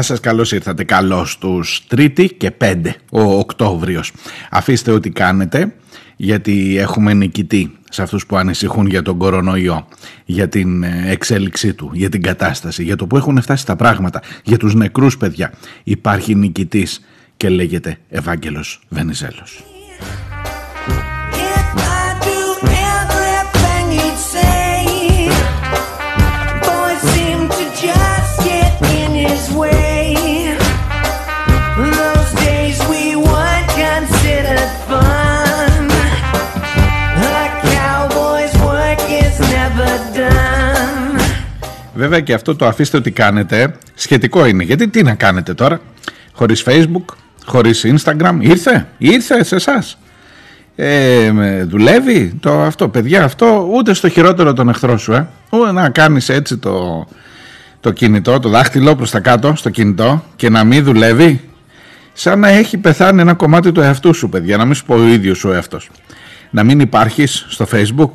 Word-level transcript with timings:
Γεια 0.00 0.08
σας, 0.08 0.20
καλώς 0.20 0.52
ήρθατε. 0.52 0.84
Καλώς 0.84 1.38
τους 1.38 1.86
Τρίτη 1.86 2.28
και 2.28 2.50
πέντε 2.50 2.96
ο 3.10 3.20
Οκτώβριος. 3.20 4.12
Αφήστε 4.50 4.90
ό,τι 4.90 5.10
κάνετε, 5.10 5.74
γιατί 6.16 6.76
έχουμε 6.78 7.14
νικητή 7.14 7.72
σε 7.90 8.02
αυτούς 8.02 8.26
που 8.26 8.36
ανησυχούν 8.36 8.86
για 8.86 9.02
τον 9.02 9.18
κορονοϊό, 9.18 9.88
για 10.24 10.48
την 10.48 10.82
ε, 10.82 11.04
εξέλιξή 11.06 11.74
του, 11.74 11.90
για 11.94 12.08
την 12.08 12.22
κατάσταση, 12.22 12.82
για 12.82 12.96
το 12.96 13.06
που 13.06 13.16
έχουν 13.16 13.42
φτάσει 13.42 13.66
τα 13.66 13.76
πράγματα, 13.76 14.22
για 14.44 14.56
τους 14.56 14.74
νεκρούς 14.74 15.16
παιδιά. 15.16 15.52
Υπάρχει 15.84 16.34
νικητής 16.34 17.00
και 17.36 17.48
λέγεται 17.48 17.98
Ευάγγελος 18.08 18.80
Βενιζέλος. 18.88 19.64
Βέβαια 42.00 42.20
και 42.20 42.34
αυτό 42.34 42.56
το 42.56 42.66
αφήστε 42.66 42.96
ότι 42.96 43.10
κάνετε 43.10 43.74
σχετικό 43.94 44.46
είναι. 44.46 44.64
Γιατί 44.64 44.88
τι 44.88 45.02
να 45.02 45.14
κάνετε 45.14 45.54
τώρα, 45.54 45.80
χωρίς 46.32 46.64
facebook, 46.66 47.14
χωρίς 47.44 47.86
instagram, 47.86 48.36
ήρθε, 48.38 48.88
ήρθε 48.98 49.44
σε 49.44 49.54
εσάς. 49.54 49.98
Ε, 50.76 51.32
δουλεύει 51.64 52.34
το 52.40 52.60
αυτό, 52.60 52.88
παιδιά, 52.88 53.24
αυτό 53.24 53.68
ούτε 53.72 53.94
στο 53.94 54.08
χειρότερο 54.08 54.52
τον 54.52 54.68
εχθρό 54.68 54.98
σου, 54.98 55.12
ε. 55.12 55.28
Ούτε 55.50 55.72
να 55.72 55.90
κάνεις 55.90 56.28
έτσι 56.28 56.56
το, 56.56 57.06
το 57.80 57.90
κινητό, 57.90 58.38
το 58.38 58.48
δάχτυλο 58.48 58.96
προς 58.96 59.10
τα 59.10 59.20
κάτω 59.20 59.52
στο 59.56 59.70
κινητό 59.70 60.24
και 60.36 60.48
να 60.50 60.64
μην 60.64 60.84
δουλεύει. 60.84 61.40
Σαν 62.12 62.38
να 62.38 62.48
έχει 62.48 62.78
πεθάνει 62.78 63.20
ένα 63.20 63.34
κομμάτι 63.34 63.72
του 63.72 63.80
εαυτού 63.80 64.14
σου, 64.14 64.28
παιδιά, 64.28 64.56
να 64.56 64.64
μην 64.64 64.74
σου 64.74 64.84
πω 64.84 64.94
ο 64.94 65.06
ίδιος 65.06 65.44
ο 65.44 65.52
εαυτός. 65.52 65.90
Να 66.50 66.64
μην 66.64 66.80
υπάρχεις 66.80 67.46
στο 67.48 67.66
facebook, 67.72 68.10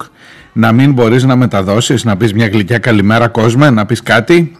να 0.57 0.71
μην 0.71 0.91
μπορείς 0.91 1.23
να 1.23 1.35
μεταδώσεις, 1.35 2.03
να 2.03 2.17
πεις 2.17 2.33
μια 2.33 2.47
γλυκιά 2.47 2.77
καλημέρα 2.77 3.27
κόσμε, 3.27 3.69
να 3.69 3.85
πεις 3.85 4.03
κάτι. 4.03 4.55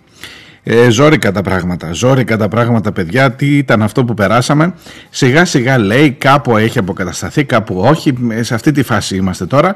Ε, 0.63 0.89
ζόρικα 0.89 1.31
τα 1.31 1.41
πράγματα, 1.41 1.91
ζόρικα 1.91 2.37
τα 2.37 2.47
πράγματα 2.47 2.91
παιδιά, 2.91 3.31
τι 3.31 3.57
ήταν 3.57 3.81
αυτό 3.81 4.05
που 4.05 4.13
περάσαμε. 4.13 4.73
Σιγά 5.09 5.45
σιγά 5.45 5.77
λέει 5.77 6.11
κάπου 6.11 6.57
έχει 6.57 6.77
αποκατασταθεί, 6.77 7.43
κάπου 7.43 7.79
όχι, 7.79 8.13
σε 8.39 8.53
αυτή 8.53 8.71
τη 8.71 8.83
φάση 8.83 9.15
είμαστε 9.15 9.45
τώρα. 9.45 9.75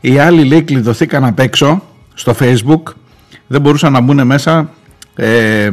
Οι 0.00 0.18
άλλοι 0.18 0.44
λέει 0.44 0.62
κλειδωθήκαν 0.62 1.24
απ' 1.24 1.38
έξω 1.38 1.82
στο 2.14 2.34
facebook, 2.38 2.82
δεν 3.46 3.60
μπορούσαν 3.60 3.92
να 3.92 4.00
μπουν 4.00 4.26
μέσα, 4.26 4.70
ε, 5.14 5.70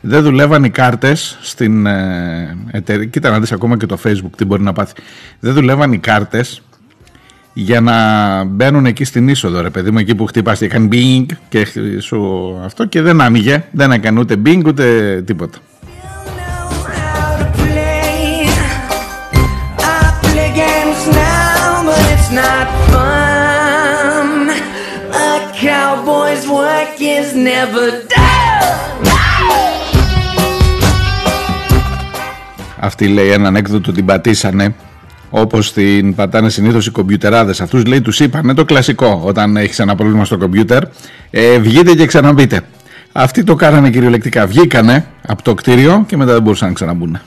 δεν 0.00 0.22
δουλεύαν 0.22 0.64
οι 0.64 0.70
κάρτες 0.70 1.38
στην 1.40 1.86
ε, 1.86 2.56
εταιρεία, 2.70 3.06
κοίτα 3.06 3.30
να 3.30 3.40
δεις 3.40 3.52
ακόμα 3.52 3.76
και 3.76 3.86
το 3.86 3.98
facebook 4.04 4.32
τι 4.36 4.44
μπορεί 4.44 4.62
να 4.62 4.72
πάθει, 4.72 4.92
δεν 5.40 5.52
δουλεύαν 5.52 5.92
οι 5.92 5.98
κάρτες 5.98 6.62
για 7.52 7.80
να 7.80 7.94
μπαίνουν 8.44 8.86
εκεί 8.86 9.04
στην 9.04 9.28
είσοδο 9.28 9.60
ρε 9.60 9.70
παιδί 9.70 9.90
μου 9.90 9.98
εκεί 9.98 10.14
που 10.14 10.26
χτυπάς 10.26 10.58
και 10.58 10.68
κάνει 10.68 10.86
μπινγκ 10.86 11.28
και 11.48 11.66
σου 12.00 12.60
αυτό 12.64 12.86
και 12.86 13.02
δεν 13.02 13.20
άνοιγε 13.20 13.64
δεν 13.70 13.92
έκανε 13.92 14.20
ούτε 14.20 14.36
μπινγκ 14.36 14.66
ούτε 14.66 15.22
τίποτα. 15.26 15.58
Αυτή 32.84 33.08
λέει 33.08 33.28
έναν 33.30 33.56
έκδοτο 33.56 33.92
την 33.92 34.04
πατήσανε 34.04 34.74
Όπως 35.34 35.72
την 35.72 36.14
πατάνε 36.14 36.48
συνήθως 36.48 36.86
οι 36.86 36.90
κομπιουτεράδες. 36.90 37.60
Αυτούς 37.60 37.84
λέει, 37.84 38.00
τους 38.00 38.20
είπαν 38.20 38.54
το 38.54 38.64
κλασικό 38.64 39.22
όταν 39.24 39.56
έχεις 39.56 39.78
ένα 39.78 39.94
πρόβλημα 39.94 40.24
στο 40.24 40.38
κομπιούτερ. 40.38 40.82
Ε, 41.30 41.58
βγείτε 41.58 41.94
και 41.94 42.06
ξαναμπείτε. 42.06 42.60
Αυτοί 43.12 43.44
το 43.44 43.54
κάνανε 43.54 43.90
κυριολεκτικά. 43.90 44.46
Βγήκανε 44.46 45.06
από 45.26 45.42
το 45.42 45.54
κτίριο 45.54 46.04
και 46.06 46.16
μετά 46.16 46.32
δεν 46.32 46.42
μπορούσαν 46.42 46.68
να 46.68 46.74
ξαναμπούν. 46.74 47.20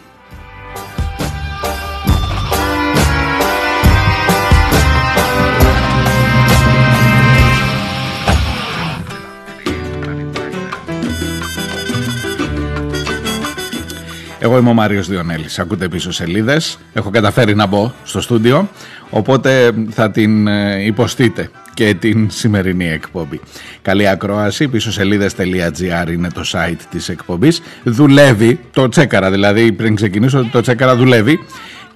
Εγώ 14.46 14.58
είμαι 14.58 14.70
ο 14.70 14.74
Μάριος 14.74 15.08
Διονέλης. 15.08 15.60
Ακούτε 15.60 15.88
πίσω 15.88 16.12
σελίδες. 16.12 16.80
Έχω 16.94 17.10
καταφέρει 17.10 17.56
να 17.56 17.66
μπω 17.66 17.92
στο 18.04 18.22
στούντιο. 18.22 18.70
Οπότε 19.10 19.72
θα 19.90 20.12
την 20.12 20.48
ε, 20.48 20.86
υποστείτε 20.86 21.50
και 21.74 21.94
την 21.94 22.30
σημερινή 22.30 22.90
εκπομπή. 22.90 23.40
Καλή 23.82 24.08
ακρόαση. 24.08 24.68
Πίσω 24.68 24.92
σελίδε.gr 24.92 26.12
είναι 26.12 26.30
το 26.34 26.42
site 26.52 26.80
της 26.90 27.10
εκπομπής. 27.10 27.62
Δουλεύει. 27.84 28.60
Το 28.72 28.90
τσέκαρα 28.90 29.32
δηλαδή 29.32 29.72
πριν 29.72 29.96
ξεκινήσω. 29.96 30.50
Το 30.52 30.62
τσέκαρα 30.62 30.96
δουλεύει 30.96 31.40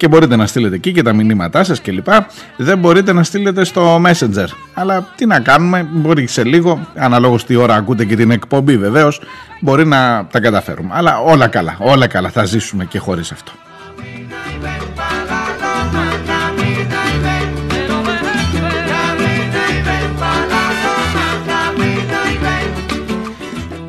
και 0.00 0.08
μπορείτε 0.08 0.36
να 0.36 0.46
στείλετε 0.46 0.74
εκεί 0.74 0.92
και 0.92 1.02
τα 1.02 1.12
μηνύματά 1.12 1.64
σας 1.64 1.80
κλπ. 1.80 2.06
Δεν 2.56 2.78
μπορείτε 2.78 3.12
να 3.12 3.22
στείλετε 3.22 3.64
στο 3.64 4.02
Messenger. 4.06 4.46
Αλλά 4.74 5.08
τι 5.16 5.26
να 5.26 5.40
κάνουμε, 5.40 5.86
μπορεί 5.90 6.26
σε 6.26 6.44
λίγο, 6.44 6.86
αναλόγως 6.94 7.44
τι 7.44 7.56
ώρα 7.56 7.74
ακούτε 7.74 8.04
και 8.04 8.16
την 8.16 8.30
εκπομπή 8.30 8.78
βεβαίως, 8.78 9.20
μπορεί 9.60 9.86
να 9.86 10.26
τα 10.30 10.40
καταφέρουμε. 10.40 10.90
Αλλά 10.92 11.18
όλα 11.18 11.48
καλά, 11.48 11.76
όλα 11.78 12.06
καλά, 12.06 12.30
θα 12.30 12.44
ζήσουμε 12.44 12.84
και 12.84 12.98
χωρίς 12.98 13.32
αυτό. 13.32 13.52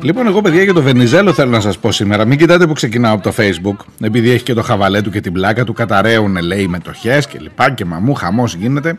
Λοιπόν, 0.02 0.26
εγώ 0.26 0.40
παιδιά 0.40 0.62
για 0.62 0.72
το 0.72 0.82
Βενιζέλο 0.82 1.32
θέλω 1.32 1.50
να 1.50 1.60
σας 1.60 1.78
πω 1.78 1.92
σήμερα. 1.92 2.24
Μην 2.24 2.38
κοιτάτε 2.38 2.66
που 2.66 2.72
ξεκινάω 2.72 3.14
από 3.14 3.22
το 3.22 3.34
Facebook. 3.36 3.76
Επειδή 4.00 4.30
έχει 4.30 4.42
και 4.42 4.54
το 4.54 4.62
χαβαλέ 4.62 5.00
του 5.02 5.10
και 5.10 5.20
την 5.20 5.32
πλάκα 5.32 5.64
του. 5.64 5.72
Καταραίουν, 5.72 6.36
λέει, 6.36 6.68
μετοχές 6.68 7.26
και 7.26 7.38
λοιπά. 7.40 7.70
Και 7.70 7.84
μαμού, 7.84 8.14
χαμός 8.14 8.54
γίνεται. 8.54 8.98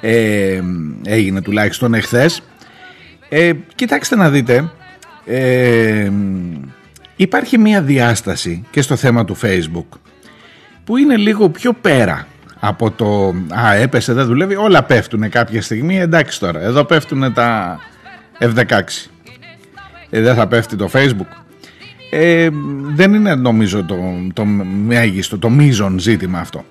Ε, 0.00 0.60
έγινε 1.04 1.40
τουλάχιστον 1.40 1.94
εχθές. 1.94 2.42
Ε, 3.28 3.52
κοιτάξτε 3.74 4.16
να 4.16 4.30
δείτε. 4.30 4.70
Ε, 5.24 6.10
υπάρχει 7.16 7.58
μια 7.58 7.82
διάσταση 7.82 8.64
και 8.70 8.82
στο 8.82 8.96
θέμα 8.96 9.24
του 9.24 9.36
Facebook 9.42 9.98
που 10.84 10.96
είναι 10.96 11.16
λίγο 11.16 11.48
πιο 11.48 11.72
πέρα 11.72 12.26
από 12.60 12.90
το 12.90 13.34
«Α, 13.48 13.74
έπεσε, 13.74 14.12
δεν 14.12 14.26
δουλεύει». 14.26 14.56
Όλα 14.56 14.82
πέφτουν 14.82 15.28
κάποια 15.28 15.62
στιγμή, 15.62 16.00
εντάξει 16.00 16.40
τώρα. 16.40 16.60
Εδώ 16.60 16.84
πέφτουν 16.84 17.32
τα 17.32 17.80
F16 18.38 18.70
ε, 18.70 18.82
δεν 20.20 20.34
θα 20.34 20.46
πέφτει 20.46 20.76
το 20.76 20.90
facebook. 20.92 21.42
Ε, 22.10 22.48
δεν 22.94 23.14
είναι 23.14 23.34
νομίζω 23.34 23.84
το, 23.84 23.96
το 24.32 24.44
μέγιστο, 24.84 25.38
το 25.38 25.50
μείζον 25.50 25.98
ζήτημα 25.98 26.38
αυτό. 26.38 26.64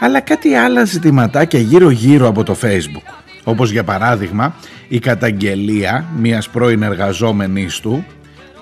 Αλλά 0.00 0.20
κάτι 0.20 0.54
άλλα 0.54 0.84
ζητηματάκια 0.84 1.60
γύρω 1.60 1.90
γύρω 1.90 2.28
από 2.28 2.42
το 2.42 2.56
facebook. 2.62 3.12
Όπως 3.44 3.70
για 3.70 3.84
παράδειγμα 3.84 4.54
η 4.88 4.98
καταγγελία 4.98 6.04
μιας 6.18 6.48
πρώην 6.48 6.82
εργαζόμενης 6.82 7.80
του 7.80 8.04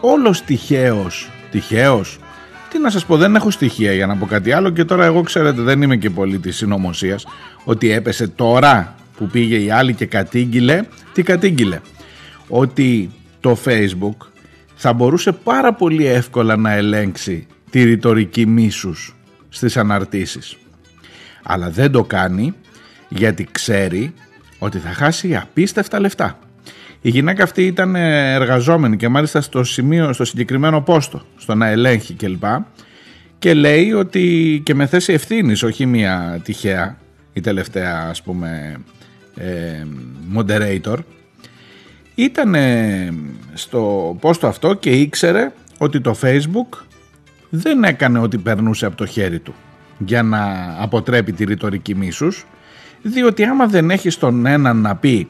όλος 0.00 0.42
τυχαίος, 0.42 1.30
τυχαίος 1.50 2.18
τι 2.74 2.80
να 2.80 2.90
σας 2.90 3.04
πω 3.04 3.16
δεν 3.16 3.34
έχω 3.34 3.50
στοιχεία 3.50 3.92
για 3.92 4.06
να 4.06 4.16
πω 4.16 4.26
κάτι 4.26 4.52
άλλο 4.52 4.70
και 4.70 4.84
τώρα 4.84 5.04
εγώ 5.04 5.22
ξέρετε 5.22 5.62
δεν 5.62 5.82
είμαι 5.82 5.96
και 5.96 6.10
πολύ 6.10 6.38
της 6.38 6.56
συνωμοσίας 6.56 7.26
ότι 7.64 7.90
έπεσε 7.90 8.28
τώρα 8.28 8.94
που 9.16 9.26
πήγε 9.26 9.56
η 9.56 9.70
άλλη 9.70 9.94
και 9.94 10.06
κατήγγειλε 10.06 10.82
τι 11.12 11.22
κατήγγειλε; 11.22 11.80
Ότι 12.48 13.10
το 13.44 13.58
Facebook 13.64 14.26
θα 14.74 14.92
μπορούσε 14.92 15.32
πάρα 15.32 15.74
πολύ 15.74 16.06
εύκολα 16.06 16.56
να 16.56 16.72
ελέγξει 16.72 17.46
τη 17.70 17.82
ρητορική 17.82 18.46
μίσους 18.46 19.16
στις 19.48 19.76
αναρτήσεις. 19.76 20.56
Αλλά 21.42 21.70
δεν 21.70 21.90
το 21.90 22.04
κάνει 22.04 22.54
γιατί 23.08 23.48
ξέρει 23.50 24.14
ότι 24.58 24.78
θα 24.78 24.88
χάσει 24.88 25.36
απίστευτα 25.36 26.00
λεφτά. 26.00 26.38
Η 27.00 27.08
γυναίκα 27.08 27.42
αυτή 27.42 27.66
ήταν 27.66 27.94
εργαζόμενη 27.94 28.96
και 28.96 29.08
μάλιστα 29.08 29.40
στο 29.40 29.64
σημείο, 29.64 30.12
στο 30.12 30.24
συγκεκριμένο 30.24 30.80
πόστο, 30.80 31.22
στο 31.36 31.54
να 31.54 31.66
ελέγχει 31.66 32.14
κλπ. 32.14 32.44
Και 33.38 33.54
λέει 33.54 33.92
ότι 33.92 34.60
και 34.64 34.74
με 34.74 34.86
θέση 34.86 35.12
ευθύνης, 35.12 35.62
όχι 35.62 35.86
μία 35.86 36.40
τυχαία, 36.44 36.98
η 37.32 37.40
τελευταία 37.40 38.06
ας 38.08 38.22
πούμε 38.22 38.76
ε, 39.36 39.84
moderator, 40.36 40.96
ήταν 42.14 42.56
στο 43.52 44.16
πόστο 44.20 44.46
αυτό 44.46 44.74
και 44.74 44.90
ήξερε 44.90 45.52
ότι 45.78 46.00
το 46.00 46.16
facebook 46.22 46.78
δεν 47.50 47.84
έκανε 47.84 48.18
ό,τι 48.18 48.38
περνούσε 48.38 48.86
από 48.86 48.96
το 48.96 49.06
χέρι 49.06 49.38
του 49.38 49.54
για 49.98 50.22
να 50.22 50.74
αποτρέπει 50.78 51.32
τη 51.32 51.44
ρητορική 51.44 51.94
μίσους 51.94 52.46
διότι 53.02 53.44
άμα 53.44 53.66
δεν 53.66 53.90
έχει 53.90 54.18
τον 54.18 54.46
έναν 54.46 54.76
να 54.76 54.96
πει 54.96 55.28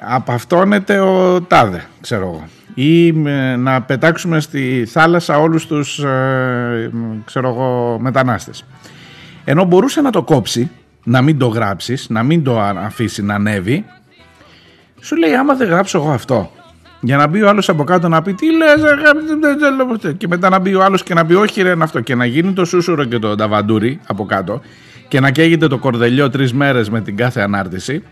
απαυτώνεται 0.00 0.98
ο 0.98 1.42
τάδε 1.42 1.84
ξέρω 2.00 2.22
εγώ 2.22 2.48
ή 2.78 3.12
να 3.58 3.82
πετάξουμε 3.82 4.40
στη 4.40 4.86
θάλασσα 4.88 5.38
όλους 5.38 5.66
τους 5.66 5.98
ε, 5.98 6.90
ξέρω 7.24 7.48
εγώ 7.48 7.98
μετανάστες. 8.00 8.64
Ενώ 9.44 9.64
μπορούσε 9.64 10.00
να 10.00 10.10
το 10.10 10.22
κόψει 10.22 10.70
να 11.04 11.22
μην 11.22 11.38
το 11.38 11.46
γράψεις 11.46 12.08
να 12.08 12.22
μην 12.22 12.44
το 12.44 12.60
αφήσει 12.60 13.22
να 13.22 13.34
ανέβει 13.34 13.84
σου 15.06 15.16
λέει 15.16 15.34
άμα 15.34 15.54
δεν 15.54 15.68
γράψω 15.68 15.98
εγώ 15.98 16.10
αυτό 16.10 16.50
για 17.00 17.16
να 17.16 17.26
μπει 17.26 17.42
ο 17.42 17.48
άλλος 17.48 17.68
από 17.68 17.84
κάτω 17.84 18.08
να 18.08 18.22
πει 18.22 18.34
τι 18.34 18.46
λες, 18.56 20.16
και 20.16 20.28
μετά 20.28 20.48
να 20.48 20.58
μπει 20.58 20.74
ο 20.74 20.82
άλλος 20.82 21.02
και 21.02 21.14
να 21.14 21.26
πει 21.26 21.34
όχι, 21.34 21.62
ρε, 21.62 21.74
αυτό. 21.78 22.00
Και 22.00 22.14
να 22.14 22.24
γίνει 22.24 22.52
το 22.52 22.64
σούσουρο 22.64 23.04
και 23.04 23.18
το 23.18 23.34
ταβαντούρι 23.34 24.00
από 24.06 24.24
κάτω 24.24 24.60
και 25.08 25.20
να 25.20 25.30
καίγεται 25.30 25.66
το 25.66 25.78
κορδελιό 25.78 26.30
τρεις 26.30 26.52
μέρες 26.52 26.90
με 26.90 27.00
την 27.00 27.16
κάθε 27.16 27.40
ανάρτηση. 27.40 28.02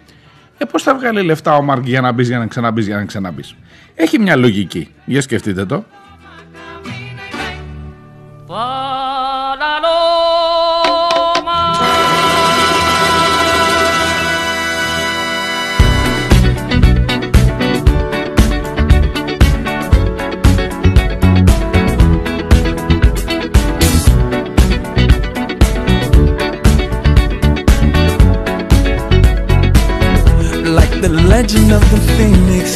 Ε, 0.59 0.65
πώς 0.65 0.83
θα 0.83 0.95
βγάλει 0.95 1.23
λεφτά 1.23 1.57
ο 1.57 1.63
Μάρκ 1.63 1.87
για 1.87 2.01
να 2.01 2.13
μπεις, 2.13 2.29
για 2.29 2.39
να 2.39 2.47
ξαναμπείς, 2.47 2.87
για 2.87 2.97
να 2.97 3.05
ξαναμπείς. 3.05 3.55
Έχει 3.95 4.19
μια 4.19 4.37
λογική. 4.37 4.89
Για 5.05 5.21
σκεφτείτε 5.21 5.65
το. 5.65 5.85
Legend 31.35 31.71
of 31.79 31.85
the 31.93 32.01
phoenix. 32.15 32.67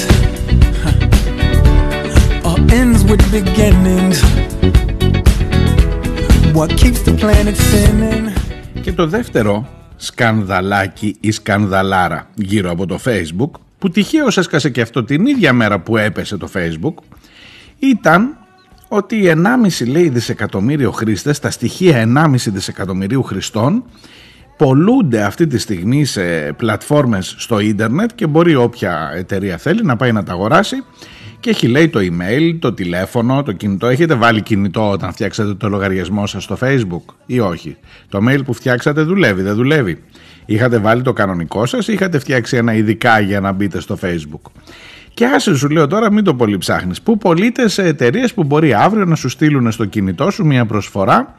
All 2.46 2.60
ends 2.80 3.00
with 3.10 3.22
beginnings. 3.36 4.16
What 6.58 6.70
keeps 6.80 7.00
the 7.08 7.14
planet 7.22 7.56
spinning; 7.56 8.32
Και 8.80 8.92
το 8.92 9.06
δεύτερο 9.06 9.68
σκανδαλάκι 9.96 11.16
ή 11.20 11.30
σκανδαλάρα 11.30 12.30
γύρω 12.34 12.70
από 12.70 12.86
το 12.86 12.98
facebook 13.04 13.50
που 13.78 13.90
τυχαίως 13.90 14.38
έσκασε 14.38 14.70
και 14.70 14.80
αυτό 14.80 15.04
την 15.04 15.26
ίδια 15.26 15.52
μέρα 15.52 15.80
που 15.80 15.96
έπεσε 15.96 16.36
το 16.36 16.48
facebook 16.54 16.94
ήταν 17.78 18.36
ότι 18.88 19.34
1,5 19.80 19.88
λέει 19.88 20.08
δισεκατομμύριο 20.08 20.90
χρήστες, 20.90 21.38
τα 21.38 21.50
στοιχεία 21.50 22.04
1,5 22.16 22.34
δισεκατομμυρίου 22.34 23.22
χρηστών 23.22 23.84
πολλούνται 24.58 25.22
αυτή 25.22 25.46
τη 25.46 25.58
στιγμή 25.58 26.04
σε 26.04 26.52
πλατφόρμες 26.52 27.34
στο 27.38 27.58
ίντερνετ 27.58 28.10
και 28.14 28.26
μπορεί 28.26 28.54
όποια 28.54 29.12
εταιρεία 29.14 29.56
θέλει 29.56 29.82
να 29.82 29.96
πάει 29.96 30.12
να 30.12 30.22
τα 30.22 30.32
αγοράσει 30.32 30.76
και 31.40 31.50
έχει 31.50 31.68
λέει 31.68 31.88
το 31.88 32.00
email, 32.02 32.56
το 32.58 32.72
τηλέφωνο, 32.72 33.42
το 33.42 33.52
κινητό. 33.52 33.86
Έχετε 33.86 34.14
βάλει 34.14 34.42
κινητό 34.42 34.90
όταν 34.90 35.12
φτιάξατε 35.12 35.54
το 35.54 35.68
λογαριασμό 35.68 36.26
σας 36.26 36.44
στο 36.44 36.58
facebook 36.60 37.14
ή 37.26 37.40
όχι; 37.40 37.76
Το 38.08 38.18
mail 38.28 38.40
που 38.44 38.52
φτιάξατε 38.52 39.02
δουλεύει, 39.02 39.42
δεν 39.42 39.54
δουλεύει; 39.54 40.02
Είχατε 40.46 40.78
βάλει 40.78 41.02
το 41.02 41.12
κανονικό 41.12 41.66
σας 41.66 41.88
ή 41.88 41.92
είχατε 41.92 42.18
φτιάξει 42.18 42.56
ένα 42.56 42.74
ειδικά 42.74 43.20
για 43.20 43.40
να 43.40 43.52
μπείτε 43.52 43.80
στο 43.80 43.98
facebook; 44.02 44.50
Και 45.14 45.26
άσε 45.26 45.56
σου 45.56 45.68
λέω 45.68 45.86
τώρα 45.86 46.12
μην 46.12 46.24
το 46.24 46.34
πολύ 46.34 46.58
ψάχνεις. 46.58 47.02
Πού 47.02 47.18
πωλείται 47.18 47.68
σε 47.68 47.82
εταιρείες 47.82 48.34
που 48.34 48.44
μπορεί 48.44 48.74
αύριο 48.74 49.04
να 49.04 49.14
σου 49.14 49.28
στείλουν 49.28 49.72
στο 49.72 49.84
κινητό 49.84 50.30
σου 50.30 50.44
μια 50.44 50.66
προσφορά 50.66 51.34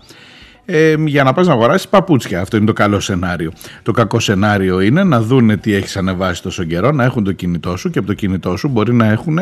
ε, 0.66 0.96
για 1.06 1.24
να 1.24 1.34
πας 1.34 1.48
να 1.48 1.54
αγοράσεις 1.54 1.88
παπούτσια. 1.88 2.42
Αυτό 2.42 2.58
είναι 2.58 2.66
το 2.66 2.74
καλό 2.74 3.00
σενάριο. 3.00 3.52
Το 3.84 3.92
κακό 3.92 4.20
σενάριο 4.20 4.80
είναι 4.80 5.04
να 5.04 5.22
δούνε 5.22 5.58
τι 5.58 5.74
έχεις 5.74 5.98
ανεβάσει 5.98 6.42
τόσο 6.42 6.64
καιρό, 6.64 6.92
να 6.92 7.04
έχουν 7.04 7.24
το 7.24 7.32
κινητό 7.32 7.78
σου 7.78 7.90
και 7.90 8.00
από 8.00 8.08
το 8.08 8.14
κινητό 8.14 8.58
σου 8.58 8.68
μπορεί 8.68 8.94
να 8.94 9.06
έχουν 9.06 9.40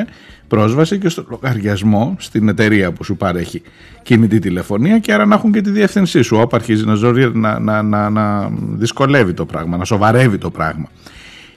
πρόσβαση 0.48 0.98
και 0.98 1.10
στο 1.10 1.26
λογαριασμό 1.30 2.16
στην 2.20 2.48
εταιρεία 2.48 2.92
που 2.92 3.04
σου 3.04 3.18
παρέχει 3.18 3.62
κινητή 4.04 4.40
τηλεφωνία 4.40 5.00
και 5.00 5.14
άρα 5.14 5.26
να 5.26 5.36
έχουν 5.36 5.52
και 5.52 5.62
τη 5.62 5.70
διεύθυνσή 5.70 6.22
σου. 6.22 6.38
Όπου 6.38 6.56
αρχίζει 6.56 6.86
να, 6.86 6.94
ζωρί, 6.94 7.32
να, 7.36 7.60
να, 7.60 7.82
να, 7.82 8.10
να 8.10 8.50
δυσκολεύει 8.74 9.34
το 9.34 9.46
πράγμα, 9.46 9.78
να 9.78 9.86
σοβαρεύει 9.86 10.38
το 10.38 10.50
πράγμα. 10.50 10.90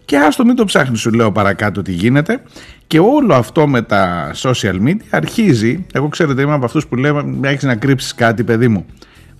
Και 0.04 0.16
άστο 0.16 0.44
μην 0.44 0.56
το 0.56 0.64
ψάχνεις 0.64 1.00
σου 1.00 1.10
λέω 1.10 1.32
παρακάτω 1.32 1.82
τι 1.82 1.92
γίνεται 1.92 2.42
και 2.86 2.98
όλο 2.98 3.34
αυτό 3.34 3.68
με 3.68 3.82
τα 3.82 4.30
social 4.34 4.82
media 4.86 4.96
αρχίζει, 5.10 5.86
εγώ 5.92 6.08
ξέρετε 6.08 6.42
είμαι 6.42 6.52
από 6.52 6.64
αυτούς 6.64 6.86
που 6.86 6.96
λέω 6.96 7.38
έχεις 7.40 7.62
να 7.62 7.76
κρύψεις 7.76 8.14
κάτι 8.14 8.44
παιδί 8.44 8.68
μου 8.68 8.86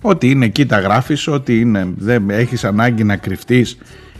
Ό,τι 0.01 0.29
είναι 0.29 0.45
εκεί 0.45 0.65
τα 0.65 0.79
γράφεις, 0.79 1.27
ό,τι 1.27 1.59
είναι, 1.59 1.93
δεν 1.97 2.29
έχεις 2.29 2.63
ανάγκη 2.63 3.03
να 3.03 3.15
κρυφτείς. 3.15 3.77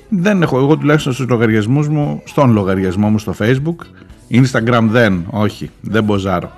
Δεν 0.09 0.41
έχω, 0.41 0.57
εγώ 0.57 0.77
τουλάχιστον 0.77 1.13
στους 1.13 1.27
λογαριασμούς 1.27 1.87
μου, 1.87 2.21
στον 2.25 2.51
λογαριασμό 2.51 3.09
μου 3.09 3.19
στο 3.19 3.35
facebook, 3.39 3.75
instagram 4.31 4.83
δεν, 4.89 5.25
όχι, 5.29 5.69
δεν 5.81 6.03
μποζάρω. 6.03 6.51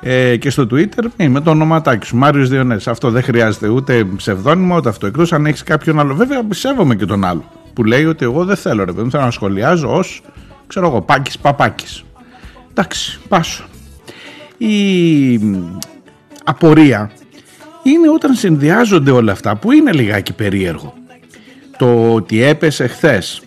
Ε, 0.00 0.36
και 0.36 0.50
στο 0.50 0.66
twitter 0.70 1.04
με 1.28 1.40
το 1.40 1.50
ονοματάκι 1.50 2.06
σου, 2.06 2.16
Μάριος 2.16 2.48
Διονές. 2.48 2.88
Αυτό 2.88 3.10
δεν 3.10 3.22
χρειάζεται 3.22 3.68
ούτε 3.68 4.04
ψευδόνυμο 4.16 4.76
ούτε 4.76 4.88
αυτό. 4.88 5.06
Εκτός 5.06 5.32
αν 5.32 5.46
έχεις 5.46 5.62
κάποιον 5.62 6.00
άλλο, 6.00 6.14
βέβαια 6.14 6.44
πιστεύομαι 6.44 6.94
και 6.94 7.06
τον 7.06 7.24
άλλο, 7.24 7.44
που 7.72 7.84
λέει 7.84 8.04
ότι 8.04 8.24
εγώ 8.24 8.44
δεν 8.44 8.56
θέλω 8.56 8.84
ρε 8.84 8.92
παιδί, 8.92 9.10
θέλω 9.10 9.22
να 9.22 9.30
σχολιάζω 9.30 9.96
ως, 9.96 10.22
ξέρω 10.66 10.86
εγώ, 10.86 11.00
Πάκης 11.00 11.38
Παπάκης. 11.38 12.04
Εντάξει, 12.70 13.20
πάσω. 13.28 13.64
Η 14.56 15.40
απορία 16.44 17.10
είναι 17.84 18.08
όταν 18.14 18.34
συνδυάζονται 18.34 19.10
όλα 19.10 19.32
αυτά 19.32 19.56
που 19.56 19.72
είναι 19.72 19.92
λιγάκι 19.92 20.32
περίεργο. 20.32 20.94
Το 21.78 22.12
ότι 22.14 22.42
έπεσε 22.42 22.86
χθες, 22.86 23.42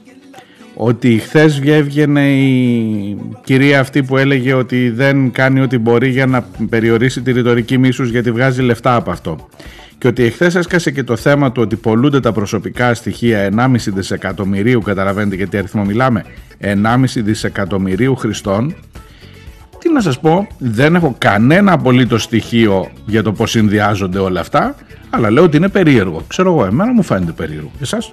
ότι 0.74 1.18
χθες 1.18 1.60
βγέβγαινε 1.60 2.30
η 2.30 3.18
κυρία 3.44 3.80
αυτή 3.80 4.04
που 4.04 4.18
έλεγε 4.18 4.54
ότι 4.54 4.90
δεν 4.90 5.32
κάνει 5.32 5.62
ό,τι 5.62 5.78
μπορεί 5.78 6.10
για 6.10 6.26
να 6.26 6.42
περιορίσει 6.70 7.22
τη 7.22 7.32
ρητορική 7.32 7.78
μίσους 7.78 8.10
γιατί 8.10 8.32
βγάζει 8.32 8.62
λεφτά 8.62 8.96
από 8.96 9.12
αυτό. 9.12 9.48
Και 9.98 10.08
ότι 10.08 10.24
εχθές 10.24 10.56
έσκασε 10.56 10.92
και 10.92 11.04
το 11.04 11.16
θέμα 11.16 11.52
του 11.52 11.62
ότι 11.62 11.76
πολλούνται 11.76 12.20
τα 12.20 12.32
προσωπικά 12.32 12.94
στοιχεία 12.94 13.50
1,5 13.56 13.76
δισεκατομμυρίου, 13.76 14.82
καταλαβαίνετε 14.82 15.36
γιατί 15.36 15.58
αριθμό 15.58 15.86
μιλάμε, 15.86 16.26
1,5 16.62 16.76
δισεκατομμυρίου 17.16 18.16
χρηστών 18.16 18.76
τι 19.88 19.94
να 19.94 20.02
σας 20.02 20.20
πω, 20.20 20.48
δεν 20.58 20.96
έχω 20.96 21.16
κανένα 21.18 21.72
απολύτως 21.72 22.24
στοιχείο 22.24 22.92
για 23.06 23.24
το 23.24 23.32
πώς 23.32 23.52
συνδυάζονται 23.52 24.20
όλα 24.20 24.40
αυτά, 24.40 24.76
αλλά 25.10 25.32
λέω 25.32 25.44
ότι 25.44 25.58
είναι 25.58 25.70
περίεργο. 25.70 26.24
Ξέρω 26.28 26.52
εγώ, 26.52 26.66
εμένα 26.66 26.94
μου 26.94 27.04
φαίνεται 27.04 27.32
περίεργο. 27.32 27.72
Εσάς; 27.82 28.12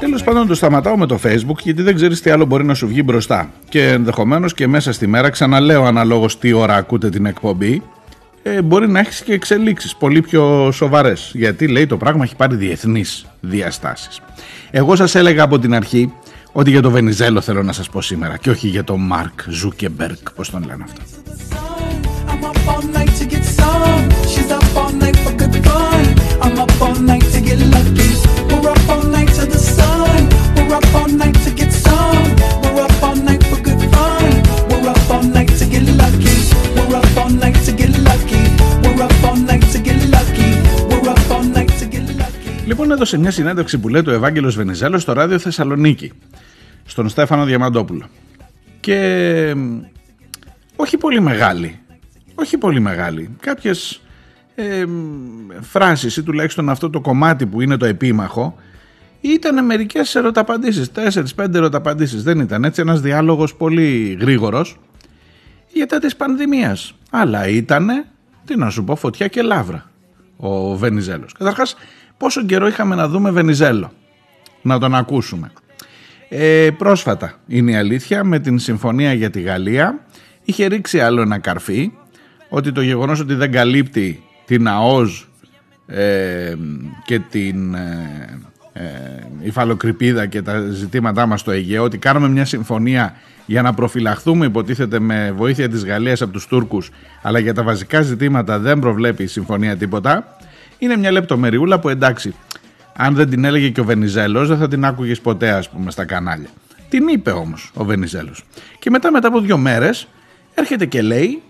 Τέλος 0.00 0.22
πάντων, 0.22 0.46
το 0.46 0.54
σταματάω 0.54 0.96
με 0.96 1.06
το 1.06 1.18
Facebook 1.24 1.58
γιατί 1.62 1.82
δεν 1.82 1.94
ξέρεις 1.94 2.20
τι 2.20 2.30
άλλο 2.30 2.44
μπορεί 2.44 2.64
να 2.64 2.74
σου 2.74 2.86
βγει 2.86 3.02
μπροστά. 3.04 3.50
Και 3.68 3.88
ενδεχομένως 3.88 4.54
και 4.54 4.66
μέσα 4.66 4.92
στη 4.92 5.06
μέρα, 5.06 5.30
ξαναλέω 5.30 5.84
αναλόγως 5.84 6.38
τι 6.38 6.52
ώρα 6.52 6.74
ακούτε 6.74 7.08
την 7.08 7.26
εκπομπή, 7.26 7.82
ε, 8.46 8.62
μπορεί 8.62 8.88
να 8.88 8.98
έχεις 9.00 9.20
και 9.22 9.32
εξελίξεις 9.32 9.96
πολύ 9.96 10.20
πιο 10.20 10.70
σοβαρές. 10.72 11.30
Γιατί 11.34 11.68
λέει 11.68 11.86
το 11.86 11.96
πράγμα 11.96 12.24
έχει 12.24 12.36
πάρει 12.36 12.56
διεθνείς 12.56 13.26
διαστάσεις. 13.40 14.20
Εγώ 14.70 14.96
σας 14.96 15.14
έλεγα 15.14 15.42
από 15.42 15.58
την 15.58 15.74
αρχή 15.74 16.12
ότι 16.52 16.70
για 16.70 16.82
το 16.82 16.90
Βενιζέλο 16.90 17.40
θέλω 17.40 17.62
να 17.62 17.72
σας 17.72 17.88
πω 17.88 18.00
σήμερα 18.02 18.36
και 18.36 18.50
όχι 18.50 18.68
για 18.68 18.84
τον 18.84 19.00
Μαρκ 19.00 19.40
Ζούκερμπεργκ, 19.48 20.32
πώς 20.32 20.50
τον 20.50 20.64
λένε 20.66 20.84
αυτό. 20.84 21.02
Λοιπόν, 42.74 42.90
έδωσε 42.90 43.18
μια 43.18 43.30
συνέντευξη 43.30 43.78
που 43.78 43.88
λέει 43.88 44.02
το 44.02 44.10
Ευάγγελος 44.10 44.56
Βενιζέλος 44.56 45.02
στο 45.02 45.12
ράδιο 45.12 45.38
Θεσσαλονίκη, 45.38 46.12
στον 46.84 47.08
Στέφανο 47.08 47.44
Διαμαντόπουλο. 47.44 48.06
Και 48.80 49.54
όχι 50.76 50.96
πολύ 50.96 51.20
μεγάλη, 51.20 51.80
όχι 52.34 52.58
πολύ 52.58 52.80
μεγάλη. 52.80 53.36
Κάποιες 53.40 54.00
ε, 54.54 54.84
φράσεις 55.60 56.16
ή 56.16 56.22
τουλάχιστον 56.22 56.68
αυτό 56.68 56.90
το 56.90 57.00
κομμάτι 57.00 57.46
που 57.46 57.60
είναι 57.60 57.76
το 57.76 57.84
επίμαχο 57.84 58.56
ήταν 59.20 59.64
μερικές 59.64 60.14
ερωταπαντήσεις, 60.14 60.92
τέσσερις-πέντε 60.92 61.58
ερωταπαντήσεις. 61.58 62.22
Δεν 62.22 62.40
ήταν 62.40 62.64
έτσι 62.64 62.80
ένας 62.80 63.00
διάλογος 63.00 63.54
πολύ 63.54 64.18
γρήγορος 64.20 64.76
για 65.72 65.86
της 65.86 66.16
πανδημίας. 66.16 66.94
Αλλά 67.10 67.48
ήτανε, 67.48 68.04
τι 68.44 68.56
να 68.56 68.70
σου 68.70 68.84
πω, 68.84 68.96
φωτιά 68.96 69.28
και 69.28 69.42
λάβρα 69.42 69.90
ο 70.36 70.76
Βενιζέλος. 70.76 71.32
Καταρχάς, 71.32 71.76
πόσο 72.16 72.44
καιρό 72.44 72.66
είχαμε 72.66 72.94
να 72.94 73.08
δούμε 73.08 73.30
Βενιζέλο, 73.30 73.92
να 74.62 74.78
τον 74.78 74.94
ακούσουμε. 74.94 75.52
Ε, 76.28 76.68
πρόσφατα 76.78 77.34
είναι 77.46 77.70
η 77.70 77.76
αλήθεια 77.76 78.24
με 78.24 78.38
την 78.38 78.58
συμφωνία 78.58 79.12
για 79.12 79.30
τη 79.30 79.40
Γαλλία 79.40 80.04
είχε 80.44 80.66
ρίξει 80.66 81.00
άλλο 81.00 81.20
ένα 81.20 81.38
καρφί 81.38 81.92
ότι 82.48 82.72
το 82.72 82.80
γεγονός 82.80 83.20
ότι 83.20 83.34
δεν 83.34 83.52
καλύπτει 83.52 84.22
την 84.44 84.68
ΑΟΖ 84.68 85.24
ε, 85.86 86.54
και 87.04 87.18
την 87.18 87.74
ε, 87.74 88.38
ε, 88.72 90.26
και 90.26 90.42
τα 90.42 90.60
ζητήματά 90.60 91.26
μας 91.26 91.40
στο 91.40 91.50
Αιγαίο 91.50 91.82
ότι 91.82 91.98
κάνουμε 91.98 92.28
μια 92.28 92.44
συμφωνία 92.44 93.14
για 93.46 93.62
να 93.62 93.74
προφυλαχθούμε 93.74 94.46
υποτίθεται 94.46 94.98
με 94.98 95.32
βοήθεια 95.36 95.68
της 95.68 95.84
Γαλλίας 95.84 96.22
από 96.22 96.32
τους 96.32 96.46
Τούρκους 96.46 96.90
αλλά 97.22 97.38
για 97.38 97.54
τα 97.54 97.62
βασικά 97.62 98.02
ζητήματα 98.02 98.58
δεν 98.58 98.78
προβλέπει 98.78 99.22
η 99.22 99.26
συμφωνία 99.26 99.76
τίποτα 99.76 100.36
είναι 100.84 100.96
μια 100.96 101.10
λεπτομεριούλα 101.10 101.78
που 101.78 101.88
εντάξει 101.88 102.34
αν 102.96 103.14
δεν 103.14 103.30
την 103.30 103.44
έλεγε 103.44 103.68
και 103.68 103.80
ο 103.80 103.84
Βενιζέλος 103.84 104.48
δεν 104.48 104.58
θα 104.58 104.68
την 104.68 104.84
άκουγες 104.84 105.20
ποτέ 105.20 105.50
ας 105.50 105.68
πούμε 105.70 105.90
στα 105.90 106.04
κανάλια. 106.04 106.48
Την 106.88 107.08
είπε 107.08 107.30
όμως 107.30 107.70
ο 107.74 107.84
Βενιζέλος. 107.84 108.44
Και 108.78 108.90
μετά 108.90 109.10
μετά 109.10 109.28
από 109.28 109.40
δύο 109.40 109.58
μέρες 109.58 110.08
έρχεται 110.54 110.86
και 110.86 111.02
λέει 111.02 111.42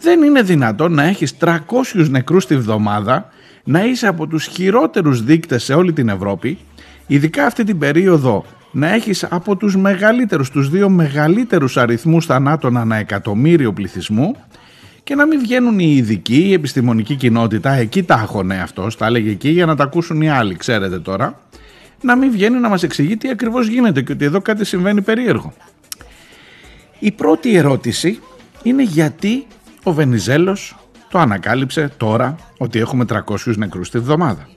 δεν 0.00 0.22
είναι 0.22 0.42
δυνατόν 0.42 0.92
να 0.92 1.02
έχεις 1.02 1.34
300 1.40 1.56
νεκρούς 2.08 2.46
τη 2.46 2.56
βδομάδα 2.56 3.28
να 3.64 3.84
είσαι 3.84 4.06
από 4.06 4.26
τους 4.26 4.46
χειρότερους 4.46 5.22
δείκτες 5.22 5.64
σε 5.64 5.74
όλη 5.74 5.92
την 5.92 6.08
Ευρώπη 6.08 6.58
ειδικά 7.06 7.46
αυτή 7.46 7.64
την 7.64 7.78
περίοδο 7.78 8.44
να 8.70 8.94
έχεις 8.94 9.24
από 9.24 9.56
τους 9.56 9.76
μεγαλύτερους, 9.76 10.50
τους 10.50 10.70
δύο 10.70 10.88
μεγαλύτερους 10.88 11.76
αριθμούς 11.76 12.26
θανάτων 12.26 12.76
ανά 12.76 12.96
εκατομμύριο 12.96 13.72
πληθυσμού 13.72 14.36
και 15.08 15.14
να 15.14 15.26
μην 15.26 15.40
βγαίνουν 15.40 15.78
οι 15.78 15.94
ειδικοί, 15.96 16.48
η 16.48 16.52
επιστημονική 16.52 17.14
κοινότητα, 17.14 17.72
εκεί 17.72 18.02
τα 18.02 18.20
έχωνε 18.22 18.60
αυτός, 18.60 18.96
τα 18.96 19.06
έλεγε 19.06 19.30
εκεί 19.30 19.48
για 19.48 19.66
να 19.66 19.76
τα 19.76 19.84
ακούσουν 19.84 20.22
οι 20.22 20.30
άλλοι, 20.30 20.54
ξέρετε 20.54 20.98
τώρα, 20.98 21.40
να 22.00 22.16
μην 22.16 22.30
βγαίνει 22.30 22.58
να 22.58 22.68
μας 22.68 22.82
εξηγεί 22.82 23.16
τι 23.16 23.28
ακριβώς 23.28 23.68
γίνεται 23.68 24.02
και 24.02 24.12
ότι 24.12 24.24
εδώ 24.24 24.40
κάτι 24.40 24.64
συμβαίνει 24.64 25.02
περίεργο. 25.02 25.52
Η 26.98 27.12
πρώτη 27.12 27.56
ερώτηση 27.56 28.20
είναι 28.62 28.82
γιατί 28.82 29.46
ο 29.82 29.92
Βενιζέλος 29.92 30.76
το 31.10 31.18
ανακάλυψε 31.18 31.90
τώρα 31.96 32.36
ότι 32.58 32.78
έχουμε 32.78 33.04
300 33.08 33.56
νεκρούς 33.56 33.90
τη 33.90 33.98
βδομάδα. 33.98 34.48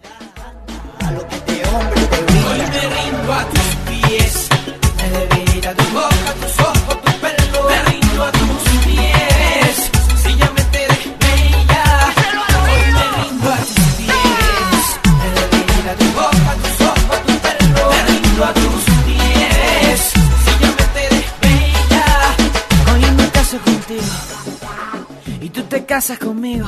Casas 25.79 26.19
conmigo. 26.19 26.67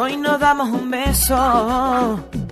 Hoy 0.00 0.16
no 0.16 0.32
damos 0.38 0.68
un 0.80 0.86
beso. 0.90 1.38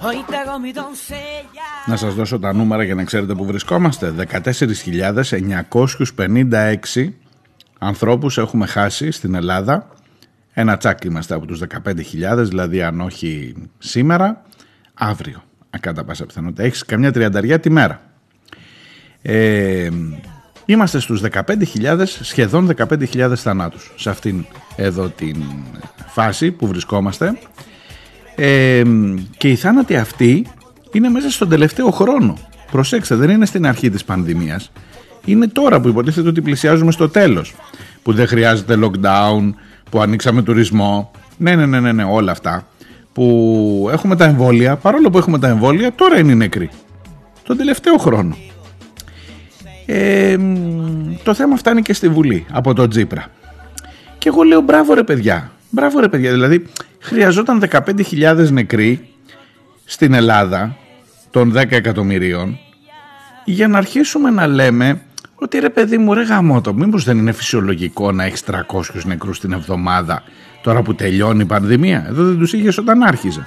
Hoy 0.06 0.18
te 0.28 0.36
hago 0.36 0.58
mi 0.58 0.72
doncella. 0.72 1.66
Να 1.86 1.96
σας 1.96 2.14
δώσω 2.14 2.38
τα 2.38 2.52
νούμερα 2.52 2.82
για 2.84 2.94
να 2.94 3.04
ξέρετε 3.04 3.34
που 3.34 3.44
βρισκόμαστε. 3.44 4.14
14.956 5.70 7.08
ανθρώπους 7.78 8.38
έχουμε 8.38 8.66
χάσει 8.66 9.10
στην 9.10 9.34
Ελλάδα. 9.34 9.88
Ένα 10.52 10.76
τσάκ 10.76 11.04
είμαστε 11.04 11.34
από 11.34 11.46
τους 11.46 11.60
15.000, 11.84 12.44
δηλαδή 12.44 12.82
αν 12.82 13.00
όχι 13.00 13.54
σήμερα, 13.78 14.42
αύριο. 14.94 15.42
Κατά 15.80 16.04
πάσα 16.04 16.26
πιθανότητα. 16.26 16.62
Έχεις 16.62 16.84
καμιά 16.84 17.12
τριανταριά 17.12 17.60
τη 17.60 17.70
μέρα. 17.70 18.00
Ε, 19.22 19.88
Είμαστε 20.66 21.00
στους 21.00 21.22
15.000, 21.32 22.04
σχεδόν 22.20 22.70
15.000 22.76 23.32
θανάτους 23.36 23.92
σε 23.96 24.10
αυτήν 24.10 24.44
εδώ 24.76 25.08
την 25.08 25.42
φάση 26.06 26.50
που 26.50 26.66
βρισκόμαστε 26.66 27.38
ε, 28.34 28.82
και 29.36 29.48
οι 29.48 29.56
θάνατοι 29.56 29.96
αυτοί 29.96 30.46
είναι 30.92 31.08
μέσα 31.08 31.30
στον 31.30 31.48
τελευταίο 31.48 31.90
χρόνο. 31.90 32.38
Προσέξτε, 32.70 33.14
δεν 33.14 33.30
είναι 33.30 33.46
στην 33.46 33.66
αρχή 33.66 33.90
της 33.90 34.04
πανδημίας. 34.04 34.72
Είναι 35.24 35.46
τώρα 35.46 35.80
που 35.80 35.88
υποτίθεται 35.88 36.28
ότι 36.28 36.40
πλησιάζουμε 36.40 36.92
στο 36.92 37.08
τέλος. 37.08 37.54
Που 38.02 38.12
δεν 38.12 38.26
χρειάζεται 38.26 38.78
lockdown, 38.82 39.52
που 39.90 40.00
ανοίξαμε 40.00 40.42
τουρισμό. 40.42 41.10
Ναι, 41.36 41.54
ναι, 41.54 41.66
ναι, 41.66 41.80
ναι, 41.80 41.92
ναι 41.92 42.04
όλα 42.04 42.32
αυτά. 42.32 42.66
Που 43.12 43.88
έχουμε 43.92 44.16
τα 44.16 44.24
εμβόλια, 44.24 44.76
παρόλο 44.76 45.10
που 45.10 45.18
έχουμε 45.18 45.38
τα 45.38 45.48
εμβόλια, 45.48 45.92
τώρα 45.92 46.18
είναι 46.18 46.34
νεκροί. 46.34 46.70
Τον 47.42 47.56
τελευταίο 47.56 47.96
χρόνο. 47.96 48.36
Ε, 49.86 50.36
το 51.22 51.34
θέμα 51.34 51.56
φτάνει 51.56 51.82
και 51.82 51.92
στη 51.92 52.08
Βουλή 52.08 52.46
από 52.52 52.74
τον 52.74 52.90
Τζίπρα. 52.90 53.26
Και 54.18 54.28
εγώ 54.28 54.42
λέω 54.42 54.60
μπράβο 54.60 54.94
ρε 54.94 55.02
παιδιά. 55.02 55.50
Μπράβο 55.70 56.00
ρε 56.00 56.08
παιδιά. 56.08 56.30
Δηλαδή 56.32 56.66
χρειαζόταν 56.98 57.62
15.000 57.70 58.48
νεκροί 58.50 59.08
στην 59.84 60.14
Ελλάδα 60.14 60.76
των 61.30 61.52
10 61.56 61.72
εκατομμυρίων 61.72 62.58
για 63.44 63.68
να 63.68 63.78
αρχίσουμε 63.78 64.30
να 64.30 64.46
λέμε 64.46 65.00
ότι 65.34 65.58
ρε 65.58 65.70
παιδί 65.70 65.98
μου 65.98 66.14
ρε 66.14 66.22
γαμότο 66.22 66.74
μήπως 66.74 67.04
δεν 67.04 67.18
είναι 67.18 67.32
φυσιολογικό 67.32 68.12
να 68.12 68.24
έχεις 68.24 68.42
300 68.50 68.60
νεκρούς 69.04 69.40
την 69.40 69.52
εβδομάδα 69.52 70.22
τώρα 70.62 70.82
που 70.82 70.94
τελειώνει 70.94 71.42
η 71.42 71.44
πανδημία; 71.44 72.04
Εδώ 72.08 72.24
δεν 72.24 72.38
τους 72.38 72.52
είχες 72.52 72.78
όταν 72.78 73.02
άρχιζε. 73.02 73.46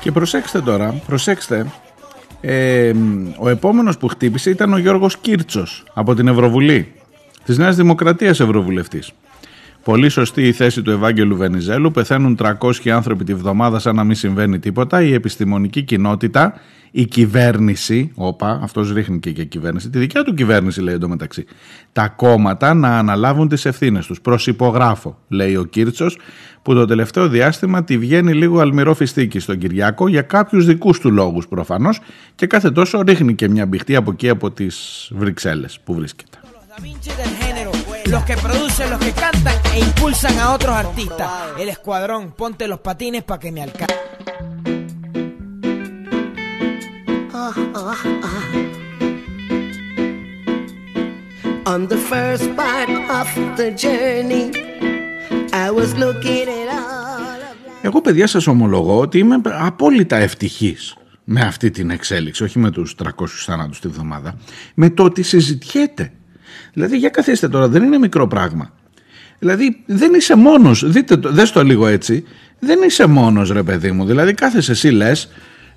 Και 0.00 0.12
προσέξτε 0.12 0.60
τώρα, 0.60 1.02
προσέξτε, 1.06 1.66
ε, 2.40 2.92
ο 3.38 3.48
επόμενος 3.48 3.98
που 3.98 4.08
χτύπησε 4.08 4.50
ήταν 4.50 4.72
ο 4.72 4.78
Γιώργος 4.78 5.16
Κίρτσος 5.16 5.84
από 5.94 6.14
την 6.14 6.28
Ευρωβουλή, 6.28 6.92
της 7.44 7.58
Νέας 7.58 7.76
Δημοκρατίας 7.76 8.40
Ευρωβουλευτής. 8.40 9.12
Πολύ 9.84 10.08
σωστή 10.08 10.46
η 10.46 10.52
θέση 10.52 10.82
του 10.82 10.90
Ευάγγελου 10.90 11.36
Βενιζέλου. 11.36 11.90
Πεθαίνουν 11.90 12.38
300 12.42 12.88
άνθρωποι 12.88 13.24
τη 13.24 13.34
βδομάδα 13.34 13.78
σαν 13.78 13.94
να 13.96 14.04
μην 14.04 14.16
συμβαίνει 14.16 14.58
τίποτα. 14.58 15.02
Η 15.02 15.12
επιστημονική 15.12 15.82
κοινότητα, 15.82 16.54
η 16.90 17.04
κυβέρνηση, 17.04 18.12
όπα, 18.14 18.60
αυτός 18.62 18.92
ρίχνει 18.92 19.20
και 19.20 19.28
η 19.28 19.46
κυβέρνηση, 19.46 19.90
τη 19.90 19.98
δικιά 19.98 20.22
του 20.22 20.34
κυβέρνηση 20.34 20.80
λέει 20.80 20.94
εντωμεταξύ. 20.94 21.44
Τα 21.92 22.08
κόμματα 22.08 22.74
να 22.74 22.98
αναλάβουν 22.98 23.48
τις 23.48 23.64
ευθύνες 23.64 24.06
τους. 24.06 24.20
Προσυπογράφω, 24.20 25.18
λέει 25.28 25.56
ο 25.56 25.64
Κίρτσος, 25.64 26.18
που 26.62 26.74
το 26.74 26.84
τελευταίο 26.84 27.28
διάστημα 27.28 27.84
τη 27.84 27.98
βγαίνει 27.98 28.32
λίγο 28.32 28.60
αλμυρό 28.60 28.94
φιστίκι 28.94 29.38
στον 29.38 29.58
Κυριάκο 29.58 30.08
για 30.08 30.22
κάποιους 30.22 30.66
δικούς 30.66 30.98
του 30.98 31.10
λόγους 31.10 31.48
προφανώς 31.48 32.00
και 32.34 32.46
κάθε 32.46 32.70
τόσο 32.70 33.00
ρίχνει 33.00 33.34
και 33.34 33.48
μια 33.48 33.66
μπιχτή 33.66 33.96
από 33.96 34.10
εκεί 34.10 34.28
από 34.28 34.50
τις 34.50 35.08
Βρυξέλλες 35.14 35.80
που 35.84 35.94
βρίσκεται. 35.94 36.38
los 38.09 38.23
que 38.23 38.35
producen, 38.37 38.89
los 38.89 38.99
que 38.99 39.11
cantan 39.11 39.55
e 39.73 39.79
impulsan 39.79 40.37
a 40.39 40.53
otros 40.53 40.75
artistas. 40.75 41.29
El 41.59 41.69
escuadrón, 41.69 42.31
ponte 42.31 42.67
los 42.67 42.79
patines 42.79 43.23
para 43.23 43.39
que 43.39 43.51
me 43.51 43.61
alcance. 43.63 43.95
On 51.67 51.87
the 51.87 51.97
first 51.97 52.47
part 52.55 52.89
of 53.09 53.27
the 53.57 53.71
journey, 53.83 54.51
I 55.51 55.71
was 55.71 55.93
looking 55.95 56.47
at 56.47 56.69
all 56.69 56.95
Εγώ 57.81 58.01
παιδιά 58.01 58.27
σας 58.27 58.47
ομολογώ 58.47 58.99
ότι 58.99 59.19
είμαι 59.19 59.41
απόλυτα 59.43 60.15
ευτυχής 60.15 60.95
με 61.23 61.41
αυτή 61.41 61.71
την 61.71 61.89
εξέλιξη, 61.89 62.43
όχι 62.43 62.59
με 62.59 62.71
τους 62.71 62.95
300 62.95 63.09
θάνατους 63.27 63.79
τη 63.79 63.87
βδομάδα, 63.87 64.37
με 64.73 64.89
το 64.89 65.03
ότι 65.03 65.23
συζητιέται 65.23 66.11
Δηλαδή, 66.72 66.96
για 66.96 67.08
καθίστε 67.08 67.48
τώρα, 67.48 67.68
δεν 67.68 67.82
είναι 67.82 67.98
μικρό 67.98 68.26
πράγμα. 68.26 68.72
Δηλαδή, 69.38 69.82
δεν 69.86 70.14
είσαι 70.14 70.36
μόνος. 70.36 70.90
Δείτε, 70.90 71.16
δες 71.22 71.52
το 71.52 71.62
λίγο 71.62 71.86
έτσι. 71.86 72.24
Δεν 72.58 72.78
είσαι 72.86 73.06
μόνος, 73.06 73.50
ρε 73.50 73.62
παιδί 73.62 73.92
μου. 73.92 74.04
Δηλαδή, 74.04 74.34
κάθεσαι 74.34 74.72
εσύ 74.72 74.88
λες, 74.88 75.28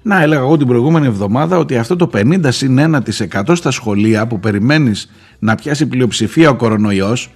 να 0.01 0.21
έλεγα 0.21 0.41
εγώ 0.41 0.57
την 0.57 0.67
προηγούμενη 0.67 1.07
εβδομάδα 1.07 1.57
ότι 1.57 1.77
αυτό 1.77 1.95
το 1.95 2.09
50 2.13 2.39
συν 2.51 2.79
1% 2.79 3.55
στα 3.55 3.71
σχολεία 3.71 4.27
που 4.27 4.39
περιμένεις 4.39 5.11
να 5.39 5.55
πιάσει 5.55 5.85
πλειοψηφία 5.85 6.49
ο 6.49 6.55
κορονοϊός 6.55 7.33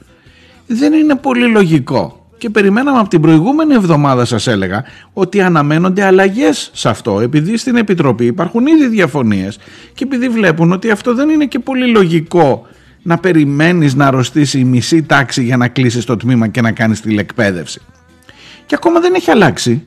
δεν 0.67 0.93
είναι 0.93 1.15
πολύ 1.15 1.47
λογικό. 1.47 2.21
Και 2.37 2.49
περιμέναμε 2.49 2.99
από 2.99 3.09
την 3.09 3.21
προηγούμενη 3.21 3.73
εβδομάδα 3.73 4.25
σας 4.25 4.47
έλεγα 4.47 4.83
ότι 5.13 5.41
αναμένονται 5.41 6.03
αλλαγές 6.03 6.69
σε 6.73 6.89
αυτό 6.89 7.19
επειδή 7.19 7.57
στην 7.57 7.75
Επιτροπή 7.75 8.25
υπάρχουν 8.25 8.65
ήδη 8.65 8.87
διαφωνίες 8.87 9.59
και 9.93 10.03
επειδή 10.03 10.29
βλέπουν 10.29 10.71
ότι 10.71 10.89
αυτό 10.89 11.15
δεν 11.15 11.29
είναι 11.29 11.45
και 11.45 11.59
πολύ 11.59 11.87
λογικό 11.87 12.67
να 13.07 13.17
περιμένεις 13.17 13.95
να 13.95 14.07
αρρωστήσει 14.07 14.59
η 14.59 14.63
μισή 14.63 15.03
τάξη 15.03 15.43
για 15.43 15.57
να 15.57 15.67
κλείσεις 15.67 16.05
το 16.05 16.17
τμήμα 16.17 16.47
και 16.47 16.61
να 16.61 16.71
κάνεις 16.71 17.01
τηλεκπαίδευση. 17.01 17.81
Και 18.65 18.75
ακόμα 18.75 18.99
δεν 18.99 19.13
έχει 19.13 19.31
αλλάξει. 19.31 19.83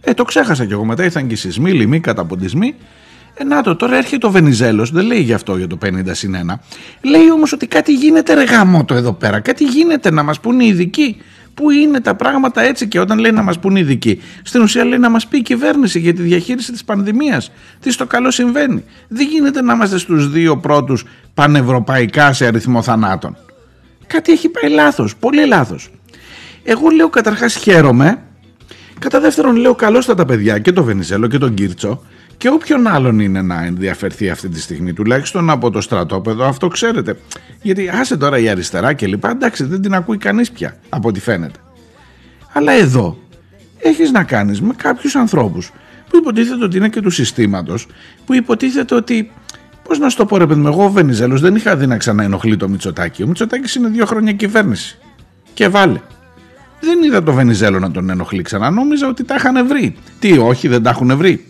Ε, 0.00 0.14
το 0.14 0.24
ξέχασα 0.24 0.64
κι 0.64 0.72
εγώ 0.72 0.84
μετά. 0.84 1.04
Ήρθαν 1.04 1.26
και 1.26 1.34
οι 1.34 1.36
σεισμοί, 1.36 1.72
λοιμοί, 1.72 2.00
καταποντισμοί. 2.00 2.74
Ε, 3.34 3.44
να 3.44 3.62
το, 3.62 3.76
τώρα 3.76 3.96
έρχεται 3.96 4.26
ο 4.26 4.30
Βενιζέλος, 4.30 4.90
δεν 4.90 5.06
λέει 5.06 5.20
γι' 5.20 5.32
αυτό 5.32 5.56
για 5.56 5.66
το 5.66 5.78
50 5.84 5.88
συν 6.10 6.34
1. 6.50 6.54
Λέει 7.02 7.30
όμως 7.30 7.52
ότι 7.52 7.66
κάτι 7.66 7.94
γίνεται 7.94 8.34
ρε 8.34 8.44
το 8.86 8.94
εδώ 8.94 9.12
πέρα. 9.12 9.40
Κάτι 9.40 9.64
γίνεται 9.64 10.10
να 10.10 10.22
μας 10.22 10.40
πούν 10.40 10.60
οι 10.60 10.66
ειδικοί. 10.66 11.16
Πού 11.54 11.70
είναι 11.70 12.00
τα 12.00 12.14
πράγματα 12.14 12.62
έτσι 12.62 12.88
και 12.88 13.00
όταν 13.00 13.18
λέει 13.18 13.32
να 13.32 13.42
μας 13.42 13.58
πούν 13.58 13.76
οι 13.76 13.80
ειδικοί. 13.82 14.20
Στην 14.42 14.62
ουσία 14.62 14.84
λέει 14.84 14.98
να 14.98 15.10
μας 15.10 15.26
πει 15.26 15.38
η 15.38 15.42
κυβέρνηση 15.42 15.98
για 15.98 16.14
τη 16.14 16.22
διαχείριση 16.22 16.72
της 16.72 16.84
πανδημίας. 16.84 17.50
Τι 17.80 17.92
στο 17.92 18.06
καλό 18.06 18.30
συμβαίνει. 18.30 18.84
Δεν 19.08 19.26
γίνεται 19.26 19.62
να 19.62 19.72
είμαστε 19.72 19.98
στους 19.98 20.30
δύο 20.30 20.56
πρώτους 20.56 21.04
πανευρωπαϊκά 21.34 22.32
σε 22.32 22.46
αριθμό 22.46 22.82
θανάτων. 22.82 23.36
Κάτι 24.06 24.32
έχει 24.32 24.48
πάει 24.48 24.70
λάθος, 24.70 25.16
πολύ 25.16 25.46
λάθος. 25.46 25.90
Εγώ 26.64 26.88
λέω 26.88 27.08
καταρχάς 27.08 27.54
χαίρομαι 27.54 28.18
Κατά 28.98 29.20
δεύτερον, 29.20 29.56
λέω 29.56 29.74
καλώς 29.74 30.04
στα 30.04 30.14
τα 30.14 30.24
παιδιά 30.24 30.58
και 30.58 30.72
το 30.72 30.84
Βενιζέλο 30.84 31.26
και 31.26 31.38
τον 31.38 31.54
Κίρτσο 31.54 32.02
και 32.36 32.48
όποιον 32.48 32.86
άλλον 32.86 33.18
είναι 33.18 33.42
να 33.42 33.64
ενδιαφερθεί 33.64 34.30
αυτή 34.30 34.48
τη 34.48 34.60
στιγμή, 34.60 34.92
τουλάχιστον 34.92 35.50
από 35.50 35.70
το 35.70 35.80
στρατόπεδο, 35.80 36.44
αυτό 36.44 36.68
ξέρετε. 36.68 37.16
Γιατί 37.62 37.88
άσε 37.88 38.16
τώρα 38.16 38.38
η 38.38 38.48
αριστερά 38.48 38.92
και 38.92 39.06
λοιπά, 39.06 39.30
εντάξει, 39.30 39.64
δεν 39.64 39.82
την 39.82 39.94
ακούει 39.94 40.16
κανείς 40.16 40.50
πια 40.50 40.76
από 40.88 41.08
ό,τι 41.08 41.20
φαίνεται. 41.20 41.58
Αλλά 42.52 42.72
εδώ 42.72 43.18
έχεις 43.78 44.10
να 44.10 44.22
κάνεις 44.22 44.60
με 44.60 44.74
κάποιους 44.76 45.14
ανθρώπους 45.14 45.72
που 46.08 46.16
υποτίθεται 46.16 46.64
ότι 46.64 46.76
είναι 46.76 46.88
και 46.88 47.00
του 47.00 47.10
συστήματος, 47.10 47.86
που 48.24 48.34
υποτίθεται 48.34 48.94
ότι. 48.94 49.30
Πώς 49.82 49.98
να 49.98 50.08
σου 50.08 50.16
το 50.16 50.26
πω, 50.26 50.36
ρε 50.36 50.46
παιδί 50.46 50.66
εγώ 50.66 50.84
ο 50.84 50.90
Βενιζέλος 50.90 51.40
δεν 51.40 51.54
είχα 51.54 51.76
δει 51.76 51.86
να 51.86 51.96
ξαναενοχλεί 51.96 52.56
το 52.56 52.68
Μητσοτάκι. 52.68 53.22
Ο 53.22 53.26
Μητσοτάκι 53.26 53.78
είναι 53.78 53.88
δύο 53.88 54.06
χρόνια 54.06 54.32
κυβέρνηση. 54.32 54.98
Και 55.54 55.68
βάλε. 55.68 56.00
Δεν 56.80 57.02
είδα 57.02 57.22
το 57.22 57.32
Βενιζέλο 57.32 57.78
να 57.78 57.90
τον 57.90 58.10
ενοχλεί 58.10 58.42
ξανά. 58.42 58.70
Νόμιζα 58.70 59.08
ότι 59.08 59.24
τα 59.24 59.34
είχαν 59.34 59.66
βρει. 59.66 59.96
Τι, 60.18 60.38
όχι, 60.38 60.68
δεν 60.68 60.82
τα 60.82 60.90
έχουν 60.90 61.16
βρει. 61.16 61.44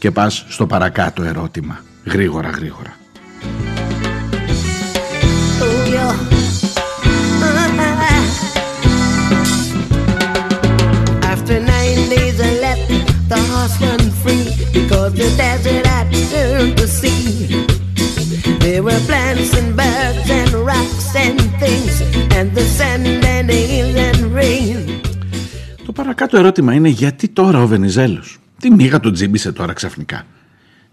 Και 0.00 0.10
πας 0.10 0.44
στο 0.48 0.66
παρακάτω 0.66 1.22
ερώτημα. 1.22 1.84
Γρήγορα, 2.04 2.48
γρήγορα. 2.48 2.98
There 18.64 18.82
were 18.88 19.00
plants 19.08 19.52
and 19.60 19.70
birds 19.80 20.28
and 20.38 20.50
rocks 20.70 21.08
and 21.24 21.38
things 21.62 21.94
and 22.36 22.46
the 22.56 22.64
sand 22.76 23.06
and 23.34 23.44
the 23.50 23.60
hills 23.70 23.96
and 24.08 24.20
rain. 24.38 24.78
Το 25.86 25.92
παρακάτω 25.92 26.36
ερώτημα 26.36 26.74
είναι 26.74 26.88
γιατί 26.88 27.28
τώρα 27.28 27.62
ο 27.62 27.66
Βενιζέλος; 27.66 28.38
Τι 28.60 28.70
μίγα 28.70 29.00
τον 29.00 29.12
τζίμπησε 29.12 29.52
τώρα 29.52 29.72
ξαφνικά. 29.72 30.22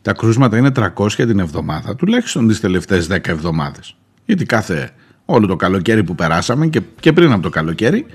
Τα 0.01 0.13
κρούσματα 0.13 0.57
είναι 0.57 0.71
300 0.75 1.11
την 1.15 1.39
εβδομάδα, 1.39 1.95
τουλάχιστον 1.95 2.47
τις 2.47 2.59
τελευταίες 2.59 3.07
10 3.11 3.27
εβδομάδες. 3.27 3.95
Γιατί 4.25 4.45
κάθε 4.45 4.89
όλο 5.25 5.47
το 5.47 5.55
καλοκαίρι 5.55 6.03
που 6.03 6.15
περάσαμε 6.15 6.67
και, 6.67 6.81
και 6.99 7.13
πριν 7.13 7.31
από 7.31 7.41
το 7.41 7.49
καλοκαίρι 7.49 8.05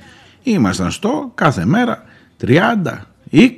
ήμασταν 0.42 0.90
στο 0.90 1.32
κάθε 1.34 1.64
μέρα 1.64 2.04
30, 2.46 2.50
20, 3.32 3.48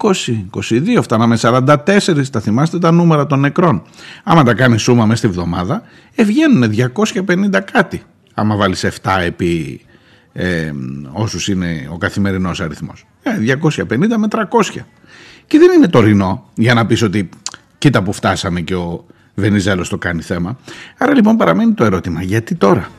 22, 0.50 1.02
φτάναμε 1.02 1.38
44, 1.40 2.28
τα 2.30 2.40
θυμάστε 2.40 2.78
τα 2.78 2.90
νούμερα 2.90 3.26
των 3.26 3.40
νεκρών. 3.40 3.82
Άμα 4.24 4.42
τα 4.42 4.54
κάνεις 4.54 4.82
σούμα 4.82 5.06
μέσα 5.06 5.16
στη 5.16 5.28
βδομάδα, 5.28 5.82
ευγαίνουν 6.14 6.70
250 6.70 7.60
κάτι. 7.72 8.02
Άμα 8.34 8.56
βάλεις 8.56 8.86
7 9.02 9.18
επί 9.24 9.80
ε, 10.32 10.72
όσους 11.12 11.48
είναι 11.48 11.88
ο 11.92 11.98
καθημερινός 11.98 12.60
αριθμός. 12.60 13.06
Ε, 13.22 13.30
250 13.62 14.16
με 14.16 14.26
300. 14.30 14.84
Και 15.46 15.58
δεν 15.58 15.72
είναι 15.76 15.88
το 15.88 16.00
ρινό, 16.00 16.50
για 16.54 16.74
να 16.74 16.86
πεις 16.86 17.02
ότι 17.02 17.28
κοίτα 17.78 18.02
που 18.02 18.12
φτάσαμε. 18.12 18.60
Και 18.60 18.74
ο 18.74 19.04
Βενιζέλος 19.34 19.88
το 19.88 19.98
κάνει 19.98 20.22
θέμα. 20.22 20.58
Άρα 20.98 21.14
λοιπόν 21.14 21.36
παραμένει 21.36 21.72
το 21.72 21.84
ερώτημα: 21.84 22.22
γιατί 22.22 22.54
τώρα; 22.54 22.90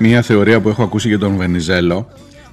Μία 0.00 0.22
θεωρία 0.22 0.60
που 0.60 0.68
έχω 0.68 0.82
ακούσει 0.82 1.08
για 1.08 1.18
τον 1.18 1.36
Βενιζέλο 1.36 2.08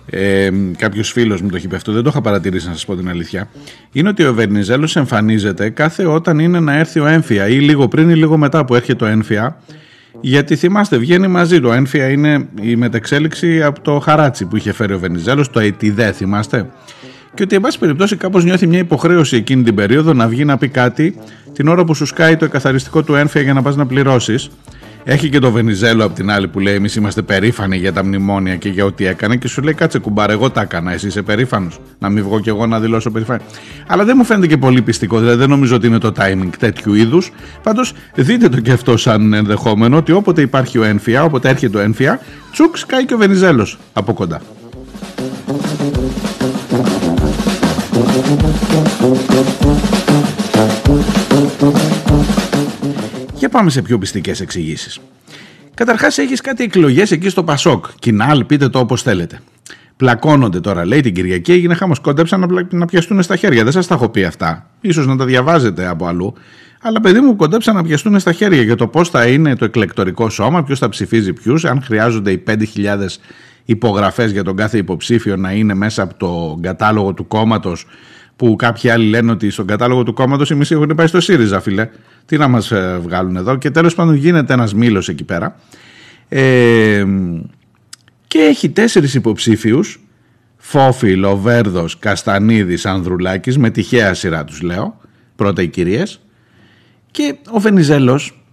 ε, 0.10 0.50
Κάποιος 0.78 1.12
φίλος 1.12 1.42
μου 1.42 1.50
το 1.50 1.56
έχει 1.56 1.68
πει 1.68 1.76
αυτό, 1.76 1.92
δεν 1.92 2.04
το 2.04 2.10
είχα 2.10 2.22
παρατηρήσει 2.22 2.68
να 2.68 2.74
σας 2.74 2.86
πω 2.86 2.96
την 2.96 3.10
αλήθεια. 3.10 3.50
Είναι 3.92 4.10
ότι 4.10 4.26
ο 4.26 4.34
Βερνιζέλο 4.34 4.90
εμφανίζεται 4.96 5.70
κάθε 5.70 6.06
όταν 6.06 6.40
είναι 6.40 6.60
να 6.60 6.78
έρθει 6.78 7.00
ο 7.00 7.06
έμφυα 7.06 7.48
ή 7.48 7.60
λίγο 7.60 7.88
πριν 7.88 8.10
ή 8.10 8.16
λίγο 8.16 8.38
μετά 8.38 8.66
που 8.66 8.76
έρχεται 8.76 8.98
το 8.98 9.06
έμφυα. 9.06 9.58
Γιατί 10.22 10.56
θυμάστε, 10.56 10.98
βγαίνει 10.98 11.28
μαζί 11.28 11.60
το 11.60 11.74
έμφυα 11.74 12.10
είναι 12.10 12.48
η 12.62 12.76
μετεξέλιξη 12.76 13.64
από 13.64 13.82
το 13.82 14.00
χαράτσι 14.00 14.46
που 14.46 14.56
είχε 14.56 14.74
φέρει 14.74 14.94
ο 14.94 15.00
Βενιζέλος, 15.00 15.50
το 15.50 15.60
ΕΤΙΔΕ, 15.60 16.12
θυμάστε. 16.12 16.70
Και 17.34 17.44
ότι, 17.44 17.56
εν 17.56 17.62
πάση 17.62 17.80
περιπτώσει, 17.80 18.16
κάπως 18.16 18.44
νιώθει 18.44 18.68
μια 18.68 18.80
υποχρέωση 18.80 19.36
εκείνη 19.36 19.64
την 19.64 19.76
περίοδο 19.76 20.14
να 20.14 20.28
βγει 20.28 20.46
να 20.46 20.58
πει 20.58 20.68
κάτι 20.68 21.18
την 21.54 21.68
ώρα 21.68 21.84
που 21.84 21.94
σου 21.94 22.06
σκάει 22.06 22.36
το 22.36 22.46
εκαθαριστικό 22.46 23.04
του 23.04 23.16
έμφυα 23.16 23.42
για 23.42 23.54
να 23.54 23.62
πας 23.62 23.76
να 23.76 23.86
πληρώσεις. 23.86 24.50
Έχει 25.08 25.30
και 25.30 25.40
το 25.40 25.52
Βενιζέλο 25.52 26.06
από 26.06 26.16
την 26.16 26.32
άλλη 26.32 26.48
που 26.48 26.60
λέει: 26.60 26.76
Εμείς 26.76 26.96
είμαστε 26.96 27.22
περήφανοι 27.22 27.78
για 27.78 27.94
τα 27.94 28.06
μνημόνια 28.06 28.56
και 28.56 28.70
για 28.70 28.86
ό,τι 28.86 29.06
έκανε. 29.06 29.36
Και 29.36 29.48
σου 29.48 29.62
λέει: 29.62 29.74
Κάτσε 29.74 30.00
κουμπάρε, 30.00 30.34
εγώ 30.34 30.50
τα 30.50 30.62
έκανα. 30.62 30.92
Εσύ 30.92 31.08
είσαι 31.08 31.22
περήφανος. 31.22 31.80
Να 32.00 32.10
μην 32.10 32.24
βγω 32.24 32.40
κι 32.40 32.50
εγώ 32.50 32.66
να 32.66 32.80
δηλώσω 32.80 33.12
περήφανο. 33.12 33.40
Αλλά 33.88 34.04
δεν 34.04 34.16
μου 34.18 34.24
φαίνεται 34.24 34.48
και 34.48 34.58
πολύ 34.58 34.82
πιστικό. 34.82 35.20
Δηλαδή 35.20 35.38
δεν 35.38 35.50
νομίζω 35.50 35.76
ότι 35.76 35.88
είναι 35.88 35.98
το 35.98 36.12
timing 36.20 36.50
τέτοιου 36.60 36.94
είδους. 36.94 37.32
Πάντως 37.64 37.94
δείτε 38.16 38.50
το 38.50 38.60
και 38.60 38.72
αυτό 38.72 38.98
σαν 38.98 39.34
ενδεχόμενο 39.34 39.98
ότι 39.98 40.12
όποτε 40.12 40.42
υπάρχει 40.42 40.78
ο 40.78 40.84
ένφια, 40.84 41.24
όποτε 41.24 41.50
έρχεται 41.50 41.78
ο 41.78 41.82
ένφια, 41.82 42.20
τσουκ 42.52 42.78
σκάει 42.78 43.06
και 43.06 43.14
ο 43.14 43.18
Βενιζέλος 43.18 43.78
από 43.94 44.14
κοντά. 44.14 44.42
Και 53.38 53.50
πάμε 53.50 53.70
σε 53.70 53.82
πιο 53.82 53.98
πιστικές 53.98 54.42
εξηγήσεις. 54.42 55.00
Καταρχάς, 55.74 56.18
έχεις 56.18 56.42
κάτι 56.42 56.64
εκλογές 56.64 57.12
εκεί 57.12 57.30
στο 57.30 57.44
Πασόκ. 57.44 57.86
Κινάλ, 58.00 58.44
πείτε 58.44 58.70
το 58.70 58.80
όπως 58.80 59.02
θέλετε. 59.02 59.42
Πλακώνονται 59.98 60.60
τώρα, 60.60 60.86
λέει 60.86 61.02
την 61.02 61.14
Κυριακή, 61.14 61.52
έγινε 61.52 61.74
χάμο. 61.74 61.94
Κόντεψαν 62.02 62.40
να, 62.40 62.68
να 62.72 62.86
πιαστούν 62.86 63.22
στα 63.22 63.36
χέρια. 63.36 63.64
Δεν 63.64 63.72
σας 63.72 63.88
τα 63.88 63.96
έχω 63.96 64.10
πει 64.10 64.24
αυτά. 64.24 64.70
σω 64.92 65.02
να 65.02 65.16
τα 65.16 65.26
διαβάζετε 65.26 65.88
από 65.88 66.06
αλλού. 66.06 66.34
Αλλά 66.82 67.02
παιδί 67.02 67.20
μου, 67.20 67.36
κοντέψαν 67.36 67.76
να 67.76 67.84
πιαστούν 67.84 68.20
στα 68.20 68.32
χέρια 68.32 68.62
για 68.62 68.76
το 68.76 68.88
πώς 68.88 69.10
θα 69.10 69.28
είναι 69.28 69.56
το 69.56 69.66
εκλεκτορικό 69.66 70.30
σώμα, 70.30 70.64
ποιος 70.64 70.80
θα 70.80 70.90
ψηφίζει 70.90 71.34
ποιους, 71.34 71.66
αν 71.66 71.82
χρειάζονται 71.84 72.32
οι 72.32 72.44
5.000 72.48 72.56
υπογραφές 73.66 74.32
για 74.32 74.44
τον 74.44 74.56
κάθε 74.56 74.78
υποψήφιο 74.78 75.36
να 75.36 75.52
είναι 75.52 75.74
μέσα 75.74 76.04
από 76.04 76.14
το 76.18 76.60
κατάλογο 76.62 77.14
του 77.14 77.28
κόμματος 77.28 77.86
που 78.36 78.56
κάποιοι 78.56 78.90
άλλοι 78.90 79.10
λένε 79.10 79.32
ότι 79.32 79.50
στον 79.50 79.68
κατάλογο 79.68 80.04
του 80.04 80.14
κόμματος 80.14 80.50
οι 80.50 80.56
μισοί 80.56 80.74
έχουν 80.74 80.92
πάει 80.96 81.08
στο 81.08 81.22
ΣΥΡΙΖΑ, 81.22 81.60
φίλε. 81.60 81.90
Τι 82.26 82.38
να 82.38 82.48
μας 82.48 82.72
ε, 82.72 83.00
βγάλουν 83.02 83.36
εδώ. 83.36 83.58
Και 83.58 83.72
τέλος 83.72 83.96
πάντων 83.96 84.16
γίνεται 84.16 84.54
ένας 84.54 84.74
μήλος 84.74 85.10
εκεί 85.10 85.24
πέρα. 85.24 85.60
Ε, 86.30 87.06
και 88.28 88.40
έχει 88.40 88.70
τέσσερις 88.70 89.14
υποψήφιους. 89.14 90.00
Φόφι, 90.58 91.16
Λοβέρδο, 91.16 91.86
Καστανίδης, 92.00 92.86
Ανδρουλάκης, 92.86 93.58
με 93.58 93.70
τυχαία 93.70 94.14
σειρά 94.14 94.44
τους 94.44 94.62
λέω. 94.62 95.00
Πρώτα 95.36 95.62
οι 95.62 95.68
κυρίες. 95.68 96.20
Και 97.12 97.36
ο 97.52 97.60
Βενιζέλος 97.60 98.45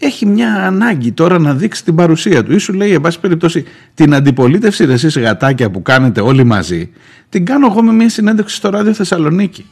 έχει 0.00 0.26
μια 0.26 0.66
ανάγκη 0.66 1.12
τώρα 1.12 1.38
να 1.38 1.54
δείξει 1.54 1.84
την 1.84 1.94
παρουσία 1.94 2.44
του. 2.44 2.54
Ή 2.54 2.58
σου 2.58 2.72
λέει, 2.72 2.92
εν 2.92 3.00
πάση 3.00 3.20
περιπτώσει, 3.20 3.64
την 3.94 4.14
αντιπολίτευση 4.14 4.84
εσείς 4.84 5.18
γατάκια 5.18 5.70
που 5.70 5.82
κάνετε 5.82 6.20
όλοι 6.20 6.44
μαζί, 6.44 6.90
την 7.28 7.44
κάνω 7.44 7.66
εγώ 7.70 7.82
με 7.82 7.92
μια 7.92 8.08
συνέντευξη 8.08 8.56
στο 8.56 8.70
ράδιο 8.70 8.94
Θεσσαλονίκη. 8.94 9.66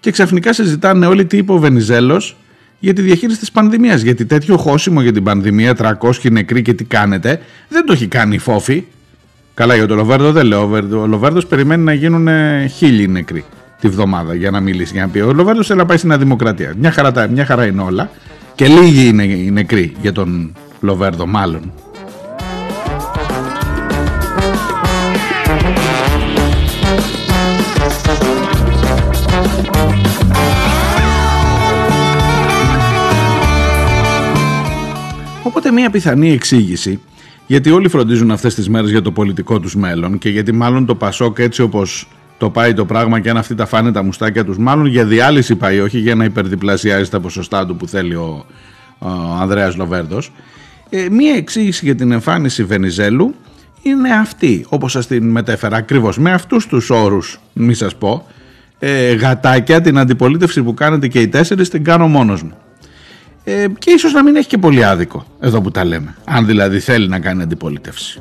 Και 0.00 0.10
ξαφνικά 0.10 0.52
συζητάνε 0.52 1.06
όλοι 1.06 1.24
τι 1.24 1.36
είπε 1.36 1.52
ο 1.52 1.58
Βενιζέλος 1.58 2.36
για 2.78 2.92
τη 2.92 3.02
διαχείριση 3.02 3.38
της 3.38 3.50
πανδημίας. 3.50 4.00
Γιατί 4.00 4.24
τέτοιο 4.24 4.56
χώσιμο 4.56 5.00
για 5.02 5.12
την 5.12 5.22
πανδημία, 5.22 5.74
300 6.00 6.30
νεκροί 6.30 6.62
και 6.62 6.74
τι 6.74 6.84
κάνετε, 6.84 7.40
δεν 7.68 7.86
το 7.86 7.92
έχει 7.92 8.06
κάνει 8.06 8.34
η 8.34 8.38
Φόφη. 8.38 8.84
Καλά, 9.54 9.74
για 9.74 9.86
τον 9.86 9.96
Λοβέρδο 9.96 10.32
δεν 10.32 10.46
λέω. 10.46 10.70
Ο 11.00 11.06
Λοβέρδος 11.06 11.46
περιμένει 11.46 11.82
να 11.82 11.92
γίνουν 11.92 12.28
χίλιοι 12.68 13.06
νεκροί 13.10 13.44
τη 13.80 13.88
βδομάδα 13.88 14.34
για 14.34 14.50
να 14.50 14.60
μιλήσει. 14.60 14.92
Για 14.92 15.02
να 15.02 15.08
πει. 15.08 15.20
Ο 15.20 15.32
Λοβέρδος 15.32 15.66
θέλει 15.66 15.78
να 15.78 15.86
πάει 15.86 15.96
στην 15.96 16.18
Δημοκρατία. 16.18 16.74
Μια 16.78 16.90
χαρά, 16.90 17.28
μια 17.28 17.44
χαρά 17.44 17.66
είναι 17.66 17.82
όλα. 17.82 18.10
Και 18.58 18.66
λίγοι 18.66 19.06
είναι 19.06 19.24
οι 19.24 19.50
νεκροί 19.50 19.92
για 20.00 20.12
τον 20.12 20.54
Λοβέρδο, 20.80 21.26
μάλλον. 21.26 21.72
Οπότε 35.42 35.70
μια 35.70 35.90
πιθανή 35.90 36.32
εξήγηση 36.32 37.00
γιατί 37.46 37.70
όλοι 37.70 37.88
φροντίζουν 37.88 38.30
αυτές 38.30 38.54
τις 38.54 38.68
μέρες 38.68 38.90
για 38.90 39.02
το 39.02 39.12
πολιτικό 39.12 39.60
τους 39.60 39.76
μέλλον 39.76 40.18
και 40.18 40.28
γιατί 40.28 40.52
μάλλον 40.52 40.86
το 40.86 40.94
Πασόκ 40.94 41.38
έτσι 41.38 41.62
όπως 41.62 42.08
το 42.38 42.50
πάει 42.50 42.74
το 42.74 42.84
πράγμα 42.84 43.20
και 43.20 43.30
αν 43.30 43.36
αυτοί 43.36 43.54
τα 43.54 43.66
φάνε 43.66 43.92
τα 43.92 44.02
μουστάκια 44.02 44.44
τους 44.44 44.58
μάλλον 44.58 44.86
για 44.86 45.04
διάλυση 45.04 45.56
πάει 45.56 45.80
όχι 45.80 45.98
για 45.98 46.14
να 46.14 46.24
υπερδιπλασιάζει 46.24 47.10
τα 47.10 47.20
ποσοστά 47.20 47.66
του 47.66 47.76
που 47.76 47.88
θέλει 47.88 48.14
ο, 48.14 48.46
ο 48.98 49.08
Ανδρέας 49.40 49.76
Λοβέρδος. 49.76 50.32
Ε, 50.90 51.08
μία 51.10 51.34
εξήγηση 51.34 51.84
για 51.84 51.94
την 51.94 52.12
εμφάνιση 52.12 52.64
Βενιζέλου 52.64 53.34
είναι 53.82 54.12
αυτή 54.12 54.66
όπως 54.68 54.92
σας 54.92 55.06
την 55.06 55.30
μετέφερα 55.30 55.76
ακριβώς 55.76 56.18
με 56.18 56.32
αυτούς 56.32 56.66
τους 56.66 56.90
όρους 56.90 57.40
μη 57.52 57.74
σας 57.74 57.96
πω 57.96 58.26
ε, 58.78 59.12
γατάκια 59.12 59.80
την 59.80 59.98
αντιπολίτευση 59.98 60.62
που 60.62 60.74
κάνετε 60.74 61.08
και 61.08 61.20
οι 61.20 61.28
τέσσερις 61.28 61.68
την 61.68 61.84
κάνω 61.84 62.08
μόνος 62.08 62.42
μου. 62.42 62.52
Ε, 63.44 63.66
και 63.78 63.90
ίσως 63.90 64.12
να 64.12 64.22
μην 64.22 64.36
έχει 64.36 64.48
και 64.48 64.58
πολύ 64.58 64.84
άδικο 64.84 65.26
εδώ 65.40 65.60
που 65.60 65.70
τα 65.70 65.84
λέμε 65.84 66.16
αν 66.24 66.46
δηλαδή 66.46 66.80
θέλει 66.80 67.08
να 67.08 67.18
κάνει 67.18 67.42
αντιπολίτευση 67.42 68.20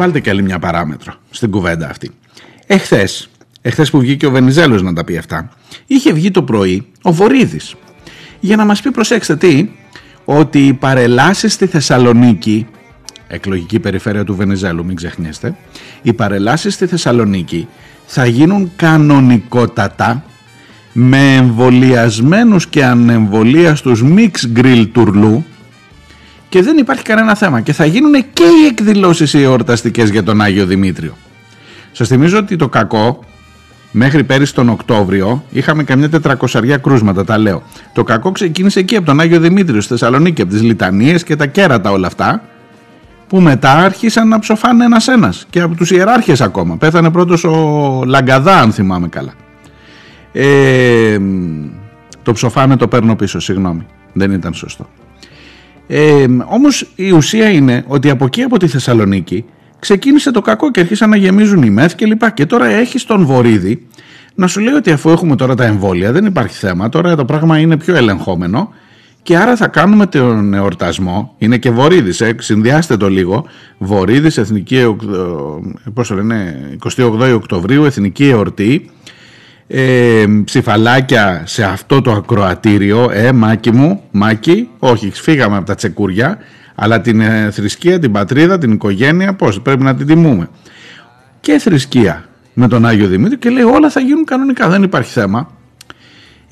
Βάλτε 0.00 0.20
και 0.20 0.30
άλλη 0.30 0.42
μια 0.42 0.58
παράμετρο 0.58 1.14
στην 1.30 1.50
κουβέντα 1.50 1.88
αυτή. 1.88 2.10
Εχθές, 2.66 3.28
εχθές 3.62 3.90
που 3.90 3.98
βγήκε 3.98 4.26
ο 4.26 4.30
Βενιζέλος 4.30 4.82
να 4.82 4.92
τα 4.92 5.04
πει 5.04 5.16
αυτά, 5.16 5.50
είχε 5.86 6.12
βγει 6.12 6.30
το 6.30 6.42
πρωί 6.42 6.86
ο 7.02 7.12
Βορύδης 7.12 7.74
για 8.40 8.56
να 8.56 8.64
μας 8.64 8.80
πει 8.80 8.90
προσέξτε 8.90 9.36
τι, 9.36 9.68
ότι 10.24 10.66
οι 10.66 10.72
παρελάσεις 10.72 11.52
στη 11.52 11.66
Θεσσαλονίκη, 11.66 12.66
εκλογική 13.28 13.78
περιφέρεια 13.78 14.24
του 14.24 14.36
Βενιζέλου 14.36 14.84
μην 14.84 14.96
ξεχνιέστε, 14.96 15.56
οι 16.02 16.12
παρελάσεις 16.12 16.74
στη 16.74 16.86
Θεσσαλονίκη 16.86 17.68
θα 18.06 18.26
γίνουν 18.26 18.72
κανονικότατα 18.76 20.24
με 20.92 21.34
εμβολιασμένους 21.34 22.66
και 22.66 22.84
ανεμβολίαστους 22.84 24.02
μίξ 24.02 24.46
γκριλ 24.48 24.90
τουρλού 24.92 25.44
και 26.50 26.62
δεν 26.62 26.76
υπάρχει 26.76 27.02
κανένα 27.02 27.34
θέμα 27.34 27.60
και 27.60 27.72
θα 27.72 27.84
γίνουν 27.84 28.12
και 28.12 28.42
οι 28.42 28.66
εκδηλώσεις 28.70 29.32
οι 29.32 29.42
εορταστικές 29.42 30.10
για 30.10 30.22
τον 30.22 30.40
Άγιο 30.40 30.66
Δημήτριο. 30.66 31.16
Σας 31.92 32.08
θυμίζω 32.08 32.38
ότι 32.38 32.56
το 32.56 32.68
κακό 32.68 33.24
μέχρι 33.90 34.24
πέρυσι 34.24 34.54
τον 34.54 34.68
Οκτώβριο 34.68 35.44
είχαμε 35.50 35.84
καμιά 35.84 36.08
τετρακοσαριά 36.08 36.76
κρούσματα, 36.76 37.24
τα 37.24 37.38
λέω. 37.38 37.62
Το 37.92 38.04
κακό 38.04 38.32
ξεκίνησε 38.32 38.80
εκεί 38.80 38.96
από 38.96 39.06
τον 39.06 39.20
Άγιο 39.20 39.40
Δημήτριο 39.40 39.80
στη 39.80 39.88
Θεσσαλονίκη, 39.92 40.42
από 40.42 40.50
τις 40.50 40.62
λιτανίες 40.62 41.24
και 41.24 41.36
τα 41.36 41.46
κέρατα 41.46 41.90
όλα 41.90 42.06
αυτά, 42.06 42.42
που 43.28 43.40
μετά 43.40 43.72
άρχισαν 43.72 44.28
να 44.28 44.38
ψοφάνε 44.38 44.84
ένας-ένας 44.84 45.46
και 45.50 45.60
από 45.60 45.74
τους 45.74 45.90
ιεράρχες 45.90 46.40
ακόμα. 46.40 46.76
Πέθανε 46.76 47.10
πρώτος 47.10 47.44
ο 47.44 48.02
Λαγκαδά, 48.06 48.60
αν 48.60 48.72
θυμάμαι 48.72 49.08
καλά. 49.08 49.32
Ε, 50.32 51.18
το 52.22 52.32
ψοφάνε 52.32 52.76
το 52.76 52.88
παίρνω 52.88 53.16
πίσω, 53.16 53.40
συγγνώμη. 53.40 53.86
Δεν 54.12 54.30
ήταν 54.30 54.54
σωστό. 54.54 54.88
Ε, 55.92 56.26
όμως 56.46 56.92
η 56.94 57.10
ουσία 57.10 57.50
είναι 57.50 57.84
ότι 57.86 58.10
από 58.10 58.24
εκεί 58.24 58.42
από 58.42 58.58
τη 58.58 58.66
Θεσσαλονίκη 58.66 59.44
ξεκίνησε 59.78 60.30
το 60.30 60.40
κακό 60.40 60.70
και 60.70 60.80
αρχίσαν 60.80 61.10
να 61.10 61.16
γεμίζουν 61.16 61.62
οι 61.62 61.70
μεθ 61.70 61.94
και 61.94 62.06
λοιπά. 62.06 62.30
Και 62.30 62.46
τώρα 62.46 62.66
έχεις 62.66 63.04
τον 63.04 63.24
Βορύδη. 63.24 63.86
Να 64.34 64.46
σου 64.46 64.60
λέει 64.60 64.74
ότι 64.74 64.90
αφού 64.90 65.10
έχουμε 65.10 65.36
τώρα 65.36 65.54
τα 65.54 65.64
εμβόλια 65.64 66.12
δεν 66.12 66.24
υπάρχει 66.24 66.56
θέμα, 66.56 66.88
τώρα 66.88 67.16
το 67.16 67.24
πράγμα 67.24 67.58
είναι 67.58 67.76
πιο 67.76 67.96
ελεγχόμενο. 67.96 68.72
Και 69.22 69.36
άρα 69.36 69.56
θα 69.56 69.66
κάνουμε 69.66 70.06
τον 70.06 70.54
εορτασμό, 70.54 71.34
είναι 71.38 71.58
και 71.58 71.70
Βορύδης, 71.70 72.20
ε, 72.20 72.34
συνδυάστε 72.38 72.96
το 72.96 73.08
λίγο, 73.08 73.44
Βορύδης, 73.78 74.38
εθνική, 74.38 74.76
ε, 74.76 74.88
πώς 75.94 76.08
το 76.08 76.14
λένε, 76.14 76.68
28 76.96 77.34
Οκτωβρίου, 77.34 77.84
εθνική 77.84 78.28
εορτή, 78.28 78.90
ε, 79.72 80.24
ψηφαλάκια 80.44 81.42
σε 81.46 81.64
αυτό 81.64 82.00
το 82.00 82.12
ακροατήριο, 82.12 83.10
ε, 83.12 83.32
Μάκη 83.32 83.70
μου, 83.70 84.02
Μάκη, 84.10 84.68
όχι, 84.78 85.10
φύγαμε 85.10 85.56
από 85.56 85.66
τα 85.66 85.74
τσεκούρια, 85.74 86.38
αλλά 86.74 87.00
την 87.00 87.20
ε, 87.20 87.50
θρησκεία, 87.50 87.98
την 87.98 88.12
πατρίδα, 88.12 88.58
την 88.58 88.72
οικογένεια, 88.72 89.34
πώς 89.34 89.60
πρέπει 89.60 89.82
να 89.82 89.94
την 89.94 90.06
τιμούμε. 90.06 90.48
Και 91.40 91.58
θρησκεία 91.58 92.24
με 92.54 92.68
τον 92.68 92.86
Άγιο 92.86 93.08
Δημήτρη 93.08 93.38
και 93.38 93.50
λέει 93.50 93.62
όλα 93.62 93.90
θα 93.90 94.00
γίνουν 94.00 94.24
κανονικά, 94.24 94.68
δεν 94.68 94.82
υπάρχει 94.82 95.10
θέμα. 95.10 95.50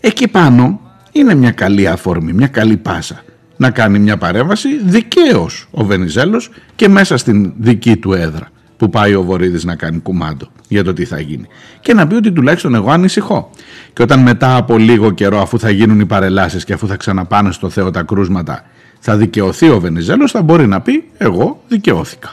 Εκεί 0.01 0.29
πάνω 0.29 0.81
είναι 1.13 1.35
μια 1.35 1.51
καλή 1.51 1.89
αφορμή, 1.89 2.33
μια 2.33 2.47
καλή 2.47 2.77
πάσα 2.77 3.23
να 3.57 3.71
κάνει 3.71 3.99
μια 3.99 4.17
παρέμβαση 4.17 4.69
δικαίως 4.85 5.69
ο 5.71 5.85
Βενιζέλος 5.85 6.51
και 6.77 6.89
μέσα 6.89 7.17
στην 7.17 7.53
δική 7.59 7.97
του 7.97 8.13
έδρα 8.13 8.49
που 8.79 8.91
πάει 8.91 9.15
ο 9.15 9.23
Βορύδης 9.23 9.65
να 9.65 9.75
κάνει 9.75 9.99
κουμάντο 9.99 10.49
για 10.69 10.85
το 10.85 10.93
τι 10.93 11.05
θα 11.05 11.21
γίνει. 11.21 11.47
Και 11.81 11.95
να 11.95 12.07
πει 12.07 12.15
ότι 12.15 12.33
τουλάχιστον 12.33 12.75
εγώ 12.75 12.91
ανησυχώ. 12.91 13.51
Και 13.93 14.03
όταν 14.03 14.21
μετά 14.21 14.57
από 14.57 14.79
λίγο 14.79 15.11
καιρό 15.11 15.41
αφού 15.41 15.59
θα 15.59 15.71
γίνουν 15.71 16.01
οι 16.01 16.07
παρελάσεις 16.07 16.65
και 16.65 16.73
αφού 16.73 16.87
θα 16.87 16.97
ξαναπάνε 16.97 17.53
στο 17.53 17.69
Θεό 17.69 17.91
τα 17.91 18.03
κρούσματα 18.03 18.65
θα 18.99 19.17
δικαιωθεί 19.17 19.69
ο 19.69 19.81
Βενιζέλος 19.81 20.31
θα 20.31 20.43
μπορεί 20.43 20.67
να 20.67 20.81
πει 20.81 21.05
εγώ 21.19 21.63
δικαιώθηκα. 21.69 22.33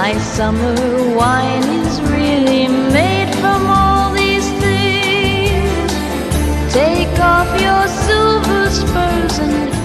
My 0.00 0.12
summer 0.36 0.76
wine 1.20 1.68
is 1.82 1.94
really 2.14 2.64
made 2.96 3.30
from 3.42 3.60
all 3.78 4.06
these 4.20 4.48
things. 4.62 5.90
Take 6.72 7.16
off 7.34 7.50
your 7.66 7.84
silver 8.06 8.62
spurs 8.70 9.34
and 9.44 9.52
help 9.52 9.72
me. 9.74 9.79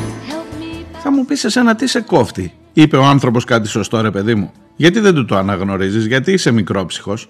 Θα 1.08 1.14
μου 1.14 1.26
πεις 1.26 1.44
εσένα 1.44 1.76
τι 1.76 1.88
σε 1.88 2.02
κόφτει, 2.02 2.54
είπε 2.74 2.98
ο 2.98 3.04
άνθρωπος 3.04 3.44
κάτι 3.44 3.68
σωστό 3.68 4.02
ρε 4.02 4.12
παιδί 4.12 4.36
μου. 4.36 4.52
Γιατί 4.76 5.00
δεν 5.00 5.14
του 5.14 5.26
το 5.26 5.36
αναγνωρίζεις, 5.36 6.06
γιατί 6.06 6.32
είσαι 6.32 6.52
μικρόψυχος 6.52 7.30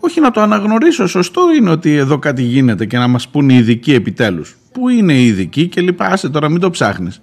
όχι 0.00 0.20
να 0.20 0.30
το 0.30 0.40
αναγνωρίσω. 0.40 1.06
Σωστό 1.06 1.40
είναι 1.58 1.70
ότι 1.70 1.96
εδώ 1.96 2.18
κάτι 2.18 2.42
γίνεται 2.42 2.86
και 2.86 2.98
να 2.98 3.08
μας 3.08 3.28
πούνε 3.28 3.52
οι 3.52 3.56
ειδικοί 3.56 3.94
επιτέλους. 3.94 4.56
Πού 4.72 4.88
είναι 4.88 5.12
οι 5.12 5.26
ειδικοί 5.26 5.68
και 5.68 5.80
λοιπά. 5.80 6.06
Άσε 6.06 6.28
τώρα, 6.28 6.48
μην 6.48 6.60
το 6.60 6.70
ψάχνεις. 6.70 7.20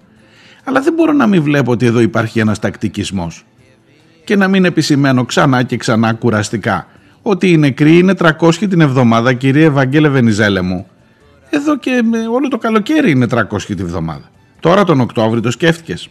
Αλλά 0.63 0.81
δεν 0.81 0.93
μπορώ 0.93 1.11
να 1.11 1.27
μην 1.27 1.43
βλέπω 1.43 1.71
ότι 1.71 1.85
εδώ 1.85 1.99
υπάρχει 1.99 2.39
ένας 2.39 2.59
τακτικισμός. 2.59 3.45
Και 4.23 4.35
να 4.35 4.47
μην 4.47 4.65
επισημαίνω 4.65 5.25
ξανά 5.25 5.63
και 5.63 5.77
ξανά 5.77 6.13
κουραστικά 6.13 6.87
ότι 7.21 7.51
οι 7.51 7.57
νεκροί 7.57 7.97
είναι 7.97 8.13
300 8.13 8.53
την 8.69 8.81
εβδομάδα, 8.81 9.33
κύριε 9.33 9.65
Ευαγγέλε 9.65 10.09
Βενιζέλε 10.09 10.61
μου. 10.61 10.87
Εδώ 11.49 11.77
και 11.77 12.03
όλο 12.31 12.47
το 12.47 12.57
καλοκαίρι 12.57 13.11
είναι 13.11 13.27
300 13.29 13.43
την 13.65 13.79
εβδομάδα. 13.79 14.29
Τώρα 14.67 14.83
τον 14.83 14.99
Οκτώβριο 14.99 15.41
το 15.41 15.51
σκέφτηκες. 15.51 16.09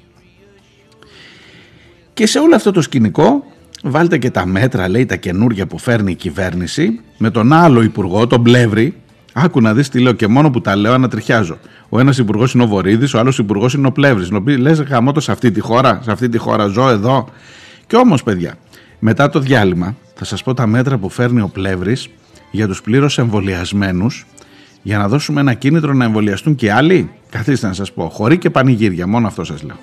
Και 2.14 2.26
σε 2.26 2.38
όλο 2.38 2.54
αυτό 2.54 2.70
το 2.70 2.82
σκηνικό 2.82 3.44
βάλτε 3.82 4.18
και 4.18 4.30
τα 4.30 4.46
μέτρα, 4.46 4.88
λέει, 4.88 5.06
τα 5.06 5.16
καινούργια 5.16 5.66
που 5.66 5.78
φέρνει 5.78 6.10
η 6.10 6.14
κυβέρνηση 6.14 7.00
με 7.18 7.30
τον 7.30 7.52
άλλο 7.52 7.82
υπουργό, 7.82 8.26
τον 8.26 8.42
Πλεύρη. 8.42 8.94
Άκου 9.32 9.60
να 9.60 9.74
δεις 9.74 9.88
τι 9.88 10.00
λέω 10.00 10.12
και 10.12 10.26
μόνο 10.26 10.50
που 10.50 10.60
τα 10.60 10.76
λέω 10.76 10.92
ανατριχιάζω. 10.92 11.58
Ο 11.88 12.00
ένας 12.00 12.18
υπουργός 12.18 12.52
είναι 12.52 12.62
ο 12.62 12.66
Βορύδης, 12.66 13.14
ο 13.14 13.18
άλλος 13.18 13.38
υπουργός 13.38 13.74
είναι 13.74 13.86
ο 13.86 13.92
Πλεύρης. 13.92 14.30
Λες 14.58 14.80
γαμότο 14.80 15.20
σε 15.20 15.32
αυτή 15.32 15.50
τη 15.50 15.60
χώρα, 15.60 16.00
σε 16.02 16.10
αυτή 16.12 16.28
τη 16.28 16.38
χώρα 16.38 16.66
ζω 16.66 16.88
εδώ. 16.88 17.28
Και 17.86 17.96
όμως, 17.96 18.22
παιδιά, 18.22 18.54
μετά 18.98 19.28
το 19.28 19.38
διάλειμμα 19.38 19.96
θα 20.14 20.24
σας 20.24 20.42
πω 20.42 20.54
τα 20.54 20.66
μέτρα 20.66 20.98
που 20.98 21.08
φέρνει 21.08 21.40
ο 21.40 21.48
Πλεύρης 21.48 22.08
για 22.50 22.66
τους 22.66 22.82
πλήρως 22.82 23.18
εμβολιασμένους 23.18 24.26
για 24.86 24.98
να 24.98 25.08
δώσουμε 25.08 25.40
ένα 25.40 25.54
κίνητρο 25.54 25.92
να 25.92 26.04
εμβολιαστούν 26.04 26.54
και 26.54 26.72
άλλοι. 26.72 27.10
Καθίστε 27.30 27.66
να 27.66 27.72
σας 27.72 27.92
πω, 27.92 28.08
χωρί 28.08 28.38
και 28.38 28.50
πανηγύρια, 28.50 29.06
μόνο 29.06 29.26
αυτό 29.26 29.44
σας 29.44 29.62
λέω. 29.62 29.76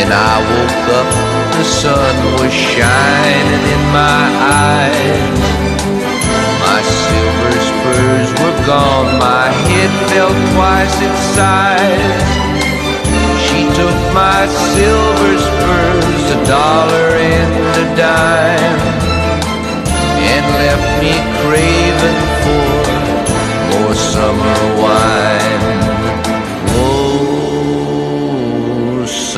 When 0.00 0.12
I 0.12 0.36
woke 0.50 0.86
up, 0.96 1.10
the 1.60 1.62
sun 1.62 2.16
was 2.40 2.50
shining 2.50 3.64
in 3.74 3.82
my 3.92 4.22
eyes. 4.72 5.40
My 6.64 6.80
silver 7.04 7.54
spurs 7.68 8.30
were 8.40 8.58
gone, 8.64 9.18
my 9.20 9.48
head 9.68 9.92
felt 10.08 10.36
twice 10.56 10.96
its 11.04 11.20
size. 11.36 12.32
She 13.44 13.60
took 13.76 13.98
my 14.16 14.48
silver 14.72 15.32
spurs, 15.36 16.24
a 16.32 16.40
dollar 16.48 17.08
and 17.36 17.52
a 17.76 17.86
dime, 18.00 18.80
and 20.32 20.44
left 20.64 20.88
me 21.04 21.12
craving 21.44 22.22
for 22.40 22.72
more 23.68 23.94
summer 23.94 24.60
wine. 24.80 25.89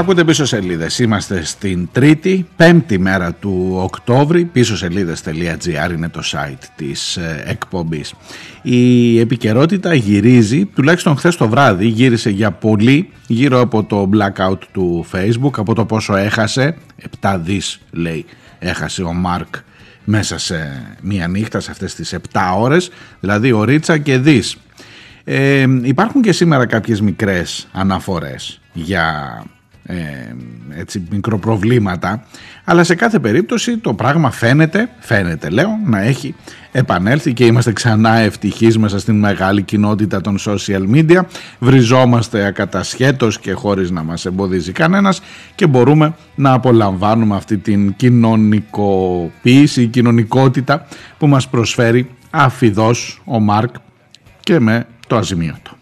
Ακούτε 0.00 0.24
πίσω 0.24 0.44
σελίδες. 0.44 0.98
Είμαστε 0.98 1.44
στην 1.44 1.88
τρίτη, 1.92 2.46
πέμπτη 2.56 2.98
μέρα 2.98 3.32
του 3.32 3.72
Οκτώβρη. 3.82 4.44
Πίσω 4.44 4.76
σελίδε.gr 4.76 5.92
είναι 5.94 6.08
το 6.08 6.20
site 6.24 6.64
της 6.76 7.16
ε, 7.16 7.42
εκπομπής. 7.46 8.14
Η 8.62 9.18
επικαιρότητα 9.20 9.94
γυρίζει, 9.94 10.64
τουλάχιστον 10.64 11.16
χθες 11.16 11.36
το 11.36 11.48
βράδυ, 11.48 11.86
γύρισε 11.86 12.30
για 12.30 12.50
πολύ 12.50 13.10
γύρω 13.26 13.60
από 13.60 13.84
το 13.84 14.08
blackout 14.12 14.58
του 14.72 15.06
Facebook, 15.12 15.52
από 15.56 15.74
το 15.74 15.84
πόσο 15.84 16.16
έχασε. 16.16 16.76
7 17.20 17.38
δις 17.42 17.80
λέει 17.90 18.24
έχασε 18.58 19.02
ο 19.02 19.12
Μάρκ 19.12 19.54
μέσα 20.04 20.38
σε 20.38 20.82
μία 21.02 21.28
νύχτα, 21.28 21.60
σε 21.60 21.70
αυτές 21.70 21.94
τις 21.94 22.14
7 22.32 22.40
ώρες, 22.58 22.90
δηλαδή 23.20 23.52
ο 23.52 23.64
Ρίτσα 23.64 23.98
και 23.98 24.18
δις. 24.18 24.56
Ε, 25.24 25.66
υπάρχουν 25.82 26.22
και 26.22 26.32
σήμερα 26.32 26.66
κάποιες 26.66 27.00
μικρές 27.00 27.68
αναφορές 27.72 28.60
για 28.72 29.42
ε, 29.90 30.34
έτσι, 30.80 31.06
μικροπροβλήματα 31.10 32.24
αλλά 32.64 32.84
σε 32.84 32.94
κάθε 32.94 33.18
περίπτωση 33.18 33.78
το 33.78 33.94
πράγμα 33.94 34.30
φαίνεται, 34.30 34.88
φαίνεται 34.98 35.48
λέω, 35.48 35.78
να 35.84 36.00
έχει 36.00 36.34
επανέλθει 36.72 37.32
και 37.32 37.46
είμαστε 37.46 37.72
ξανά 37.72 38.16
ευτυχείς 38.16 38.78
μέσα 38.78 38.98
στην 38.98 39.18
μεγάλη 39.18 39.62
κοινότητα 39.62 40.20
των 40.20 40.38
social 40.46 40.94
media 40.94 41.20
βριζόμαστε 41.58 42.46
ακατασχέτως 42.46 43.38
και 43.38 43.52
χωρίς 43.52 43.90
να 43.90 44.02
μας 44.02 44.26
εμποδίζει 44.26 44.72
κανένας 44.72 45.22
και 45.54 45.66
μπορούμε 45.66 46.14
να 46.34 46.52
απολαμβάνουμε 46.52 47.36
αυτή 47.36 47.58
την 47.58 47.96
κοινωνικοποίηση, 47.96 49.82
η 49.82 49.86
κοινωνικότητα 49.86 50.86
που 51.18 51.26
μας 51.26 51.48
προσφέρει 51.48 52.10
αφιδός 52.30 53.22
ο 53.24 53.40
Μάρκ 53.40 53.74
και 54.40 54.60
με 54.60 54.86
το 55.06 55.16
αζημίωτο. 55.16 55.79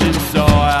For 0.00 0.06
the 0.06 0.12
virgin 0.12 0.16
soil. 0.32 0.80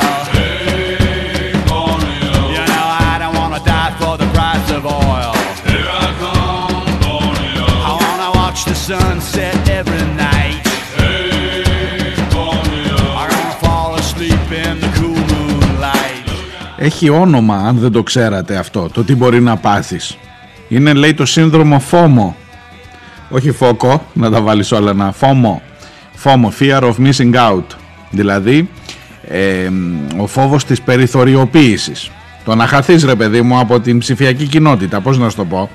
You 2.54 2.62
know 2.70 2.86
I 3.12 3.14
don't 3.22 3.34
wanna 3.40 3.60
die 3.74 3.92
for 4.00 4.14
the 4.22 4.28
price 4.36 4.68
of 4.76 4.82
oil. 4.86 5.32
I 7.88 7.92
wanna 8.02 8.30
watch 8.40 8.60
the 8.70 8.76
sun 8.88 9.16
set 9.20 9.58
every 9.78 10.04
night. 10.28 10.62
I 13.18 13.24
wanna 13.32 13.54
fall 13.64 13.90
asleep 14.02 14.46
in 14.64 14.74
the 14.84 14.90
cool 14.98 15.20
moonlight. 15.32 16.24
Έχει 16.76 17.10
όνομα 17.10 17.56
αν 17.56 17.78
δεν 17.78 17.92
το 17.92 18.02
ξέρατε 18.02 18.56
αυτό, 18.56 18.88
το 18.88 19.04
τι 19.04 19.14
μπορεί 19.14 19.40
να 19.40 19.56
πάθεις. 19.56 20.16
Είναι 20.68 20.92
λέει 20.92 21.14
το 21.14 21.24
σύνδρομο 21.26 21.80
φόμο. 21.80 22.36
Όχι 23.30 23.50
φόκο, 23.50 24.06
να 24.12 24.30
τα 24.30 24.40
βάλεις 24.40 24.72
όλα 24.72 24.90
ένα 24.90 25.12
φόμο. 25.12 25.62
Φόμο, 26.14 26.52
fear 26.60 26.80
of 26.82 26.94
missing 26.98 27.34
out. 27.34 27.64
Δηλαδή 28.10 28.68
ε, 29.30 29.70
ο 30.16 30.26
φόβος 30.26 30.64
της 30.64 30.82
περιθωριοποίησης. 30.82 32.10
Το 32.44 32.54
να 32.54 32.66
χαθείς 32.66 33.04
ρε 33.04 33.14
παιδί 33.14 33.42
μου 33.42 33.58
από 33.58 33.80
την 33.80 33.98
ψηφιακή 33.98 34.46
κοινότητα, 34.46 35.00
πώς 35.00 35.18
να 35.18 35.28
σου 35.28 35.36
το 35.36 35.44
πω. 35.44 35.70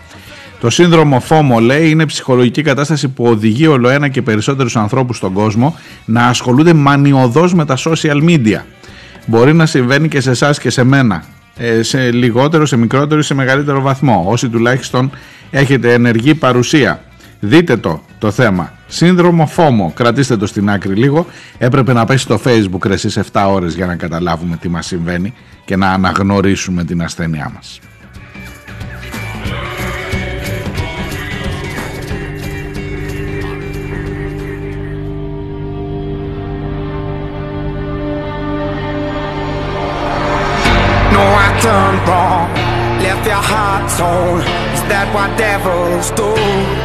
Το 0.60 0.70
σύνδρομο 0.70 1.24
FOMO 1.30 1.62
λέει 1.62 1.90
είναι 1.90 2.06
ψυχολογική 2.06 2.62
κατάσταση 2.62 3.08
που 3.08 3.26
οδηγεί 3.26 3.68
όλο 3.68 3.90
ένα 3.90 4.08
και 4.08 4.22
περισσότερους 4.22 4.76
ανθρώπους 4.76 5.18
στον 5.18 5.34
κόσμο 5.34 5.76
να 6.06 6.28
ασχολούνται 6.28 6.74
μανιωδώς 6.74 7.54
με 7.54 7.66
τα 7.66 7.78
social 7.78 8.24
media. 8.24 8.60
Μπορεί 9.26 9.54
να 9.54 9.66
συμβαίνει 9.66 10.08
και 10.08 10.22
σε 10.22 10.30
εσάς 10.30 10.60
και 10.60 10.70
σε 10.70 10.84
μένα. 10.84 11.24
Ε, 11.58 11.82
σε 11.84 12.12
λιγότερο, 12.12 12.66
σε 12.66 12.78
μικρότερο 12.78 13.20
ή 13.20 13.24
σε 13.24 13.34
μεγαλύτερο 13.34 13.82
βαθμό. 13.82 14.26
Όσοι 14.28 14.50
τουλάχιστον 14.50 15.12
έχετε 15.52 15.94
ενεργή 15.94 16.36
παρουσία. 16.36 17.04
Δείτε 17.40 17.78
το 17.78 18.02
το 18.20 18.32
θέμα. 18.32 18.74
Σύνδρομο 18.88 19.50
FOMO. 19.56 19.92
Κρατήστε 19.94 20.38
το 20.38 20.48
στην 20.48 20.70
άκρη 20.70 20.96
λίγο. 20.96 21.26
Έπρεπε 21.58 21.94
να 21.94 22.06
πέσει 22.06 22.24
στο 22.24 22.40
facebook 22.46 22.86
ρε 22.86 22.94
εσείς 22.94 23.20
7 23.32 23.46
ώρες 23.48 23.76
για 23.76 23.86
να 23.86 23.96
καταλάβουμε 23.96 24.58
τι 24.58 24.70
μας 24.70 24.86
συμβαίνει 24.86 25.34
και 25.66 25.76
να 25.76 25.90
αναγνωρίσουμε 25.90 26.84
την 26.84 27.02
ασθένειά 27.02 27.52
μας. 27.56 27.80
No, 41.16 41.24
I 46.78 46.85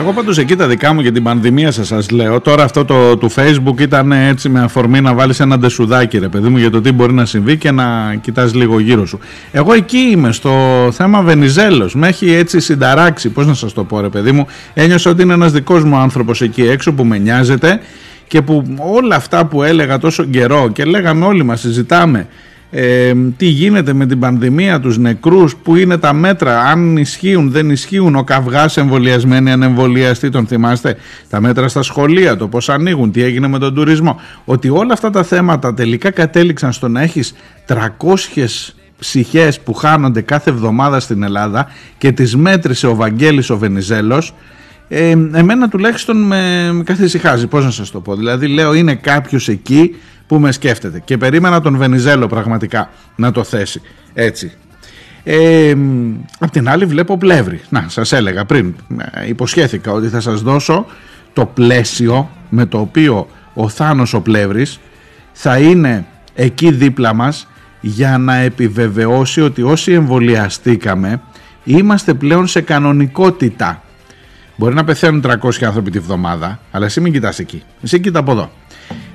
Εγώ 0.00 0.12
πάντως 0.12 0.38
εκεί 0.38 0.56
τα 0.56 0.66
δικά 0.66 0.92
μου 0.92 1.00
για 1.00 1.12
την 1.12 1.22
πανδημία 1.22 1.70
σας 1.70 1.86
σας 1.86 2.10
λέω. 2.10 2.40
Τώρα 2.40 2.64
αυτό 2.64 2.84
το 2.84 3.16
του 3.16 3.30
facebook 3.32 3.80
ήταν 3.80 4.12
έτσι 4.12 4.48
με 4.48 4.60
αφορμή 4.60 5.00
να 5.00 5.14
βάλεις 5.14 5.40
ένα 5.40 5.58
ντεσουδάκι 5.58 6.18
ρε 6.18 6.28
παιδί 6.28 6.48
μου 6.48 6.56
Για 6.56 6.70
το 6.70 6.80
τι 6.80 6.92
μπορεί 6.92 7.12
να 7.12 7.24
συμβεί 7.24 7.56
και 7.56 7.70
να 7.70 8.14
κοιτάς 8.20 8.54
λίγο 8.54 8.78
γύρω 8.78 9.06
σου. 9.06 9.18
Εγώ 9.52 9.72
εκεί 9.72 9.96
είμαι 9.96 10.32
στο 10.32 10.52
θέμα 10.92 11.22
Βενιζέλος. 11.22 11.94
Με 11.94 12.08
έχει 12.08 12.30
έτσι 12.32 12.60
συνταράξει 12.60 13.28
πώς 13.28 13.46
να 13.46 13.54
σας 13.54 13.72
το 13.72 13.84
πω 13.84 14.00
ρε 14.00 14.08
παιδί 14.08 14.32
μου. 14.32 14.46
Ένιωσα 14.74 15.10
ότι 15.10 15.22
είναι 15.22 15.32
ένας 15.32 15.52
δικός 15.52 15.84
μου 15.84 15.96
άνθρωπος 15.96 16.42
εκεί 16.42 16.62
έξω 16.62 16.92
που 16.92 17.04
με 17.04 17.18
νοιάζεται 17.18 17.80
Και 18.26 18.42
που 18.42 18.64
όλα 18.78 19.16
αυτά 19.16 19.46
που 19.46 19.62
έλεγα 19.62 19.98
τόσο 19.98 20.24
καιρό 20.24 20.70
Και 20.72 20.84
λέγαμε 20.84 21.24
όλοι 21.24 21.44
μας 21.44 21.60
συζητάμε 21.60 22.26
ε, 22.70 23.12
τι 23.36 23.46
γίνεται 23.46 23.92
με 23.92 24.06
την 24.06 24.18
πανδημία, 24.18 24.80
τους 24.80 24.98
νεκρούς, 24.98 25.56
που 25.56 25.76
είναι 25.76 25.98
τα 25.98 26.12
μέτρα, 26.12 26.60
αν 26.60 26.96
ισχύουν, 26.96 27.50
δεν 27.50 27.70
ισχύουν, 27.70 28.16
ο 28.16 28.24
καυγάς 28.24 28.76
εμβολιασμένοι, 28.76 29.50
ανεμβολιαστοί, 29.50 30.30
τον 30.30 30.46
θυμάστε, 30.46 30.96
τα 31.28 31.40
μέτρα 31.40 31.68
στα 31.68 31.82
σχολεία, 31.82 32.36
το 32.36 32.48
πώς 32.48 32.68
ανοίγουν, 32.68 33.12
τι 33.12 33.22
έγινε 33.22 33.48
με 33.48 33.58
τον 33.58 33.74
τουρισμό, 33.74 34.20
ότι 34.44 34.68
όλα 34.68 34.92
αυτά 34.92 35.10
τα 35.10 35.22
θέματα 35.22 35.74
τελικά 35.74 36.10
κατέληξαν 36.10 36.72
στο 36.72 36.88
να 36.88 37.02
έχεις 37.02 37.34
300 37.66 37.76
ψυχές 38.98 39.60
που 39.60 39.74
χάνονται 39.74 40.20
κάθε 40.20 40.50
εβδομάδα 40.50 41.00
στην 41.00 41.22
Ελλάδα 41.22 41.66
και 41.98 42.12
τις 42.12 42.36
μέτρησε 42.36 42.86
ο 42.86 42.94
Βαγγέλης 42.94 43.50
ο 43.50 43.58
Βενιζέλος 43.58 44.34
ε, 44.92 45.10
εμένα 45.10 45.68
τουλάχιστον 45.68 46.22
με, 46.22 46.72
με 46.72 46.82
καθησυχάζει, 46.82 47.46
πώς 47.46 47.64
να 47.64 47.70
σας 47.70 47.90
το 47.90 48.00
πω. 48.00 48.16
Δηλαδή 48.16 48.46
λέω 48.46 48.74
είναι 48.74 48.94
κάποιος 48.94 49.48
εκεί 49.48 49.94
που 50.30 50.38
με 50.38 50.52
σκέφτεται 50.52 51.00
και 51.04 51.16
περίμενα 51.16 51.60
τον 51.60 51.76
Βενιζέλο 51.76 52.26
πραγματικά 52.26 52.90
να 53.16 53.32
το 53.32 53.44
θέσει 53.44 53.80
έτσι. 54.14 54.52
Ε, 55.24 55.74
απ' 56.38 56.50
την 56.50 56.68
άλλη 56.68 56.84
βλέπω 56.84 57.18
πλεύρη. 57.18 57.60
Να, 57.68 57.84
σας 57.88 58.12
έλεγα 58.12 58.44
πριν, 58.44 58.74
ε, 59.12 59.28
υποσχέθηκα 59.28 59.92
ότι 59.92 60.08
θα 60.08 60.20
σας 60.20 60.42
δώσω 60.42 60.86
το 61.32 61.46
πλαίσιο 61.46 62.30
με 62.48 62.66
το 62.66 62.78
οποίο 62.78 63.28
ο 63.54 63.68
Θάνος 63.68 64.14
ο 64.14 64.20
Πλεύρης 64.20 64.80
θα 65.32 65.58
είναι 65.58 66.06
εκεί 66.34 66.70
δίπλα 66.70 67.14
μας 67.14 67.48
για 67.80 68.18
να 68.18 68.34
επιβεβαιώσει 68.34 69.40
ότι 69.40 69.62
όσοι 69.62 69.92
εμβολιαστήκαμε 69.92 71.20
είμαστε 71.64 72.14
πλέον 72.14 72.46
σε 72.46 72.60
κανονικότητα. 72.60 73.82
Μπορεί 74.56 74.74
να 74.74 74.84
πεθαίνουν 74.84 75.24
300 75.26 75.64
άνθρωποι 75.64 75.90
τη 75.90 75.98
βδομάδα, 75.98 76.60
αλλά 76.70 76.86
εσύ 76.86 77.00
μην 77.00 77.12
κοιτάς 77.12 77.38
εκεί. 77.38 77.62
Εσύ 77.82 78.00
κοίτα 78.00 78.18
από 78.18 78.32
εδώ. 78.32 78.50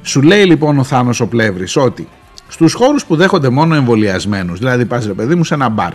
Σου 0.02 0.22
λέει 0.22 0.46
λοιπόν 0.46 0.80
ο 0.80 0.84
Θάνος 0.84 1.20
ο 1.20 1.28
Πλεύρης 1.28 1.76
ότι 1.76 2.08
στους 2.48 2.74
χώρους 2.74 3.06
που 3.06 3.16
δέχονται 3.16 3.50
μόνο 3.50 3.76
εμβολιασμένους, 3.76 4.60
δηλαδή 4.60 4.86
πας 4.86 5.06
ρε 5.06 5.14
παιδί 5.14 5.36
μου 5.36 5.44
σε 5.44 5.54
ένα 5.54 5.70
μπαρ, 5.70 5.92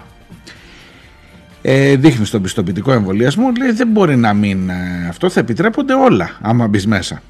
ε, 1.63 1.97
δείχνεις 1.97 2.31
τον 2.31 2.43
πιστοποιητικό 2.43 2.93
εμβολιασμό, 2.93 3.53
λέει 3.59 3.73
δεν 3.73 3.89
μπορεί 3.89 4.17
να 4.17 4.35
μην 4.35 4.69
ε, 4.69 5.07
αυτό, 5.09 5.31
θα 5.31 5.41
επιτρέπονται 5.41 5.95
όλα 5.95 6.31
άμα 6.41 6.67
μπεις 6.67 6.87
μέσα. 6.87 7.23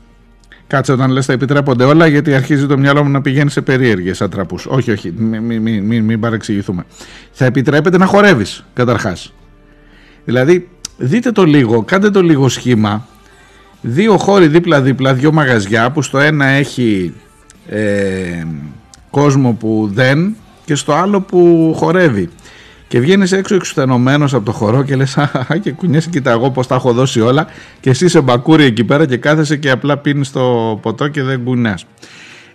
Κάτσε 0.66 0.92
όταν 0.92 1.10
λες 1.10 1.26
θα 1.26 1.32
επιτρέπονται 1.32 1.84
όλα 1.84 2.06
γιατί 2.06 2.34
αρχίζει 2.34 2.66
το 2.66 2.78
μυαλό 2.78 3.04
μου 3.04 3.10
να 3.10 3.20
πηγαίνει 3.20 3.50
σε 3.50 3.60
περίεργες 3.60 4.22
ατραπούς. 4.22 4.66
Όχι, 4.66 4.90
όχι, 4.90 5.12
μην 5.16 5.42
μη, 5.42 5.58
μη, 5.58 5.80
μη, 5.80 6.00
μην 6.00 6.20
παρεξηγηθούμε. 6.20 6.84
Θα 7.32 7.44
επιτρέπεται 7.44 7.98
να 7.98 8.06
χορεύεις 8.06 8.64
καταρχάς. 8.74 9.32
Δηλαδή 10.24 10.68
δείτε 10.96 11.32
το 11.32 11.44
λίγο, 11.44 11.82
κάντε 11.82 12.10
το 12.10 12.22
λίγο 12.22 12.48
σχήμα. 12.48 13.06
Δύο 13.80 14.18
χώροι 14.18 14.46
δίπλα-δίπλα, 14.46 15.14
δύο 15.14 15.32
μαγαζιά 15.32 15.90
που 15.90 16.02
στο 16.02 16.18
ένα 16.18 16.46
έχει 16.46 17.14
ε, 17.68 18.44
κόσμο 19.10 19.52
που 19.52 19.90
δεν 19.92 20.36
και 20.64 20.74
στο 20.74 20.92
άλλο 20.92 21.20
που 21.20 21.72
χορεύει. 21.76 22.28
Και 22.88 23.00
βγαίνεις 23.00 23.32
έξω 23.32 23.54
εξουθενωμένος 23.54 24.34
από 24.34 24.44
το 24.44 24.52
χορό 24.52 24.82
και 24.82 24.96
λες: 24.96 25.18
Αχ, 25.18 25.58
και 25.60 25.72
κουνιέσαι, 25.72 26.08
κοίτα 26.08 26.30
εγώ 26.30 26.50
πώς 26.50 26.66
τα 26.66 26.74
έχω 26.74 26.92
δώσει 26.92 27.20
όλα. 27.20 27.46
Και 27.80 27.90
εσύ 27.90 28.04
είσαι 28.04 28.20
μπακούρι 28.20 28.64
εκεί 28.64 28.84
πέρα 28.84 29.06
και 29.06 29.16
κάθεσαι 29.16 29.56
και 29.56 29.70
απλά 29.70 29.98
πίνεις 29.98 30.32
το 30.32 30.78
ποτό 30.82 31.08
και 31.08 31.22
δεν 31.22 31.44
κουνά. 31.44 31.78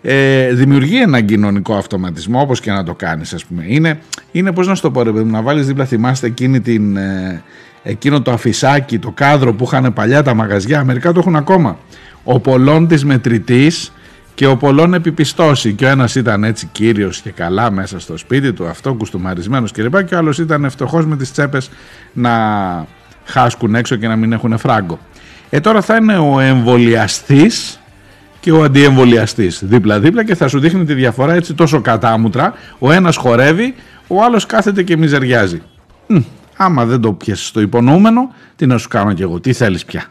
Ε, 0.02 0.54
δημιουργεί 0.54 1.02
έναν 1.02 1.26
κοινωνικό 1.26 1.76
αυτοματισμό, 1.76 2.42
όπως 2.42 2.60
και 2.60 2.72
να 2.72 2.84
το 2.84 2.96
κάνεις, 2.96 3.34
ας 3.34 3.46
πούμε. 3.46 3.64
Είναι, 3.68 4.00
είναι 4.32 4.52
πώς 4.52 4.68
να 4.68 4.76
σου 4.76 4.82
το 4.82 4.92
πω, 4.92 5.04
ρε 5.04 5.12
παιδί 5.12 5.24
μου, 5.24 5.32
να 5.32 5.42
βάλεις 5.42 5.68
δίπλα, 5.68 5.86
θυμάστε 5.86 6.28
εκείνη 6.28 6.62
την, 6.62 6.98
ε, 6.98 7.44
εκείνο 7.88 8.22
το 8.22 8.32
αφισάκι, 8.32 9.00
το 9.00 9.12
κάδρο 9.12 9.54
που 9.54 9.64
είχαν 9.64 9.94
παλιά 9.94 10.24
τα 10.24 10.34
μαγαζιά. 10.34 10.84
Μερικά 10.84 11.12
το 11.12 11.20
έχουν 11.20 11.36
ακόμα. 11.36 11.78
Ο 12.24 12.40
πολλών 12.40 12.88
της 12.88 13.06
μετρητής 13.06 13.92
και 14.36 14.46
ο 14.46 14.58
πολλών 14.58 14.94
επιπιστώσει. 14.94 15.74
Και 15.74 15.86
ο 15.86 15.88
ένας 15.88 16.16
ήταν 16.16 16.44
έτσι 16.44 16.70
κύριος 16.72 17.22
και 17.22 17.30
καλά 17.32 17.72
μέσα 17.72 18.00
στο 18.00 18.18
σπίτι 18.18 18.54
του, 18.54 18.68
αυτό 18.68 18.94
κουστούμαρισμένος 18.94 19.72
κλπ. 19.72 20.04
Και 20.04 20.16
ο 20.16 20.18
άλλος 20.18 20.38
ήταν 20.38 20.70
φτωχό 20.70 21.02
με 21.02 21.18
τις 21.18 21.32
τσέπες 21.32 21.70
να 22.14 22.32
χάσκουν 23.26 23.76
έξω 23.76 23.96
και 23.96 24.08
να 24.08 24.16
μην 24.16 24.32
έχουν 24.34 24.58
φράγκο. 24.58 25.00
Ε, 25.50 25.60
τώρα 25.60 25.82
θα 25.82 25.96
είναι 25.96 26.18
ο 26.18 26.40
εμβολιαστής 26.40 27.80
και 28.40 28.52
ο 28.52 28.64
αντιεμβολιαστής 28.64 29.62
δίπλα-δίπλα 29.64 30.24
και 30.24 30.36
θα 30.36 30.48
σου 30.48 30.60
δείχνει 30.60 30.86
τη 30.86 30.94
διαφορά 30.94 31.34
έτσι 31.34 31.54
τόσο 31.54 31.82
κατάμουτρα. 31.82 32.54
Ο 32.80 32.92
ένας 32.92 33.16
χορεύει, 33.16 33.76
ο 34.08 34.24
άλλος 34.24 34.46
κάθεται 34.46 34.84
και 34.84 34.98
μιζεριάζει. 34.98 35.62
Μ, 36.58 36.64
άμα 36.64 36.86
δεν 36.86 37.02
το 37.02 37.14
πιέσεις 37.14 37.48
στο 37.48 37.62
υπονοούμενο, 37.62 38.34
τι 38.56 38.66
να 38.66 38.78
σου 38.78 38.88
κάνω 38.88 39.14
κι 39.14 39.22
εγώ, 39.22 39.40
τι 39.40 39.54
θέλεις 39.54 39.86
πια. 39.86 40.04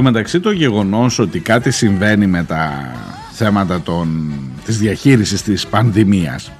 Τω 0.00 0.06
μεταξύ 0.06 0.40
το 0.40 0.50
γεγονός 0.50 1.18
ότι 1.18 1.38
κάτι 1.38 1.70
συμβαίνει 1.70 2.26
με 2.26 2.44
τα 2.44 2.92
θέματα 3.32 3.80
των, 3.80 4.32
της 4.64 4.78
διαχείρισης 4.78 5.42
της 5.42 5.66
πανδημίας 5.66 6.52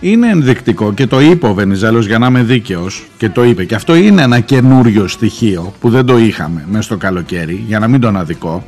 είναι 0.00 0.30
ενδεικτικό 0.30 0.92
και 0.92 1.06
το 1.06 1.20
είπε 1.20 1.46
ο 1.46 1.54
Βενιζέλος 1.54 2.06
για 2.06 2.18
να 2.18 2.26
είμαι 2.26 2.42
δίκαιος 2.42 3.06
και 3.18 3.28
το 3.28 3.44
είπε. 3.44 3.64
Και 3.64 3.74
αυτό 3.74 3.94
είναι 3.94 4.22
ένα 4.22 4.40
καινούριο 4.40 5.08
στοιχείο 5.08 5.74
που 5.80 5.90
δεν 5.90 6.06
το 6.06 6.18
είχαμε 6.18 6.64
μέσα 6.70 6.82
στο 6.82 6.96
καλοκαίρι 6.96 7.64
για 7.66 7.78
να 7.78 7.88
μην 7.88 8.00
τον 8.00 8.16
αδικό 8.16 8.66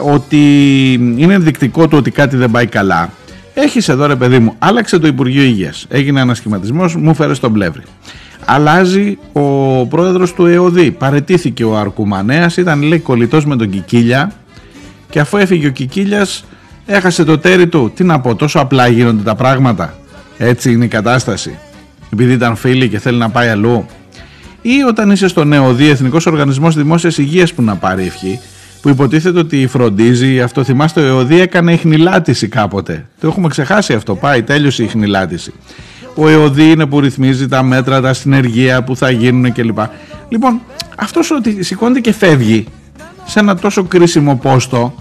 ότι 0.00 0.92
είναι 0.92 1.34
ενδεικτικό 1.34 1.88
του 1.88 1.96
ότι 1.98 2.10
κάτι 2.10 2.36
δεν 2.36 2.50
πάει 2.50 2.66
καλά. 2.66 3.12
Έχεις 3.54 3.88
εδώ 3.88 4.06
ρε 4.06 4.16
παιδί 4.16 4.38
μου, 4.38 4.54
άλλαξε 4.58 4.98
το 4.98 5.06
Υπουργείο 5.06 5.42
Υγείας, 5.42 5.86
έγινε 5.88 6.20
ένα 6.20 6.34
σχηματισμός, 6.34 6.96
μου 6.96 7.14
φέρες 7.14 7.36
στον 7.36 7.52
πλεύρη. 7.52 7.82
Αλλάζει 8.48 9.18
ο 9.32 9.86
πρόεδρος 9.86 10.32
του 10.34 10.46
ΕΟΔΗ, 10.46 10.90
παρετήθηκε 10.90 11.64
ο 11.64 11.76
Αρκουμανέας, 11.76 12.56
ήταν 12.56 12.82
λέει 12.82 12.98
κολλητός 12.98 13.46
με 13.46 13.56
τον 13.56 13.70
Κικίλια 13.70 14.32
και 15.10 15.20
αφού 15.20 15.36
έφυγε 15.36 15.66
ο 15.66 15.70
Κικίλιας 15.70 16.44
έχασε 16.86 17.24
το 17.24 17.38
τέρι 17.38 17.66
του. 17.66 17.92
Τι 17.94 18.04
να 18.04 18.20
πω, 18.20 18.34
τόσο 18.34 18.58
απλά 18.58 18.86
γίνονται 18.88 19.22
τα 19.22 19.34
πράγματα. 19.34 19.94
Έτσι 20.38 20.72
είναι 20.72 20.84
η 20.84 20.88
κατάσταση. 20.88 21.58
Επειδή 22.12 22.32
ήταν 22.32 22.56
φίλοι 22.56 22.88
και 22.88 22.98
θέλει 22.98 23.18
να 23.18 23.30
πάει 23.30 23.48
αλλού. 23.48 23.86
Ή 24.62 24.82
όταν 24.88 25.10
είσαι 25.10 25.28
στο 25.28 25.44
ΝΕΟΔΗ, 25.44 25.88
Εθνικός 25.88 26.26
Οργανισμός 26.26 26.74
Δημόσιας 26.74 27.18
Υγείας 27.18 27.52
που 27.52 27.62
να 27.62 27.76
πάρει 27.76 28.06
ευχή, 28.06 28.40
που 28.82 28.88
υποτίθεται 28.88 29.38
ότι 29.38 29.66
φροντίζει, 29.66 30.40
αυτό 30.40 30.64
θυμάστε, 30.64 31.00
ο 31.00 31.06
ΕΟΔΗ 31.06 31.40
έκανε 31.40 31.72
ιχνηλάτηση 31.72 32.48
κάποτε. 32.48 33.06
Το 33.20 33.26
έχουμε 33.26 33.48
ξεχάσει 33.48 33.92
αυτό, 33.92 34.14
πάει, 34.14 34.42
τέλειωσε 34.42 34.82
η 34.82 34.84
ιχνηλάτηση. 34.84 35.52
Ο 36.18 36.28
ΕΟΔΗ 36.28 36.70
είναι 36.70 36.86
που 36.86 37.00
ρυθμίζει 37.00 37.48
τα 37.48 37.62
μέτρα, 37.62 38.00
τα 38.00 38.12
συνεργεία 38.12 38.82
που 38.82 38.96
θα 38.96 39.10
γίνουν 39.10 39.52
κλπ. 39.52 39.78
Λοιπόν, 40.28 40.60
αυτός 40.96 41.30
ότι 41.30 41.62
σηκώνεται 41.62 42.00
και 42.00 42.12
φεύγει 42.12 42.66
σε 43.26 43.38
ένα 43.38 43.56
τόσο 43.56 43.84
κρίσιμο 43.84 44.36
πόστο 44.36 44.94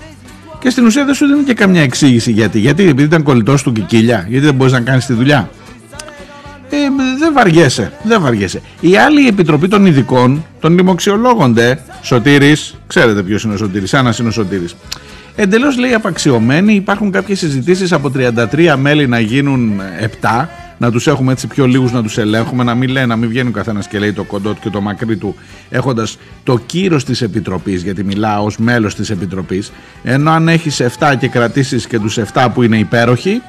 και 0.60 0.70
στην 0.70 0.86
ουσία 0.86 1.06
δεν 1.06 1.14
σου 1.14 1.26
δίνει 1.26 1.44
και 1.44 1.54
καμιά 1.54 1.82
εξήγηση 1.82 2.32
γιατί. 2.32 2.60
Γιατί, 2.60 2.84
επειδή 2.84 3.04
ήταν 3.04 3.24
κολλητός 3.24 3.64
του 3.64 3.72
Κικίλια, 3.72 4.26
γιατί 4.30 4.46
δεν 4.46 4.56
μπορείς 4.56 4.74
να 4.74 4.80
κάνεις 4.80 5.06
τη 5.06 5.14
δουλειά. 5.14 5.50
Ε, 6.70 6.78
δεν 7.20 7.34
βαριέσαι, 7.34 7.92
δεν 8.04 8.22
βαριέσαι. 8.22 8.62
Η 8.80 8.98
άλλη 8.98 9.28
επιτροπή 9.28 9.68
των 9.68 9.86
ειδικών, 9.86 10.46
των 10.60 10.74
λοιμοξιολόγονται, 10.74 11.80
Σωτήρης, 12.02 12.76
ξέρετε 12.88 13.24
ποιος 13.24 13.44
είναι 13.44 13.54
ο 13.54 13.58
Σωτήρης, 13.58 13.94
Άννας 13.94 14.20
είναι 14.20 14.28
ο 14.28 14.32
Σωτήρης. 14.32 14.76
Εντελώς 15.36 15.78
λέει 15.78 15.94
απαξιωμένοι, 15.94 16.74
υπάρχουν 16.74 17.12
κάποιες 17.12 17.40
συζητήσεις 17.40 17.92
από 17.92 18.10
33 18.10 18.76
μέλη 18.78 19.08
να 19.08 19.20
γίνουν 19.20 19.82
7, 20.22 20.50
να 20.86 20.92
τους 20.92 21.08
έχουμε 21.08 21.32
έτσι 21.32 21.48
πιο 21.48 21.66
λίγους 21.66 21.92
να 21.92 22.04
τους 22.04 22.18
ελέγχουμε, 22.18 22.64
να 22.64 22.76
μην 22.76 22.90
λέει, 22.90 23.06
να 23.06 23.16
μην 23.16 23.30
βγαίνει 23.30 23.50
ο 23.50 23.52
καθένας 23.52 23.88
και 23.88 24.00
λέει 24.00 24.14
το 24.14 24.24
κοντό 24.24 24.54
του 24.54 24.60
και 24.62 24.70
το 24.70 24.82
μακρύ 24.82 25.18
του, 25.18 25.36
έχοντας 25.70 26.18
το 26.44 26.60
κύρος 26.66 27.04
της 27.04 27.22
Επιτροπής, 27.22 27.84
γιατί 27.84 28.04
μιλά 28.04 28.42
ως 28.42 28.58
μέλος 28.58 28.96
της 28.96 29.10
Επιτροπής, 29.10 29.72
ενώ 30.04 30.32
αν 30.32 30.48
έχεις 30.48 30.80
7 30.80 31.16
και 31.20 31.28
κρατήσεις 31.28 31.88
και 31.88 32.00
τους 32.00 32.18
7 32.18 32.50
που 32.54 32.64
είναι 32.64 32.78
υπέροχοι, 32.78 33.42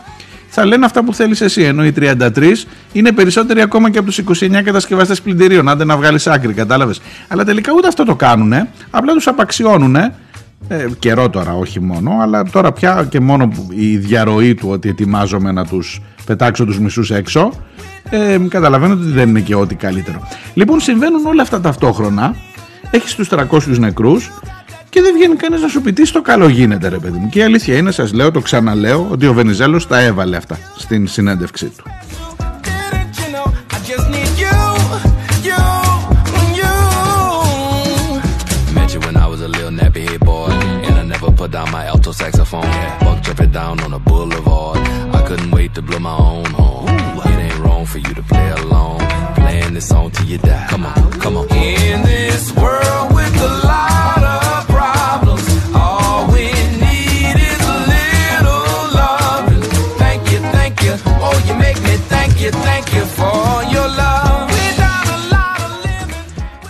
θα 0.49 0.65
λένε 0.65 0.85
αυτά 0.85 1.05
που 1.05 1.15
θέλεις 1.15 1.41
εσύ. 1.41 1.63
Ενώ 1.63 1.85
οι 1.85 1.93
33 1.93 2.67
είναι 2.93 3.13
περισσότεροι 3.13 3.61
ακόμα 3.61 3.91
και 3.91 3.99
από 3.99 4.07
τους 4.07 4.19
29 4.19 4.63
κατασκευαστές 4.63 5.21
πλυντηρίων. 5.21 5.69
Άντε 5.69 5.85
να 5.85 5.97
βγάλεις 5.97 6.27
άκρη, 6.27 6.53
κατάλαβες. 6.53 7.01
Αλλά 7.29 7.45
τελικά 7.45 7.73
ούτε 7.73 7.89
αυτό 7.89 8.05
το 8.05 8.15
κάνουν. 8.15 8.53
Απλά 8.91 9.13
τους 9.13 9.27
απαξιώνουν. 9.27 9.97
Ε, 10.69 10.87
καιρό 10.99 11.31
τώρα, 11.31 11.55
όχι 11.55 11.81
μόνο, 11.81 12.19
αλλά 12.21 12.43
τώρα 12.43 12.73
πια 12.73 13.07
και 13.11 13.21
μόνο 13.21 13.49
που 13.49 13.69
η 13.71 13.97
διαρροή 13.97 14.55
του 14.55 14.69
ότι 14.69 14.89
ετοιμάζομαι 14.89 15.53
να 15.53 15.67
τους 15.67 16.01
πετάξω 16.27 16.65
τους 16.65 16.79
μισούς 16.79 17.11
έξω. 17.11 17.53
Ε, 18.11 18.39
καταλαβαίνω 18.49 18.93
ότι 18.93 19.05
δεν 19.05 19.29
είναι 19.29 19.41
και 19.41 19.55
ό,τι 19.55 19.75
καλύτερο. 19.75 20.29
Λοιπόν, 20.55 20.81
συμβαίνουν 20.81 21.27
όλα 21.27 21.43
αυτά 21.43 21.61
ταυτόχρονα. 21.61 22.35
Έχεις 22.91 23.15
τους 23.15 23.29
300 23.31 23.79
νεκρούς 23.79 24.31
και 24.89 25.01
δεν 25.01 25.15
βγαίνει 25.15 25.37
κανείς 25.37 25.61
να 25.61 25.69
σου 25.69 25.81
πει 25.81 25.93
τι 25.93 26.07
στο 26.07 26.23
καλό 26.23 26.49
γίνεται, 26.49 26.89
ρε 26.89 26.99
παιδί 26.99 27.19
μου. 27.19 27.29
Και 27.29 27.39
η 27.39 27.43
αλήθεια 27.43 27.77
είναι, 27.77 27.91
σας 27.91 28.13
λέω, 28.13 28.31
το 28.31 28.41
ξαναλέω, 28.41 29.09
ότι 29.11 29.27
ο 29.27 29.33
Βενιζέλος 29.33 29.87
τα 29.87 30.01
έβαλε 30.01 30.37
αυτά 30.37 30.59
στην 30.77 31.07
συνέντευξή 31.07 31.67
του. 31.67 31.85
Down 41.57 41.71
my 41.71 41.87
alto 41.93 42.13
saxophone. 42.13 42.71
Buck 43.05 43.19
jumping 43.27 43.53
down 43.61 43.75
on 43.85 43.91
a 43.99 44.01
boulevard. 44.09 44.79
I 45.19 45.21
couldn't 45.27 45.51
wait 45.57 45.71
to 45.77 45.83
blow 45.89 46.01
my 46.11 46.17
own 46.31 46.45
horn. 46.59 46.95
It 47.31 47.39
ain't 47.47 47.59
wrong 47.65 47.85
for 47.93 47.99
you 48.07 48.13
to 48.21 48.25
play 48.33 48.49
along, 48.61 48.99
playing 49.41 49.73
this 49.77 49.87
song 49.93 50.07
till 50.15 50.27
you 50.33 50.39
die. 50.51 50.67
Come 50.73 50.85
on, 50.93 51.11
come 51.23 51.35
on. 51.41 51.47
In 51.89 51.99
this 52.13 52.43
world 52.63 53.07
with 53.19 53.37
a 53.51 53.53
lot 53.73 54.23
of 54.37 54.57
problems, 54.79 55.47
all 55.83 56.19
we 56.35 56.47
need 56.85 57.37
is 57.51 57.61
a 57.75 57.79
little 57.95 58.67
love. 59.01 59.45
Thank 60.03 60.23
you, 60.33 60.39
thank 60.57 60.75
you. 60.85 60.93
Oh, 61.27 61.37
you 61.49 61.55
make 61.67 61.79
me 61.87 61.95
thank 62.15 62.35
you, 62.43 62.51
thank 62.69 62.87
you 62.97 63.05
for 63.19 63.47
your 63.75 63.89
love. 64.03 64.45
Without 64.57 65.07
a 65.17 65.19
lot 65.35 65.59
of 65.67 65.73
living. 65.85 66.17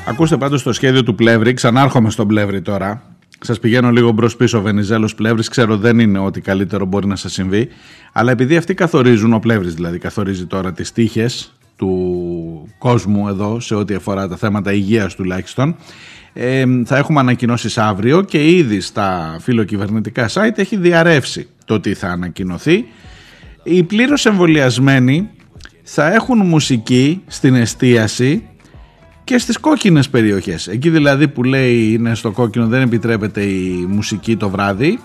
Ακούστε 0.06 0.36
πάντως 0.36 0.62
το 0.62 0.72
σχέδιο 0.72 1.02
του 1.02 1.14
Πλεύρη, 1.14 1.52
ξανάρχομαι 1.54 2.10
στον 2.10 2.26
Πλεύρη 2.26 2.62
τώρα. 2.62 3.02
Σας 3.40 3.58
πηγαίνω 3.58 3.90
λίγο 3.90 4.10
μπρος 4.10 4.36
πίσω, 4.36 4.60
Βενιζέλος 4.60 5.14
Πλεύρης, 5.14 5.48
ξέρω 5.48 5.76
δεν 5.76 5.98
είναι 5.98 6.18
ό,τι 6.18 6.40
καλύτερο 6.40 6.84
μπορεί 6.84 7.06
να 7.06 7.16
σας 7.16 7.32
συμβεί, 7.32 7.68
αλλά 8.12 8.30
επειδή 8.30 8.56
αυτοί 8.56 8.74
καθορίζουν, 8.74 9.32
ο 9.32 9.38
Πλεύρης 9.38 9.74
δηλαδή 9.74 9.98
καθορίζει 9.98 10.46
τώρα 10.46 10.72
τις 10.72 10.92
τύχες 10.92 11.52
του 11.76 12.68
κόσμου 12.78 13.28
εδώ 13.28 13.60
σε 13.60 13.74
ό,τι 13.74 13.94
αφορά 13.94 14.28
τα 14.28 14.36
θέματα 14.36 14.72
υγείας 14.72 15.14
τουλάχιστον, 15.14 15.76
ε, 16.32 16.64
θα 16.84 16.96
έχουμε 16.96 17.20
ανακοινώσεις 17.20 17.78
αύριο 17.78 18.22
και 18.22 18.50
ήδη 18.50 18.80
στα 18.80 19.36
φιλοκυβερνητικά 19.40 20.28
site 20.32 20.58
έχει 20.58 20.76
διαρρεύσει 20.76 21.48
το 21.64 21.80
τι 21.80 21.94
θα 21.94 22.08
ανακοινωθεί. 22.08 22.84
Οι 23.62 23.82
πλήρως 23.82 24.26
εμβολιασμένοι 24.26 25.30
θα 25.82 26.12
έχουν 26.12 26.46
μουσική 26.46 27.22
στην 27.26 27.54
εστίαση 27.54 28.48
και 29.26 29.38
στις 29.38 29.58
κόκκινες 29.58 30.08
περιοχές. 30.08 30.68
Εκεί 30.68 30.90
δηλαδή 30.90 31.28
που 31.28 31.42
λέει 31.44 31.92
είναι 31.92 32.14
στο 32.14 32.30
κόκκινο 32.30 32.66
δεν 32.66 32.82
επιτρέπεται 32.82 33.42
η 33.42 33.86
μουσική 33.88 34.36
το 34.36 34.48
βράδυ 34.48 34.98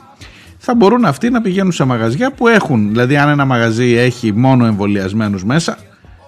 θα 0.57 0.76
μπορούν 0.76 1.05
αυτοί 1.05 1.30
να 1.30 1.41
πηγαίνουν 1.41 1.72
σε 1.72 1.84
μαγαζιά 1.84 2.32
που 2.32 2.47
έχουν. 2.47 2.89
Δηλαδή 2.89 3.17
αν 3.17 3.30
ένα 3.30 3.45
μαγαζί 3.45 3.91
έχει 3.91 4.34
μόνο 4.34 4.65
εμβολιασμένους 4.65 5.43
μέσα 5.43 5.78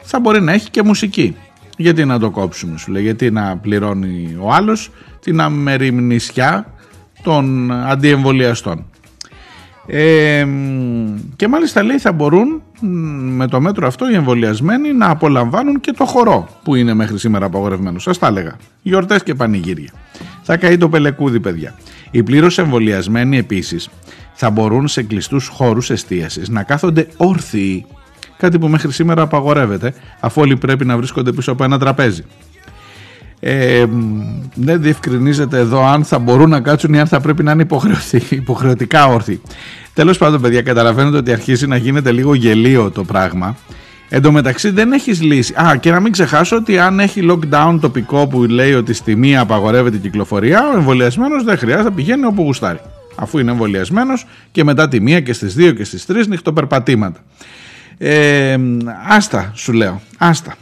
θα 0.02 0.20
μπορεί 0.20 0.42
να 0.42 0.54
έχει 0.54 0.70
και 0.70 0.84
μουσική. 0.84 1.36
Γιατί 1.78 2.06
να 2.06 2.20
το 2.20 2.30
κόψουμε 2.30 2.78
σου 2.78 2.92
λέει, 2.92 3.04
γιατί 3.04 3.32
να 3.32 3.58
πληρώνει 3.58 4.38
ο 4.40 4.52
άλλος 4.52 4.92
την 5.20 5.42
αμεριμνησιά 5.42 6.74
των 7.24 7.72
αντιεμβολιαστών. 7.72 8.86
Ε, 9.86 10.48
και 11.36 11.48
μάλιστα 11.48 11.84
λέει 11.84 12.00
θα 12.00 12.12
μπορούν 12.12 12.62
μ, 12.80 12.88
με 13.36 13.48
το 13.48 13.62
μέτρο 13.62 13.88
αυτό 13.88 14.10
οι 14.10 14.14
εμβολιασμένοι 14.14 14.94
να 14.94 15.10
απολαμβάνουν 15.10 15.80
και 15.80 15.92
το 15.92 16.06
χορό 16.06 16.48
που 16.64 16.76
είναι 16.76 16.94
μέχρι 16.94 17.20
σήμερα 17.20 17.46
απαγορευμένο. 17.46 18.00
Σας 18.00 18.20
τα 18.20 18.28
έλεγα. 18.28 18.58
Γιορτές 18.82 19.24
και 19.24 19.36
πανηγύρια. 19.36 19.92
Θα 20.42 20.58
καεί 20.58 20.78
το 20.78 20.90
πελεκούδι 20.90 21.40
παιδιά. 21.40 21.76
Οι 22.12 22.24
πλήρως 22.24 22.58
εμβολιασμένοι 22.58 23.38
επίσης 23.38 23.90
θα 24.34 24.50
μπορούν 24.50 24.88
σε 24.88 25.04
κλειστούς 25.04 25.48
χώρους 25.48 25.90
εστίασης 25.90 26.50
να 26.50 26.64
κάθονται 26.64 27.08
όρθιοι. 27.18 27.86
Κάτι 28.38 28.60
που 28.60 28.68
μέχρι 28.68 28.92
σήμερα 28.92 29.22
απαγορεύεται 29.22 29.94
αφού 30.20 30.42
όλοι 30.42 30.58
πρέπει 30.58 30.86
να 30.86 30.98
βρίσκονται 30.98 31.32
πίσω 31.32 31.52
από 31.52 31.64
ένα 31.64 31.80
τραπέζι. 31.80 32.24
Ε, 33.46 33.86
δεν 34.56 34.82
διευκρινίζεται 34.82 35.58
εδώ 35.58 35.86
αν 35.86 36.04
θα 36.04 36.20
μπορούν 36.20 36.50
να 36.50 36.60
κάτσουν 36.60 36.94
ή 36.94 37.00
αν 37.00 37.08
θα 37.08 37.20
πρέπει 37.22 37.44
να 37.44 37.52
είναι 37.52 37.62
υποχρεωτι- 37.62 38.32
υποχρεωτικά 38.42 39.06
όρθιοι. 39.08 39.42
Τέλος 39.94 40.18
πάντων 40.18 40.42
παιδιά 40.42 40.62
καταλαβαίνετε 40.62 41.18
ότι 41.18 41.32
αρχίζει 41.32 41.68
να 41.68 41.76
γίνεται 41.76 42.12
λίγο 42.12 42.34
γελίο 42.34 42.92
το 42.92 43.04
πράγμα. 43.04 43.56
Εν 44.10 44.22
τω 44.22 44.32
μεταξύ 44.32 44.70
δεν 44.70 44.92
έχεις 44.92 45.22
λύση. 45.22 45.54
Α, 45.62 45.76
και 45.76 45.92
να 45.92 46.00
μην 46.00 46.12
ξεχάσω 46.12 46.56
ότι 46.56 46.80
αν 46.80 47.00
έχει 47.00 47.22
lockdown 47.32 47.78
τοπικό 47.82 48.28
που 48.28 48.44
λέει 48.44 48.74
ότι 48.74 48.94
στη 48.94 49.16
μία 49.16 49.40
απαγορεύεται 49.42 49.96
η 49.96 50.00
κυκλοφορία, 50.00 50.62
ο 50.74 50.78
εμβολιασμένος 50.78 51.44
δεν 51.44 51.58
χρειάζεται 51.58 51.90
να 51.90 51.96
πηγαίνει 51.96 52.26
όπου 52.26 52.42
γουστάρει. 52.44 52.80
Αφού 53.16 53.38
είναι 53.40 53.52
εμβολιασμένος 53.52 54.26
και 54.52 54.64
μετά 54.64 54.88
τη 54.88 55.00
μία 55.02 55.20
και 55.20 55.34
στις 55.34 55.54
δύο 55.56 55.72
και 55.72 55.84
στις 55.84 56.06
τρεις 56.06 56.28
νυχτοπερπατήματα. 56.28 57.20
Ε, 57.98 58.56
άστα 59.10 59.52
σου 59.56 59.74
λέω, 59.74 60.02
άστα. 60.18 60.56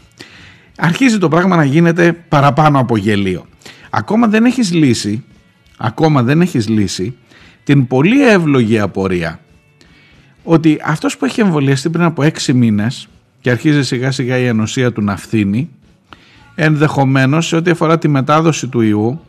Αρχίζει 0.84 1.17
το 1.17 1.27
πράγμα 1.27 1.55
να 1.55 1.63
γίνεται 1.63 2.13
παραπάνω 2.13 2.79
από 2.79 2.97
γελίο. 2.97 3.45
Ακόμα 3.89 4.27
δεν 4.27 4.45
έχεις 4.45 4.73
λύσει, 4.73 5.23
ακόμα 5.77 6.23
δεν 6.23 6.41
έχεις 6.41 6.67
λύσει 6.67 7.15
την 7.63 7.88
πολύ 7.88 8.27
εύλογη 8.27 8.79
απορία 8.79 9.39
ότι 10.43 10.79
αυτός 10.84 11.17
που 11.17 11.25
έχει 11.25 11.41
εμβολιαστεί 11.41 11.89
πριν 11.89 12.03
από 12.03 12.23
έξι 12.23 12.53
μήνες 12.53 13.07
και 13.41 13.51
αρχίζει 13.51 13.84
σιγά 13.84 14.11
σιγά 14.11 14.38
η 14.38 14.45
ενωσία 14.45 14.91
του 14.91 15.01
να 15.01 15.17
φθήνει 15.17 15.69
ενδεχομένως 16.55 17.47
σε 17.47 17.55
ό,τι 17.55 17.71
αφορά 17.71 17.97
τη 17.97 18.07
μετάδοση 18.07 18.67
του 18.67 18.82
ιού 18.82 19.21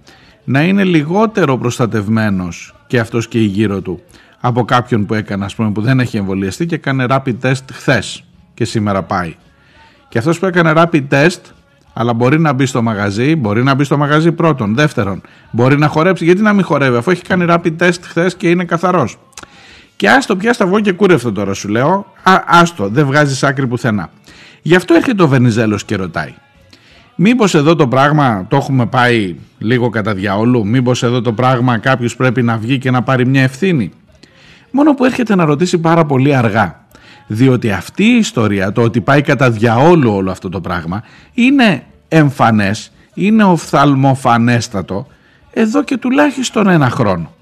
να 0.45 0.63
είναι 0.63 0.85
λιγότερο 0.85 1.59
προστατευμένος 1.59 2.75
και 2.87 2.99
αυτός 2.99 3.29
και 3.29 3.39
η 3.39 3.45
γύρω 3.45 3.81
του 3.81 4.03
από 4.41 4.65
κάποιον 4.65 5.07
που 5.07 5.15
έκανε 5.15 5.45
ας 5.45 5.55
πούμε 5.55 5.71
που 5.71 5.81
δεν 5.81 6.01
έχει 6.01 6.17
εμβολιαστεί 6.17 6.67
και 6.67 6.75
έκανε 6.75 7.07
rapid 7.09 7.35
test 7.43 7.65
χθες 7.73 8.25
και 8.55 8.65
σήμερα 8.65 9.03
πάει. 9.03 9.35
Και 10.13 10.19
αυτός 10.19 10.39
που 10.39 10.47
έκανε 10.47 10.73
rapid 10.77 11.03
test 11.11 11.41
αλλά 11.93 12.13
μπορεί 12.13 12.41
να 12.41 12.53
μπει 12.53 12.67
στο 12.67 12.83
μαγαζί, 12.83 13.37
μπορεί 13.37 13.63
να 13.63 13.75
μπει 13.75 13.85
στο 13.85 13.97
μαγαζί 13.97 14.33
πρώτον. 14.33 14.75
Δεύτερον, 14.75 15.21
μπορεί 15.51 15.79
να 15.79 15.87
χορέψει. 15.89 16.25
Γιατί 16.25 16.43
να 16.43 16.53
μην 16.53 16.65
χορεύει, 16.65 16.97
αφού 16.97 17.11
έχει 17.11 17.23
κάνει 17.23 17.45
rapid 17.49 17.73
test 17.79 17.99
χθες 18.03 18.37
και 18.37 18.51
είναι 18.51 18.65
καθαρός. 18.65 19.19
Και 19.97 20.11
άστο 20.11 20.37
πια 20.37 20.53
σταυρό 20.53 20.81
και 20.81 20.93
κούρευτο 20.93 21.33
τώρα 21.33 21.55
σου 21.55 21.69
λέω. 21.69 22.07
Α, 22.23 22.43
άστο, 22.47 22.89
δεν 22.89 23.07
βγάζεις 23.07 23.43
άκρη 23.43 23.67
πουθενά. 23.67 24.11
Γι' 24.63 24.75
αυτό 24.75 24.95
έρχεται 24.95 25.23
ο 25.23 25.29
Βενιζέλος 25.29 25.85
και 25.85 25.97
ρωτάει. 25.97 26.35
Μήπως 27.15 27.55
εδώ 27.55 27.77
το 27.77 27.89
πράγμα 27.89 28.47
το 28.49 28.57
έχουμε 28.57 28.87
πάει 28.87 29.37
λίγο 29.59 29.89
κατά 29.89 30.15
διαόλου, 30.15 30.67
Μήπως 30.67 31.03
εδώ 31.03 31.21
το 31.21 31.33
πράγμα 31.33 31.79
κάποιος 31.79 32.17
πρέπει 32.17 32.43
να 32.43 32.57
βγει 32.57 32.79
και 32.79 32.91
να 32.91 33.03
πάρει 33.03 33.27
μια 33.27 33.43
ευθύνη; 33.43 33.93
Μόνο 34.71 34.95
που 34.95 35.05
έρχεται 35.05 35.35
να 35.35 35.45
ρωτήσει 35.45 35.79
πάρα 35.79 36.05
πολύ 36.05 36.35
αργά. 36.35 36.82
Διότι 37.27 37.71
αυτή 37.71 38.05
η 38.05 38.17
ιστορία, 38.17 38.73
το 38.73 38.83
ότι 38.83 39.01
πάει 39.01 39.23
κατά 39.23 39.51
διαόλου 39.51 40.13
όλο 40.13 40.31
αυτό 40.31 40.49
το 40.49 40.61
πράγμα, 40.61 41.03
είναι 41.35 41.83
εμφανές, 42.09 42.93
είναι 43.15 43.45
οφθαλμοφανέστατο 43.45 45.07
εδώ 45.53 45.85
και 45.85 45.97
τουλάχιστον 45.97 46.69
ένα 46.69 46.91
χρόνο. 46.91 47.33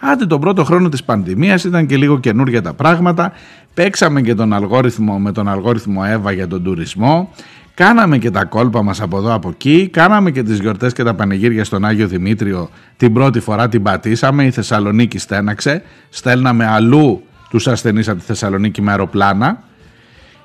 Άντε 0.00 0.26
τον 0.26 0.40
πρώτο 0.40 0.64
χρόνο 0.64 0.88
της 0.88 1.04
πανδημίας 1.04 1.64
ήταν 1.64 1.86
και 1.86 1.96
λίγο 1.96 2.18
καινούργια 2.18 2.62
τα 2.62 2.72
πράγματα, 2.72 3.32
παίξαμε 3.74 4.20
και 4.20 4.34
τον 4.34 4.52
αλγόριθμο 4.52 5.18
με 5.18 5.32
τον 5.32 5.48
αλγόριθμο 5.48 6.02
Εύα 6.06 6.32
για 6.32 6.48
τον 6.48 6.62
τουρισμό, 6.62 7.30
κάναμε 7.74 8.18
και 8.18 8.30
τα 8.30 8.44
κόλπα 8.44 8.82
μας 8.82 9.00
από 9.00 9.18
εδώ 9.18 9.34
από 9.34 9.48
εκεί, 9.48 9.88
κάναμε 9.92 10.30
και 10.30 10.42
τις 10.42 10.58
γιορτές 10.58 10.92
και 10.92 11.02
τα 11.02 11.14
πανηγύρια 11.14 11.64
στον 11.64 11.84
Άγιο 11.84 12.06
Δημήτριο, 12.06 12.70
την 12.96 13.12
πρώτη 13.12 13.40
φορά 13.40 13.68
την 13.68 13.82
πατήσαμε, 13.82 14.44
η 14.44 14.50
Θεσσαλονίκη 14.50 15.18
στέναξε, 15.18 15.82
στέλναμε 16.08 16.66
αλλού 16.66 17.22
τους 17.50 17.68
ασθενείς 17.68 18.08
από 18.08 18.18
τη 18.18 18.24
Θεσσαλονίκη 18.24 18.82
με 18.82 18.90
αεροπλάνα. 18.90 19.62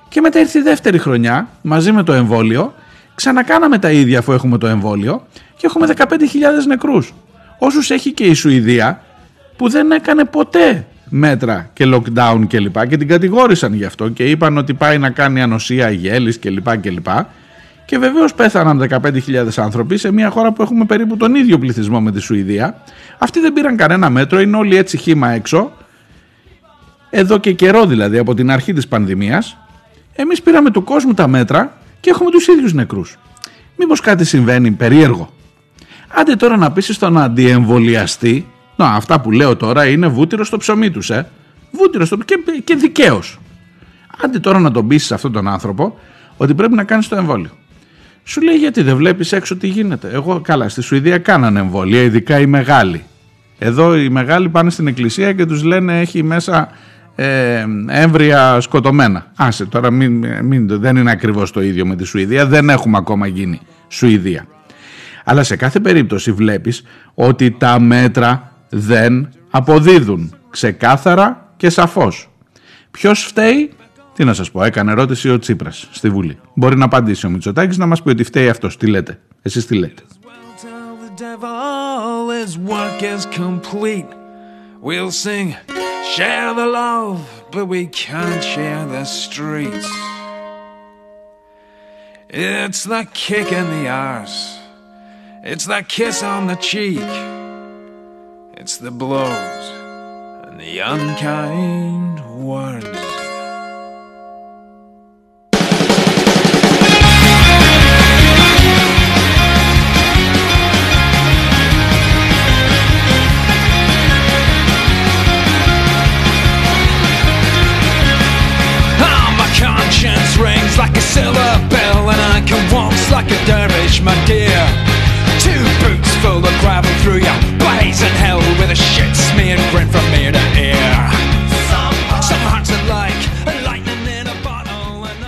Και 0.09 0.21
μετά 0.21 0.39
ήρθε 0.39 0.59
η 0.59 0.61
δεύτερη 0.61 0.97
χρονιά 0.97 1.47
μαζί 1.61 1.91
με 1.91 2.03
το 2.03 2.13
εμβόλιο, 2.13 2.73
ξανακάναμε 3.15 3.77
τα 3.77 3.91
ίδια 3.91 4.19
αφού 4.19 4.31
έχουμε 4.31 4.57
το 4.57 4.67
εμβόλιο 4.67 5.27
και 5.57 5.65
έχουμε 5.65 5.87
15.000 5.97 6.05
νεκρούς. 6.67 7.13
Όσους 7.59 7.89
έχει 7.89 8.11
και 8.11 8.23
η 8.23 8.33
Σουηδία 8.33 9.01
που 9.55 9.69
δεν 9.69 9.91
έκανε 9.91 10.25
ποτέ 10.25 10.87
μέτρα 11.09 11.69
και 11.73 11.85
lockdown 11.93 12.43
και 12.47 12.59
λοιπά 12.59 12.85
και 12.85 12.97
την 12.97 13.07
κατηγόρησαν 13.07 13.73
γι' 13.73 13.85
αυτό 13.85 14.09
και 14.09 14.23
είπαν 14.23 14.57
ότι 14.57 14.73
πάει 14.73 14.97
να 14.97 15.09
κάνει 15.09 15.41
ανοσία 15.41 15.89
γέλης 15.89 16.37
και 16.37 16.49
λοιπά 16.49 16.75
και 16.75 16.89
λοιπά. 16.89 17.29
Και 17.85 17.97
βεβαίως 17.97 18.33
πέθαναν 18.33 18.87
15.000 18.89 19.47
άνθρωποι 19.55 19.97
σε 19.97 20.11
μια 20.11 20.29
χώρα 20.29 20.51
που 20.51 20.61
έχουμε 20.61 20.85
περίπου 20.85 21.17
τον 21.17 21.35
ίδιο 21.35 21.59
πληθυσμό 21.59 22.01
με 22.01 22.11
τη 22.11 22.19
Σουηδία. 22.19 22.81
Αυτοί 23.17 23.39
δεν 23.39 23.53
πήραν 23.53 23.77
κανένα 23.77 24.09
μέτρο, 24.09 24.41
είναι 24.41 24.57
όλοι 24.57 24.75
έτσι 24.75 24.97
χήμα 24.97 25.29
έξω 25.29 25.71
εδώ 27.17 27.37
και 27.37 27.53
καιρό 27.53 27.85
δηλαδή 27.85 28.17
από 28.17 28.33
την 28.33 28.51
αρχή 28.51 28.73
της 28.73 28.87
πανδημίας 28.87 29.57
εμείς 30.13 30.41
πήραμε 30.41 30.71
του 30.71 30.83
κόσμου 30.83 31.13
τα 31.13 31.27
μέτρα 31.27 31.77
και 31.99 32.09
έχουμε 32.09 32.31
τους 32.31 32.47
ίδιους 32.47 32.73
νεκρούς 32.73 33.17
μήπως 33.75 33.99
κάτι 33.99 34.25
συμβαίνει 34.25 34.71
περίεργο; 34.71 35.29
Άντε 36.07 36.35
τώρα 36.35 36.57
να 36.57 36.71
πείσει 36.71 36.93
στον 36.93 37.17
αντιεμβολιαστή. 37.17 38.47
Να, 38.75 38.85
αυτά 38.85 39.21
που 39.21 39.31
λέω 39.31 39.55
τώρα 39.55 39.85
είναι 39.85 40.07
βούτυρο 40.07 40.43
στο 40.43 40.57
ψωμί 40.57 40.91
τους, 40.91 41.09
ε. 41.09 41.27
Βούτυρο 41.71 42.05
στο 42.05 42.17
και, 42.17 42.35
και 42.63 42.75
δικαίως. 42.75 43.39
Άντε 44.23 44.39
τώρα 44.39 44.59
να 44.59 44.71
τον 44.71 44.87
πείσει 44.87 45.13
αυτόν 45.13 45.31
τον 45.31 45.47
άνθρωπο 45.47 45.99
ότι 46.37 46.53
πρέπει 46.53 46.73
να 46.73 46.83
κάνεις 46.83 47.07
το 47.07 47.15
εμβόλιο. 47.15 47.49
Σου 48.23 48.41
λέει 48.41 48.55
γιατί 48.55 48.81
δεν 48.81 48.95
βλέπεις 48.95 49.31
έξω 49.31 49.55
τι 49.55 49.67
γίνεται; 49.67 50.09
Εγώ 50.13 50.41
καλά, 50.41 50.69
στη 50.69 50.81
Σουηδία 50.81 51.17
κάνανε 51.17 51.59
εμβόλια, 51.59 52.01
ειδικά 52.01 52.39
οι 52.39 52.45
μεγάλοι. 52.45 53.03
Εδώ 53.59 53.97
οι 53.97 54.09
μεγάλοι 54.09 54.49
πάνε 54.49 54.69
στην 54.69 54.87
εκκλησία 54.87 55.33
και 55.33 55.45
τους 55.45 55.63
λένε 55.63 55.99
έχει 55.99 56.23
μέσα 56.23 56.71
ε, 57.15 57.65
έμβρια 57.87 58.61
σκοτωμένα. 58.61 59.31
Άσε 59.35 59.65
τώρα 59.65 59.91
μην, 59.91 60.25
μην, 60.43 60.79
δεν 60.79 60.95
είναι 60.95 61.11
ακριβώς 61.11 61.51
το 61.51 61.61
ίδιο 61.61 61.85
με 61.85 61.95
τη 61.95 62.03
Σουηδία, 62.03 62.45
δεν 62.45 62.69
έχουμε 62.69 62.97
ακόμα 62.97 63.27
γίνει 63.27 63.59
Σουηδία. 63.87 64.47
Αλλά 65.23 65.43
σε 65.43 65.55
κάθε 65.55 65.79
περίπτωση 65.79 66.31
βλέπεις 66.31 66.83
ότι 67.13 67.51
τα 67.51 67.79
μέτρα 67.79 68.51
δεν 68.69 69.29
αποδίδουν 69.49 70.35
ξεκάθαρα 70.49 71.53
και 71.57 71.69
σαφώς. 71.69 72.29
Ποιος 72.91 73.23
φταίει, 73.23 73.71
τι 74.15 74.23
να 74.23 74.33
σας 74.33 74.51
πω, 74.51 74.63
έκανε 74.63 74.91
ερώτηση 74.91 75.29
ο 75.29 75.39
Τσίπρας 75.39 75.87
στη 75.91 76.09
Βουλή. 76.09 76.37
Μπορεί 76.53 76.77
να 76.77 76.85
απαντήσει 76.85 77.25
ο 77.25 77.29
Μητσοτάκης 77.29 77.77
να 77.77 77.85
μας 77.85 78.01
πει 78.01 78.09
ότι 78.09 78.23
φταίει 78.23 78.49
αυτός. 78.49 78.77
Τι 78.77 78.87
λέτε, 78.87 79.19
εσείς 79.41 79.65
τι 79.65 79.75
λέτε; 79.75 80.01
Well, 80.23 80.65
tell 80.65 80.95
the 81.05 81.13
devil 81.25 82.29
his 82.39 82.57
work 82.71 83.01
is 83.01 83.25
complete. 83.41 84.09
We'll 84.83 85.11
sing, 85.25 85.47
share 86.13 86.53
the 86.53 86.65
love, 86.65 87.45
but 87.51 87.65
we 87.65 87.87
can't 87.87 88.43
share 88.43 88.85
the 88.85 89.05
streets. 89.05 89.89
It's 92.29 92.83
the 92.83 93.07
kick 93.13 93.51
in 93.51 93.69
the 93.69 93.87
arse. 93.89 94.59
It's 95.43 95.65
the 95.65 95.83
kiss 95.87 96.23
on 96.23 96.47
the 96.47 96.55
cheek. 96.55 96.99
It's 98.53 98.77
the 98.77 98.91
blows 98.91 99.69
and 100.47 100.59
the 100.59 100.79
unkind 100.79 102.45
words. 102.45 103.14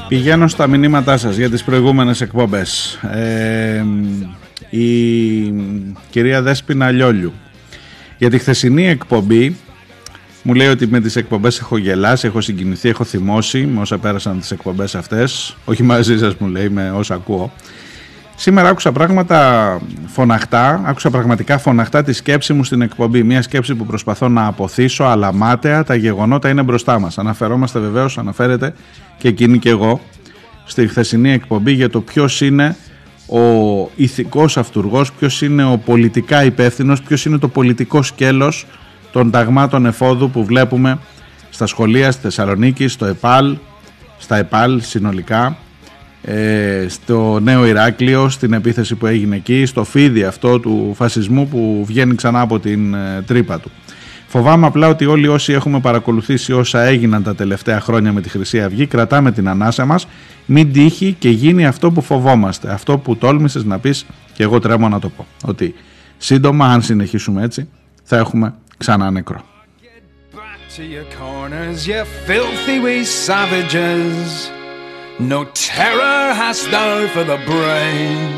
Πηγαίνω 0.07 0.47
στα 0.47 0.67
μηνύματά 0.67 1.17
σας 1.17 1.35
για 1.35 1.49
τις 1.49 1.63
προηγούμενες 1.63 2.21
εκπομπές. 2.21 2.99
Ε, 3.11 3.83
η 4.69 4.87
κυρία 6.09 6.41
Δέσποινα 6.41 6.91
Λιόλιου. 6.91 7.33
Για 8.17 8.29
τη 8.29 8.37
χθεσινή 8.37 8.87
εκπομπή 8.87 9.55
μου 10.47 10.53
λέει 10.53 10.67
ότι 10.67 10.87
με 10.87 10.99
τις 10.99 11.15
εκπομπές 11.15 11.59
έχω 11.59 11.77
γελάσει, 11.77 12.27
έχω 12.27 12.41
συγκινηθεί, 12.41 12.89
έχω 12.89 13.03
θυμώσει 13.03 13.65
με 13.65 13.81
όσα 13.81 13.97
πέρασαν 13.97 14.39
τις 14.39 14.51
εκπομπές 14.51 14.95
αυτές. 14.95 15.57
Όχι 15.65 15.83
μαζί 15.83 16.17
σας 16.17 16.35
μου 16.35 16.47
λέει, 16.47 16.69
με 16.69 16.91
όσα 16.91 17.13
ακούω. 17.13 17.51
Σήμερα 18.35 18.69
άκουσα 18.69 18.91
πράγματα 18.91 19.79
φωναχτά, 20.05 20.81
άκουσα 20.85 21.09
πραγματικά 21.09 21.57
φωναχτά 21.57 22.03
τη 22.03 22.13
σκέψη 22.13 22.53
μου 22.53 22.63
στην 22.63 22.81
εκπομπή. 22.81 23.23
Μια 23.23 23.41
σκέψη 23.41 23.75
που 23.75 23.85
προσπαθώ 23.85 24.29
να 24.29 24.45
αποθήσω, 24.45 25.03
αλλά 25.03 25.33
μάταια 25.33 25.83
τα 25.83 25.95
γεγονότα 25.95 26.49
είναι 26.49 26.63
μπροστά 26.63 26.99
μας. 26.99 27.17
Αναφερόμαστε 27.17 27.79
βεβαίως, 27.79 28.17
αναφέρεται 28.17 28.73
και 29.17 29.27
εκείνη 29.27 29.59
και 29.59 29.69
εγώ 29.69 30.01
στη 30.65 30.87
χθεσινή 30.87 31.31
εκπομπή 31.31 31.71
για 31.71 31.89
το 31.89 32.01
ποιος 32.01 32.41
είναι 32.41 32.75
ο 33.27 33.39
ηθικός 33.95 34.57
αυτούργος, 34.57 35.11
ποιος 35.11 35.41
είναι 35.41 35.63
ο 35.65 35.77
πολιτικά 35.77 36.43
υπεύθυνος, 36.43 37.01
ποιος 37.01 37.25
είναι 37.25 37.37
το 37.37 37.47
πολιτικό 37.47 38.01
σκέλος 38.03 38.65
των 39.17 39.31
ταγμάτων 39.31 39.85
εφόδου 39.85 40.29
που 40.29 40.45
βλέπουμε 40.45 40.99
στα 41.49 41.65
σχολεία 41.65 42.11
στη 42.11 42.21
Θεσσαλονίκη, 42.21 42.87
στο 42.87 43.05
ΕΠΑΛ, 43.05 43.57
στα 44.17 44.37
ΕΠΑΛ 44.37 44.81
συνολικά, 44.81 45.57
ε, 46.21 46.85
στο 46.87 47.39
Νέο 47.41 47.65
Ηράκλειο, 47.65 48.29
στην 48.29 48.53
επίθεση 48.53 48.95
που 48.95 49.05
έγινε 49.05 49.35
εκεί, 49.35 49.65
στο 49.65 49.83
φίδι 49.83 50.23
αυτό 50.23 50.59
του 50.59 50.93
φασισμού 50.95 51.47
που 51.47 51.83
βγαίνει 51.87 52.15
ξανά 52.15 52.41
από 52.41 52.59
την 52.59 52.93
ε, 52.93 53.23
τρύπα 53.27 53.59
του. 53.59 53.71
Φοβάμαι 54.27 54.65
απλά 54.65 54.87
ότι 54.87 55.05
όλοι 55.05 55.27
όσοι 55.27 55.53
έχουμε 55.53 55.79
παρακολουθήσει 55.79 56.53
όσα 56.53 56.81
έγιναν 56.81 57.23
τα 57.23 57.35
τελευταία 57.35 57.79
χρόνια 57.79 58.13
με 58.13 58.21
τη 58.21 58.29
Χρυσή 58.29 58.61
Αυγή, 58.61 58.85
κρατάμε 58.85 59.31
την 59.31 59.49
ανάσα 59.49 59.85
μας, 59.85 60.07
μην 60.45 60.71
τύχει 60.71 61.15
και 61.19 61.29
γίνει 61.29 61.65
αυτό 61.65 61.91
που 61.91 62.01
φοβόμαστε. 62.01 62.71
Αυτό 62.71 62.97
που 62.97 63.15
τόλμησες 63.15 63.63
να 63.63 63.79
πεις 63.79 64.05
και 64.33 64.43
εγώ 64.43 64.59
τρέμω 64.59 64.89
να 64.89 64.99
το 64.99 65.09
πω. 65.09 65.25
Ότι 65.45 65.73
σύντομα, 66.17 66.65
αν 66.65 66.81
συνεχίσουμε 66.81 67.43
έτσι, 67.43 67.67
θα 68.03 68.17
έχουμε 68.17 68.53
ξανά 68.78 69.10
νεκρό. 69.10 69.44
to 70.76 70.84
your 70.84 71.04
corners, 71.22 71.86
you 71.86 72.02
filthy 72.26 72.78
wee 72.80 73.04
savages. 73.04 74.50
No 75.20 75.44
terror 75.52 76.32
hast 76.32 76.70
thou 76.70 77.06
for 77.08 77.24
the 77.24 77.36
brave. 77.44 78.34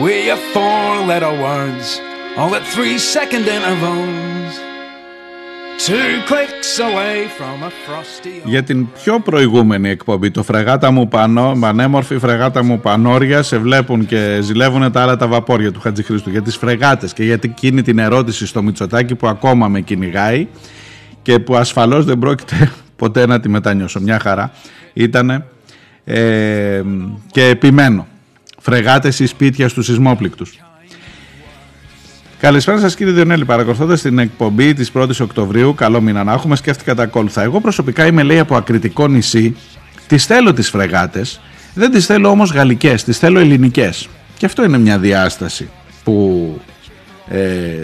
With 0.00 0.24
your 0.24 0.40
four 0.54 1.04
letter 1.10 1.32
words, 1.32 2.00
all 2.36 2.54
at 2.54 2.64
three 2.74 2.96
second 2.98 3.48
intervals. 3.48 4.52
Για 8.45 8.63
την 8.63 8.87
πιο 8.91 9.19
προηγούμενη 9.19 9.89
εκπομπή, 9.89 10.31
το 10.31 10.43
φρεγάτα 10.43 10.91
μου 10.91 11.07
πανό, 11.07 11.57
πανέμορφη 11.59 12.17
φρεγάτα 12.17 12.63
μου 12.63 12.79
πανόρια, 12.79 13.43
σε 13.43 13.57
βλέπουν 13.57 14.05
και 14.05 14.39
ζηλεύουν 14.41 14.91
τα 14.91 15.01
άλλα 15.01 15.15
τα 15.17 15.27
βαπόρια 15.27 15.71
του 15.71 15.79
Χατζηχρήστου. 15.79 16.29
Για 16.29 16.41
τις 16.41 16.57
φρεγάτες 16.57 17.13
και 17.13 17.23
για 17.23 17.39
εκείνη 17.41 17.81
την 17.81 17.99
ερώτηση 17.99 18.45
στο 18.45 18.63
Μητσοτάκι 18.63 19.15
που 19.15 19.27
ακόμα 19.27 19.67
με 19.67 19.81
κυνηγάει 19.81 20.47
και 21.21 21.39
που 21.39 21.55
ασφαλώς 21.55 22.05
δεν 22.05 22.19
πρόκειται 22.19 22.71
ποτέ 23.01 23.25
να 23.25 23.39
τη 23.39 23.49
μετανιώσω. 23.49 23.99
Μια 23.99 24.19
χαρά 24.19 24.51
ήτανε 24.93 25.45
ε, 26.03 26.81
και 27.31 27.45
επιμένω. 27.45 28.07
Φρεγάτες 28.59 29.19
ή 29.19 29.25
σπίτια 29.25 29.67
στους 29.67 29.85
σεισμόπληκτους. 29.85 30.59
Καλησπέρα 32.43 32.79
σας 32.79 32.95
κύριε 32.95 33.13
Διονέλη. 33.13 33.45
Παρακολουθώντας 33.45 34.01
την 34.01 34.19
εκπομπή 34.19 34.73
της 34.73 34.91
1η 34.93 35.21
Οκτωβρίου, 35.21 35.73
καλό 35.73 36.01
μήνα 36.01 36.23
να 36.23 36.33
έχουμε, 36.33 36.55
σκέφτηκα 36.55 36.95
τα 36.95 37.03
ακόλουθα. 37.03 37.41
Εγώ 37.41 37.61
προσωπικά 37.61 38.05
είμαι, 38.05 38.23
λέει, 38.23 38.39
από 38.39 38.55
ακριτικό 38.55 39.07
νησί. 39.07 39.55
Τις 40.07 40.25
θέλω 40.25 40.53
τις 40.53 40.69
φρεγάτες, 40.69 41.41
δεν 41.73 41.91
τις 41.91 42.05
θέλω 42.05 42.29
όμως 42.29 42.51
γαλλικές, 42.51 43.03
τις 43.03 43.17
θέλω 43.17 43.39
ελληνικές. 43.39 44.09
Και 44.37 44.45
αυτό 44.45 44.63
είναι 44.63 44.77
μια 44.77 44.99
διάσταση 44.99 45.69
που 46.03 46.47
ε, 47.27 47.39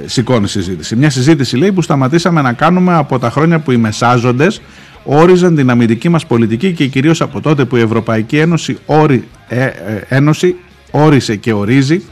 σηκώνει 0.05 0.47
συζήτηση. 0.47 0.95
Μια 0.95 1.09
συζήτηση, 1.09 1.57
λέει, 1.57 1.71
που 1.71 1.81
σταματήσαμε 1.81 2.41
να 2.41 2.53
κάνουμε 2.53 2.93
από 2.93 3.19
τα 3.19 3.29
χρόνια 3.29 3.59
που 3.59 3.71
οι 3.71 3.77
μεσάζοντες 3.77 4.61
όριζαν 5.03 5.55
την 5.55 5.69
αμυντική 5.69 6.09
μας 6.09 6.25
πολιτική 6.25 6.73
και 6.73 6.87
κυρίως 6.87 7.21
από 7.21 7.41
τότε 7.41 7.65
που 7.65 7.75
η 7.75 7.81
Ευρωπαϊκή 7.81 8.37
Ένωση, 8.37 8.77
όρι, 8.85 9.27
ε, 9.47 9.63
ε, 9.63 9.71
Ένωση 10.07 10.55
όρισε 10.91 11.35
και 11.35 11.53
ορίζει 11.53 12.03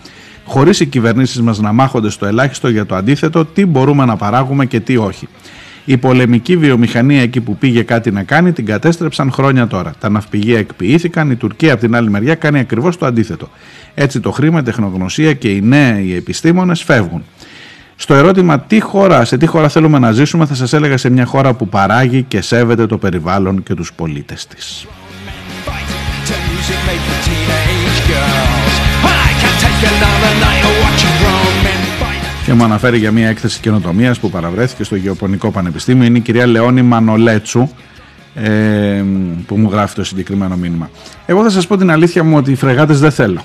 χωρίς 0.48 0.80
οι 0.80 0.86
κυβερνήσεις 0.86 1.42
μας 1.42 1.60
να 1.60 1.72
μάχονται 1.72 2.10
στο 2.10 2.26
ελάχιστο 2.26 2.70
για 2.70 2.86
το 2.86 2.96
αντίθετο, 2.96 3.46
τι 3.46 3.66
μπορούμε 3.66 4.06
να 4.06 4.16
παράγουμε 4.16 4.66
και 4.66 4.80
τι 4.80 4.98
όχι. 4.98 5.28
Η 5.86 5.98
πολεμική 5.98 6.58
βιομηχανία 6.58 7.22
εκεί 7.22 7.42
που 7.42 7.58
πήγε 7.58 7.84
κάτι 7.84 8.12
να 8.12 8.24
κάνει 8.24 8.52
την 8.52 8.66
κατέστρεψαν 8.66 9.32
χρόνια 9.32 9.68
τώρα. 9.68 9.94
Τα 10.00 10.10
ναυπηγεία 10.10 10.58
εκποιήθηκαν, 10.58 11.32
η 11.32 11.36
Τουρκία 11.36 11.72
από 11.74 11.82
την 11.82 11.96
άλλη 11.96 12.10
μεριά 12.10 12.36
κάνει 12.36 12.60
ακριβώς 12.60 12.98
το 12.98 13.06
αντίθετο. 13.06 13.50
Έτσι 13.94 14.20
το 14.20 14.32
χρήμα, 14.32 14.60
η 14.60 14.64
τεχνογνωσία 14.64 15.34
και 15.34 15.50
οι 15.50 15.62
νέοι 15.62 16.16
επιστήμονες 16.16 16.84
φεύγουν. 16.84 17.24
Στο 17.96 18.14
ερώτημα 18.14 18.60
τι 18.60 18.80
χώρα, 18.80 19.26
σε 19.26 19.38
τι 19.38 19.46
χώρα 19.46 19.70
θέλουμε 19.70 20.00
να 20.00 20.12
ζήσουμε 20.12 20.46
θα 20.46 20.56
σας 20.56 20.74
έλεγα 20.74 20.98
σε 20.98 21.10
μια 21.10 21.26
χώρα 21.26 21.54
που 21.54 21.68
παράγει 21.68 22.24
και 22.24 22.42
σέβεται 22.42 22.86
το 22.86 22.98
περιβάλλον 22.98 23.64
και 23.64 23.74
τους 23.74 23.94
πολίτες 23.94 24.48
της. 24.48 24.88
Και 32.48 32.54
μου 32.54 32.64
αναφέρει 32.64 32.98
για 32.98 33.12
μια 33.12 33.30
έκθεση 33.30 33.60
καινοτομίας 33.60 34.20
που 34.20 34.30
παραβρέθηκε 34.30 34.84
στο 34.84 34.96
Γεωπονικό 34.96 35.52
Πανεπιστήμιο. 35.52 36.06
Είναι 36.06 36.18
η 36.18 36.22
κυρία 36.22 36.46
Λεόνη 36.46 36.82
Μανολέτσου 36.82 37.70
ε, 38.36 39.04
που 39.46 39.58
μου 39.58 39.70
γράφει 39.72 39.96
το 39.96 40.04
συγκεκριμένο 40.04 40.56
μήνυμα. 40.56 40.90
Εγώ 41.26 41.44
θα 41.44 41.50
σας 41.50 41.68
πω 41.68 41.78
την 41.78 41.92
αλήθεια 41.92 42.24
μου 42.24 42.38
ότι 42.38 42.52
οι 42.52 42.56
φρεγάτες 42.56 43.00
δεν 43.00 43.12
θέλω. 43.12 43.44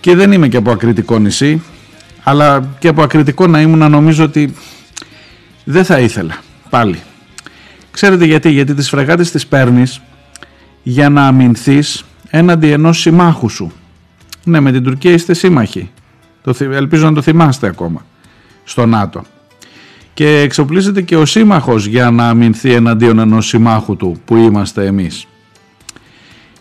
Και 0.00 0.14
δεν 0.14 0.32
είμαι 0.32 0.48
και 0.48 0.56
από 0.56 0.70
ακριτικό 0.70 1.18
νησί, 1.18 1.62
αλλά 2.22 2.68
και 2.78 2.88
από 2.88 3.02
ακριτικό 3.02 3.46
να 3.46 3.60
ήμουν 3.60 3.78
να 3.78 3.88
νομίζω 3.88 4.24
ότι 4.24 4.54
δεν 5.64 5.84
θα 5.84 5.98
ήθελα 5.98 6.34
πάλι. 6.70 7.02
Ξέρετε 7.90 8.24
γιατί, 8.24 8.50
γιατί 8.50 8.74
τις 8.74 8.88
φρεγάτες 8.88 9.30
τις 9.30 9.46
παίρνεις 9.46 10.00
για 10.82 11.08
να 11.08 11.26
αμυνθείς 11.26 12.04
έναντι 12.30 12.70
ενός 12.70 13.00
συμμάχου 13.00 13.48
σου. 13.48 13.72
Ναι, 14.44 14.60
με 14.60 14.72
την 14.72 14.82
Τουρκία 14.82 15.12
είστε 15.12 15.34
σύμμαχοι. 15.34 15.90
Το, 16.42 16.52
θυ- 16.52 16.72
ελπίζω 16.72 17.06
να 17.06 17.12
το 17.14 17.22
θυμάστε 17.22 17.66
ακόμα 17.66 18.04
στο 18.64 18.86
ΝΑΤΟ. 18.86 19.22
Και 20.14 20.38
εξοπλίζεται 20.38 21.02
και 21.02 21.16
ο 21.16 21.24
σύμμαχος 21.26 21.86
για 21.86 22.10
να 22.10 22.28
αμυνθεί 22.28 22.72
εναντίον 22.72 23.18
ενός 23.18 23.46
συμμάχου 23.46 23.96
του 23.96 24.20
που 24.24 24.36
είμαστε 24.36 24.86
εμείς. 24.86 25.26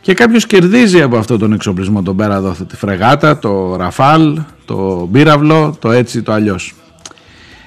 Και 0.01 0.13
κάποιος 0.13 0.45
κερδίζει 0.45 1.01
από 1.01 1.17
αυτό 1.17 1.38
τον 1.38 1.53
εξοπλισμό, 1.53 2.01
τον 2.01 2.15
πέρα 2.15 2.36
εδώ, 2.36 2.55
τη 2.67 2.75
φρεγάτα, 2.75 3.39
το 3.39 3.75
ραφάλ, 3.75 4.39
το 4.65 5.07
μπύραυλο, 5.11 5.75
το 5.79 5.91
έτσι, 5.91 6.21
το 6.21 6.32
αλλιώς. 6.32 6.73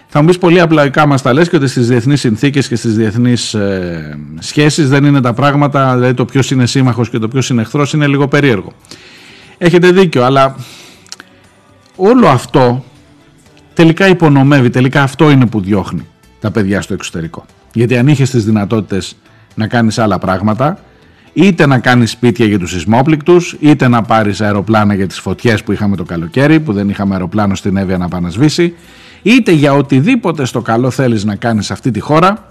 Θα 0.08 0.20
μου 0.20 0.26
πεις 0.26 0.38
πολύ 0.38 0.60
απλοϊκά 0.60 1.06
μας 1.06 1.22
τα 1.22 1.32
λες 1.32 1.48
και 1.48 1.56
ότι 1.56 1.66
στις 1.66 1.88
διεθνείς 1.88 2.20
συνθήκες 2.20 2.68
και 2.68 2.76
στις 2.76 2.94
διεθνείς 2.96 3.54
ε, 3.54 4.18
σχέσεις 4.38 4.88
δεν 4.88 5.04
είναι 5.04 5.20
τα 5.20 5.32
πράγματα, 5.32 5.94
δηλαδή 5.94 6.14
το 6.14 6.24
ποιος 6.24 6.50
είναι 6.50 6.66
σύμμαχος 6.66 7.10
και 7.10 7.18
το 7.18 7.28
ποιος 7.28 7.48
είναι 7.50 7.60
εχθρός 7.60 7.92
είναι 7.92 8.06
λίγο 8.06 8.28
περίεργο. 8.28 8.72
Έχετε 9.58 9.90
δίκιο, 9.90 10.24
αλλά 10.24 10.56
όλο 11.96 12.28
αυτό 12.28 12.84
τελικά 13.74 14.08
υπονομεύει, 14.08 14.70
τελικά 14.70 15.02
αυτό 15.02 15.30
είναι 15.30 15.46
που 15.46 15.60
διώχνει 15.60 16.06
τα 16.40 16.50
παιδιά 16.50 16.82
στο 16.82 16.94
εξωτερικό. 16.94 17.44
Γιατί 17.72 17.96
αν 17.96 18.08
είχες 18.08 18.30
τις 18.30 18.44
δυνατότητες 18.44 19.16
να 19.54 19.66
κάνεις 19.66 19.98
άλλα 19.98 20.18
πράγματα, 20.18 20.78
είτε 21.32 21.66
να 21.66 21.78
κάνεις 21.78 22.10
σπίτια 22.10 22.46
για 22.46 22.58
τους 22.58 22.70
σεισμόπληκτους, 22.70 23.56
είτε 23.60 23.88
να 23.88 24.02
πάρεις 24.02 24.40
αεροπλάνα 24.40 24.94
για 24.94 25.06
τις 25.06 25.18
φωτιές 25.18 25.62
που 25.62 25.72
είχαμε 25.72 25.96
το 25.96 26.04
καλοκαίρι, 26.04 26.60
που 26.60 26.72
δεν 26.72 26.88
είχαμε 26.88 27.14
αεροπλάνο 27.14 27.54
στην 27.54 27.76
Εύβοια 27.76 27.98
να 27.98 28.04
επανασβήσει, 28.04 28.74
είτε 29.22 29.52
για 29.52 29.72
οτιδήποτε 29.74 30.44
στο 30.44 30.60
καλό 30.60 30.90
θέλεις 30.90 31.24
να 31.24 31.36
κάνεις 31.36 31.66
σε 31.66 31.72
αυτή 31.72 31.90
τη 31.90 32.00
χώρα, 32.00 32.48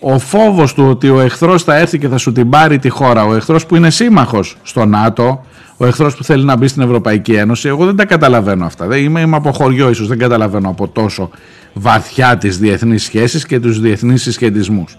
ο 0.00 0.18
φόβος 0.18 0.74
του 0.74 0.86
ότι 0.88 1.08
ο 1.08 1.20
εχθρός 1.20 1.62
θα 1.62 1.76
έρθει 1.76 1.98
και 1.98 2.08
θα 2.08 2.18
σου 2.18 2.32
την 2.32 2.50
πάρει 2.50 2.78
τη 2.78 2.88
χώρα, 2.88 3.24
ο 3.24 3.34
εχθρός 3.34 3.66
που 3.66 3.76
είναι 3.76 3.90
σύμμαχος 3.90 4.56
στο 4.62 4.84
ΝΑΤΟ, 4.84 5.44
ο 5.84 5.86
εχθρός 5.86 6.16
που 6.16 6.24
θέλει 6.24 6.44
να 6.44 6.56
μπει 6.56 6.68
στην 6.68 6.82
Ευρωπαϊκή 6.82 7.32
Ένωση, 7.32 7.68
εγώ 7.68 7.84
δεν 7.84 7.96
τα 7.96 8.04
καταλαβαίνω 8.04 8.64
αυτά. 8.64 8.86
Δεν 8.86 9.04
είμαι, 9.04 9.20
είμαι 9.20 9.36
από 9.36 9.52
χωριό 9.52 9.90
ίσως, 9.90 10.08
δεν 10.08 10.18
καταλαβαίνω 10.18 10.68
από 10.68 10.88
τόσο 10.88 11.30
βαθιά 11.72 12.36
τις 12.36 12.58
διεθνείς 12.58 13.02
σχέσεις 13.02 13.46
και 13.46 13.60
τους 13.60 13.80
διεθνείς 13.80 14.22
συσχετισμούς. 14.22 14.98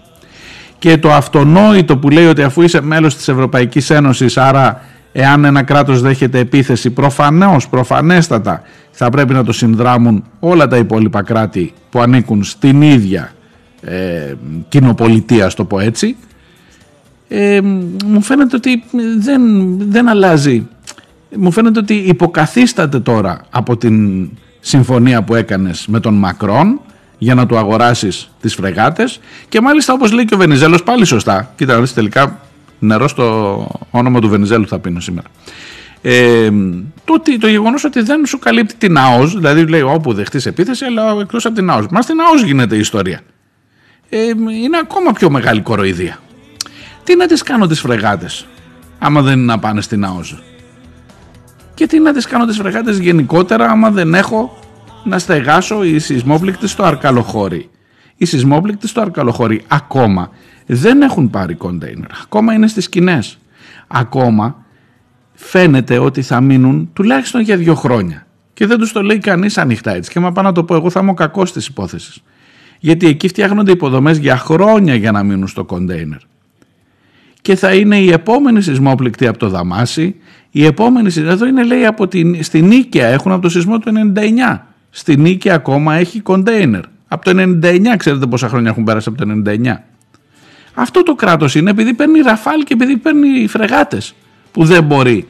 Και 0.78 0.96
το 0.96 1.12
αυτονόητο 1.12 1.96
που 1.96 2.10
λέει 2.10 2.26
ότι 2.26 2.42
αφού 2.42 2.62
είσαι 2.62 2.80
μέλος 2.80 3.16
της 3.16 3.28
Ευρωπαϊκής 3.28 3.90
Ένωσης, 3.90 4.36
άρα 4.36 4.80
εάν 5.12 5.44
ένα 5.44 5.62
κράτος 5.62 6.00
δέχεται 6.00 6.38
επίθεση, 6.38 6.90
προφανώς, 6.90 7.68
προφανέστατα 7.68 8.62
θα 8.90 9.10
πρέπει 9.10 9.32
να 9.32 9.44
το 9.44 9.52
συνδράμουν 9.52 10.24
όλα 10.40 10.66
τα 10.66 10.76
υπόλοιπα 10.76 11.22
κράτη 11.22 11.72
που 11.90 12.00
ανήκουν 12.00 12.44
στην 12.44 12.82
ίδια 12.82 13.32
ε, 13.80 14.34
κοινοπολιτεία, 14.68 15.48
στο 15.48 15.64
πω 15.64 15.80
έτσι, 15.80 16.16
ε, 17.28 17.60
μου 18.06 18.22
φαίνεται 18.22 18.56
ότι 18.56 18.84
δεν, 19.18 19.42
δεν 19.90 20.08
αλλάζει. 20.08 20.66
Μου 21.38 21.50
φαίνεται 21.50 21.78
ότι 21.78 21.94
υποκαθίσταται 21.94 23.00
τώρα 23.00 23.40
από 23.50 23.76
την 23.76 24.28
συμφωνία 24.60 25.22
που 25.22 25.34
έκανες 25.34 25.86
με 25.86 26.00
τον 26.00 26.14
Μακρόν 26.14 26.80
για 27.18 27.34
να 27.34 27.46
του 27.46 27.56
αγοράσεις 27.56 28.30
τις 28.40 28.54
φρεγάτες 28.54 29.20
και 29.48 29.60
μάλιστα 29.60 29.92
όπως 29.92 30.12
λέει 30.12 30.24
και 30.24 30.34
ο 30.34 30.38
Βενιζέλος 30.38 30.82
πάλι 30.82 31.04
σωστά, 31.04 31.52
κοίτα 31.56 31.74
να 31.74 31.80
δεις 31.80 31.94
τελικά 31.94 32.40
Νερό 32.78 33.08
στο 33.08 33.68
όνομα 33.90 34.20
του 34.20 34.28
Βενιζέλου 34.28 34.68
θα 34.68 34.78
πίνω 34.78 35.00
σήμερα. 35.00 35.26
Ε, 36.02 36.50
το, 37.04 37.12
ότι- 37.14 37.38
το 37.38 37.48
γεγονός 37.48 37.84
ότι 37.84 38.00
δεν 38.02 38.26
σου 38.26 38.38
καλύπτει 38.38 38.74
την 38.74 38.98
ΑΟΣ, 38.98 39.34
δηλαδή 39.34 39.66
λέει 39.66 39.80
όπου 39.80 40.12
δεχτείς 40.12 40.46
επίθεση, 40.46 40.84
αλλά 40.84 41.16
εκτός 41.20 41.46
από 41.46 41.54
την 41.54 41.70
ΑΟΣ. 41.70 41.86
Μα 41.90 42.02
στην 42.02 42.20
ΑΟΣ 42.20 42.42
γίνεται 42.42 42.76
η 42.76 42.78
ιστορία. 42.78 43.20
Ε, 44.08 44.18
είναι 44.62 44.78
ακόμα 44.82 45.12
πιο 45.12 45.30
μεγάλη 45.30 45.60
κοροϊδία. 45.60 46.18
Τι 47.04 47.16
να 47.16 47.26
τις 47.26 47.42
κάνω 47.42 47.66
τις 47.66 47.80
φρεγάτες, 47.80 48.46
άμα 48.98 49.22
δεν 49.22 49.32
είναι 49.38 49.44
να 49.44 49.58
πάνε 49.58 49.80
στην 49.80 50.04
ΑΟΣ; 50.04 50.42
Και 51.76 51.86
τι 51.86 51.98
να 51.98 52.12
τις 52.12 52.26
κάνω 52.26 52.46
τις 52.46 52.56
φρεγάτες 52.56 52.98
γενικότερα, 52.98 53.70
άμα 53.70 53.90
δεν 53.90 54.14
έχω 54.14 54.58
να 55.04 55.18
στεγάσω 55.18 55.84
οι 55.84 55.98
σεισμόπληκτοι 55.98 56.68
στο 56.68 56.84
Αρκαλοχώρι. 56.84 57.70
Οι 58.16 58.24
σεισμόπληκτοι 58.24 58.88
στο 58.88 59.00
Αρκαλοχώρι 59.00 59.62
ακόμα 59.68 60.30
δεν 60.66 61.02
έχουν 61.02 61.30
πάρει 61.30 61.54
κοντέινερ. 61.54 62.10
Ακόμα 62.22 62.52
είναι 62.52 62.66
στις 62.66 62.84
σκηνές. 62.84 63.38
Ακόμα 63.86 64.64
φαίνεται 65.32 65.98
ότι 65.98 66.22
θα 66.22 66.40
μείνουν 66.40 66.90
τουλάχιστον 66.92 67.40
για 67.40 67.56
δύο 67.56 67.74
χρόνια. 67.74 68.26
Και 68.52 68.66
δεν 68.66 68.78
τους 68.78 68.92
το 68.92 69.02
λέει 69.02 69.18
κανείς 69.18 69.58
ανοιχτά 69.58 69.94
έτσι. 69.94 70.10
Και 70.10 70.20
μα 70.20 70.32
πάω 70.32 70.44
να 70.44 70.52
το 70.52 70.64
πω 70.64 70.74
εγώ 70.74 70.90
θα 70.90 71.00
είμαι 71.00 71.10
ο 71.10 71.14
κακός 71.14 71.52
της 71.52 71.66
υπόθεσης. 71.66 72.22
Γιατί 72.78 73.06
εκεί 73.06 73.28
φτιάχνονται 73.28 73.70
υποδομές 73.70 74.18
για 74.18 74.36
χρόνια 74.36 74.94
για 74.94 75.12
να 75.12 75.22
μείνουν 75.22 75.48
στο 75.48 75.64
κοντέινερ. 75.64 76.20
Και 77.46 77.56
θα 77.56 77.74
είναι 77.74 77.98
η 77.98 78.10
επόμενη 78.12 78.62
σεισμόπληκτη 78.62 79.26
από 79.26 79.38
το 79.38 79.48
Δαμάσι. 79.48 80.16
Η 80.50 80.64
επόμενη 80.64 81.10
σεισμ- 81.10 81.30
Εδώ 81.30 81.46
είναι 81.46 81.64
λέει 81.64 81.84
από 81.86 82.08
την, 82.08 82.42
στην 82.42 82.66
Νίκαια 82.66 83.06
έχουν 83.06 83.32
από 83.32 83.42
το 83.42 83.48
σεισμό 83.48 83.78
του 83.78 83.92
99. 84.14 84.66
Στην 84.90 85.20
Νίκαια 85.20 85.54
ακόμα 85.54 85.94
έχει 85.94 86.20
κοντέινερ. 86.20 86.80
Από 87.08 87.24
το 87.24 87.30
99 87.36 87.96
ξέρετε 87.96 88.26
πόσα 88.26 88.48
χρόνια 88.48 88.70
έχουν 88.70 88.84
πέρασει 88.84 89.08
από 89.08 89.24
το 89.26 89.32
99. 89.46 89.82
Αυτό 90.74 91.02
το 91.02 91.14
κράτος 91.14 91.54
είναι 91.54 91.70
επειδή 91.70 91.94
παίρνει 91.94 92.20
ραφάλ 92.20 92.62
και 92.64 92.72
επειδή 92.74 92.96
παίρνει 92.96 93.46
φρεγάτες 93.46 94.14
που 94.52 94.64
δεν 94.64 94.84
μπορεί 94.84 95.26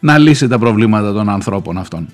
να 0.00 0.18
λύσει 0.18 0.48
τα 0.48 0.58
προβλήματα 0.58 1.12
των 1.12 1.28
ανθρώπων 1.28 1.78
αυτών. 1.78 2.08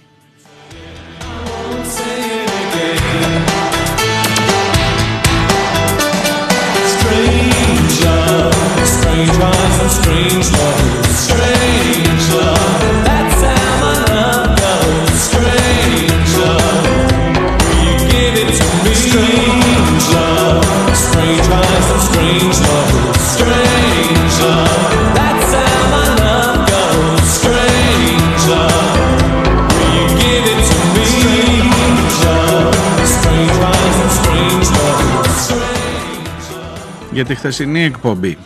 Για 37.12 37.24
τη 37.24 37.34
χθεσινή 37.34 37.84
εκπομπή. 37.84 38.38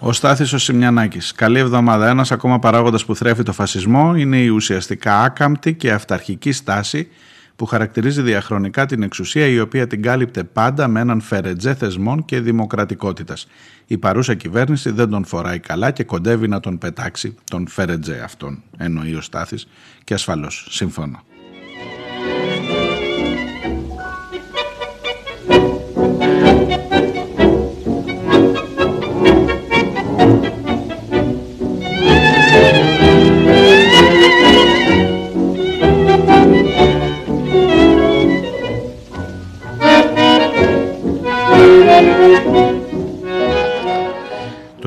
Ο 0.00 0.12
Στάθης 0.12 0.52
ο 0.52 0.58
Σιμιανάκης. 0.58 1.32
Καλή 1.32 1.58
εβδομάδα. 1.58 2.08
Ένας 2.08 2.32
ακόμα 2.32 2.58
παράγοντας 2.58 3.04
που 3.04 3.16
θρέφει 3.16 3.42
το 3.42 3.52
φασισμό 3.52 4.14
είναι 4.16 4.38
η 4.38 4.48
ουσιαστικά 4.48 5.22
άκαμπτη 5.22 5.74
και 5.74 5.92
αυταρχική 5.92 6.52
στάση 6.52 7.08
που 7.56 7.66
χαρακτηρίζει 7.66 8.22
διαχρονικά 8.22 8.86
την 8.86 9.02
εξουσία 9.02 9.46
η 9.46 9.60
οποία 9.60 9.86
την 9.86 10.02
κάλυπτε 10.02 10.44
πάντα 10.44 10.88
με 10.88 11.00
έναν 11.00 11.20
φερετζέ 11.20 11.74
θεσμών 11.74 12.24
και 12.24 12.40
δημοκρατικότητας. 12.40 13.46
Η 13.86 13.98
παρούσα 13.98 14.34
κυβέρνηση 14.34 14.90
δεν 14.90 15.10
τον 15.10 15.24
φοράει 15.24 15.58
καλά 15.58 15.90
και 15.90 16.04
κοντεύει 16.04 16.48
να 16.48 16.60
τον 16.60 16.78
πετάξει 16.78 17.34
τον 17.50 17.68
φερετζέ 17.68 18.20
αυτόν, 18.24 18.62
εννοεί 18.76 19.14
ο 19.14 19.20
Στάθης 19.20 19.68
και 20.04 20.14
ασφαλώς 20.14 20.66
συμφωνώ. 20.70 21.22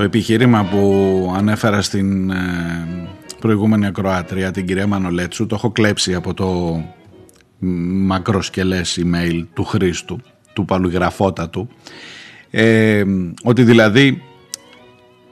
Επιχείρημα 0.10 0.64
που 0.64 1.34
ανέφερα 1.36 1.82
στην 1.82 2.30
ε, 2.30 2.38
προηγούμενη 3.40 3.86
ακροάτρια, 3.86 4.52
την 4.52 4.66
κυρία 4.66 4.88
Μανολέτσου, 4.88 5.46
το 5.48 5.56
έχω 5.56 5.72
κλέψει 5.72 6.16
από 6.16 6.34
το 6.34 6.82
μακροσκελές 8.10 9.00
email 9.02 9.46
του 9.54 9.64
Χρήστου, 9.64 10.20
του 10.54 10.66
παλουγραφότατου, 10.66 11.70
ε, 12.50 13.04
ότι 13.44 13.64
δηλαδή 13.64 14.22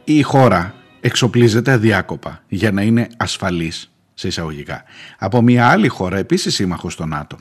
η 0.04 0.22
χώρα 0.22 0.74
εξοπλίζεται 1.00 1.72
αδιάκοπα 1.72 2.44
για 2.48 2.72
να 2.72 2.82
είναι 2.82 3.08
ασφαλής 3.18 3.92
σε 4.14 4.28
εισαγωγικά. 4.28 4.84
Από 5.18 5.42
μια 5.42 5.68
άλλη 5.68 5.88
χώρα, 5.88 6.18
επίσης 6.18 6.54
σύμμαχος 6.54 6.94
στο 6.94 7.06
ΝΑΤΟ. 7.06 7.38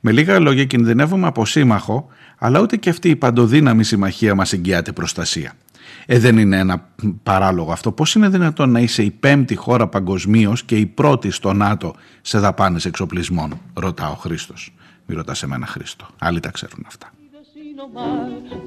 Με 0.00 0.12
λίγα 0.12 0.38
λόγια 0.38 0.64
κινδυνεύουμε 0.64 1.26
από 1.26 1.46
σύμμαχο, 1.46 2.08
αλλά 2.38 2.60
ούτε 2.60 2.76
και 2.76 2.90
αυτή 2.90 3.08
η 3.08 3.16
παντοδύναμη 3.16 3.84
συμμαχία 3.84 4.34
μας 4.34 4.52
εγγυάται 4.52 4.92
προστασία. 4.92 5.52
Ε, 6.06 6.18
δεν 6.18 6.38
είναι 6.38 6.58
ένα 6.58 6.88
παράλογο 7.22 7.72
αυτό. 7.72 7.92
Πώς 7.92 8.14
είναι 8.14 8.28
δυνατόν 8.28 8.70
να 8.70 8.80
είσαι 8.80 9.02
η 9.02 9.10
πέμπτη 9.10 9.54
χώρα 9.54 9.86
παγκοσμίως 9.86 10.64
και 10.64 10.76
η 10.76 10.86
πρώτη 10.86 11.30
στο 11.30 11.52
ΝΑΤΟ 11.52 11.94
σε 12.20 12.38
δαπάνες 12.38 12.84
εξοπλισμών, 12.84 13.60
ρωτά 13.74 14.10
ο 14.10 14.14
Χρήστος. 14.14 14.74
Μη 15.06 15.14
ρωτάς 15.14 15.42
εμένα 15.42 15.66
Χρήστο. 15.66 16.06
Άλλοι 16.18 16.40
τα 16.40 16.50
ξέρουν 16.50 16.84
αυτά. 16.86 17.10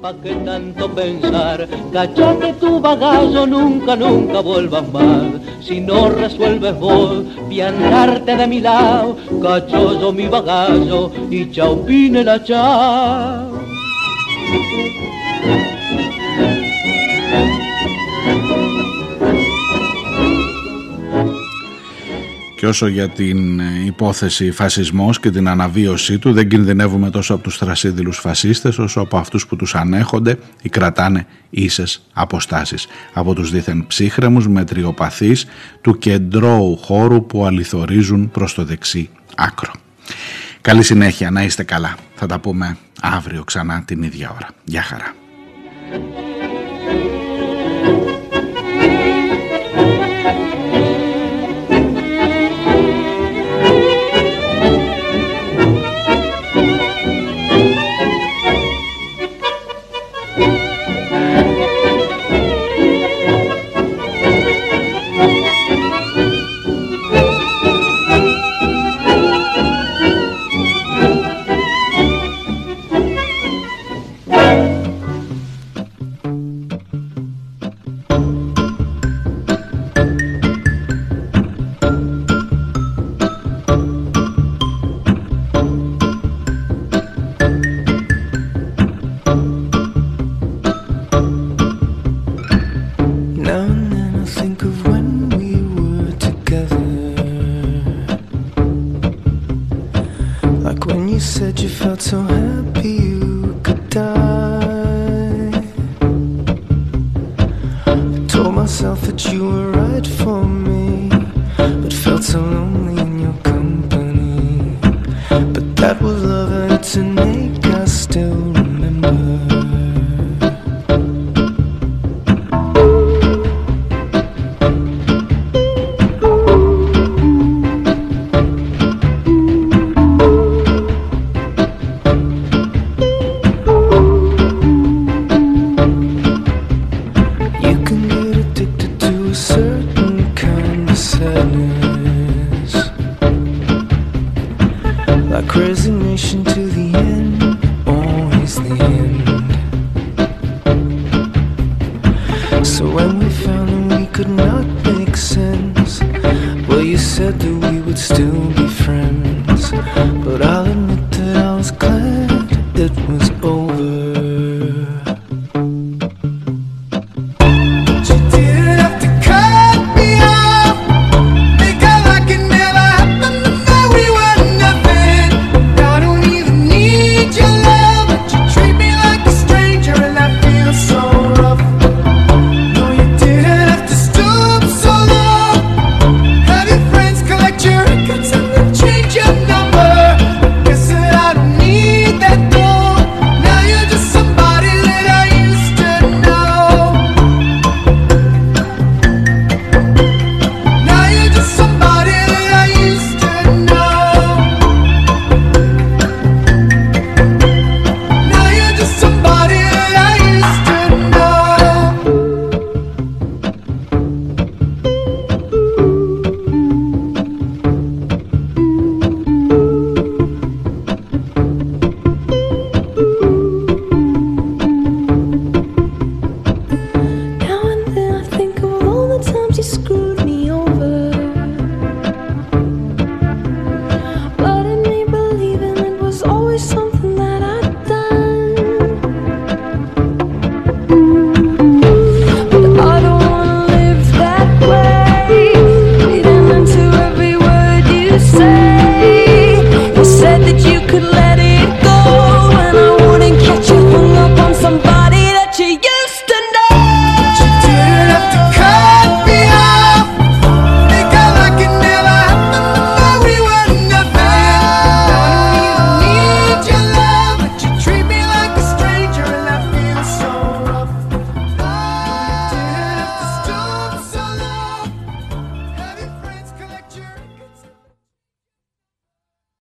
¿Pa 0.01 0.13
qué 0.23 0.33
tanto 0.45 0.83
pensar? 0.99 1.67
Cachate 1.91 2.53
tu 2.61 2.79
bagazo, 2.79 3.47
nunca, 3.47 3.95
nunca 3.95 4.39
vuelvas 4.39 4.85
más. 4.93 5.27
Si 5.65 5.81
no 5.81 6.09
resuelves 6.09 6.75
vos, 6.79 7.25
piantarte 7.49 8.31
de 8.39 8.47
mi 8.47 8.59
lado, 8.61 9.17
cacho 9.41 9.99
yo 9.99 10.13
mi 10.13 10.27
bagazo 10.27 11.11
y 11.29 11.39
chao 11.51 11.73
pine 11.85 12.23
la 12.23 12.37
chao. 12.43 13.49
Και 22.60 22.68
όσο 22.68 22.88
για 22.88 23.10
την 23.10 23.60
ε, 23.60 23.84
υπόθεση 23.86 24.51
φασισμός 24.51 25.20
και 25.20 25.30
την 25.30 25.47
αναβίωσή 25.47 26.20
του 26.20 26.34
δεν 26.34 26.47
κινδυνεύουμε 26.47 27.10
τόσο 27.10 27.34
από 27.34 27.43
τους 27.43 27.57
θρασίδηλους 27.57 28.18
φασίστες 28.18 28.80
όσο 28.80 29.01
από 29.01 29.18
αυτούς 29.18 29.47
που 29.47 29.55
τους 29.55 29.76
ανέχονται 29.76 30.38
ή 30.62 30.70
κρατάνε 30.70 31.26
ίσες 31.49 32.01
αποστάσεις. 32.14 32.88
Από 33.14 33.34
τους 33.34 33.51
δίθεν 33.51 33.88
ψύχρεμους 33.88 34.47
μετριοπαθείς 34.47 35.45
του 35.82 35.97
κεντρώου 35.97 36.78
χώρου 36.78 37.26
που 37.26 37.45
αληθορίζουν 37.45 38.32
προς 38.32 38.53
το 38.53 38.64
δεξί 38.64 39.10
άκρο. 39.36 39.72
Καλή 40.62 40.84
συνέχεια, 40.84 41.32
να 41.32 41.43
είστε 41.43 41.64
καλά. 41.64 41.95
Θα 42.16 42.26
τα 42.26 42.39
πούμε 42.39 42.78
αύριο 43.01 43.43
ξανά 43.43 43.84
την 43.86 44.03
ίδια 44.03 44.32
ώρα. 44.36 44.49
Γεια 44.64 44.82
χαρά. 44.82 45.16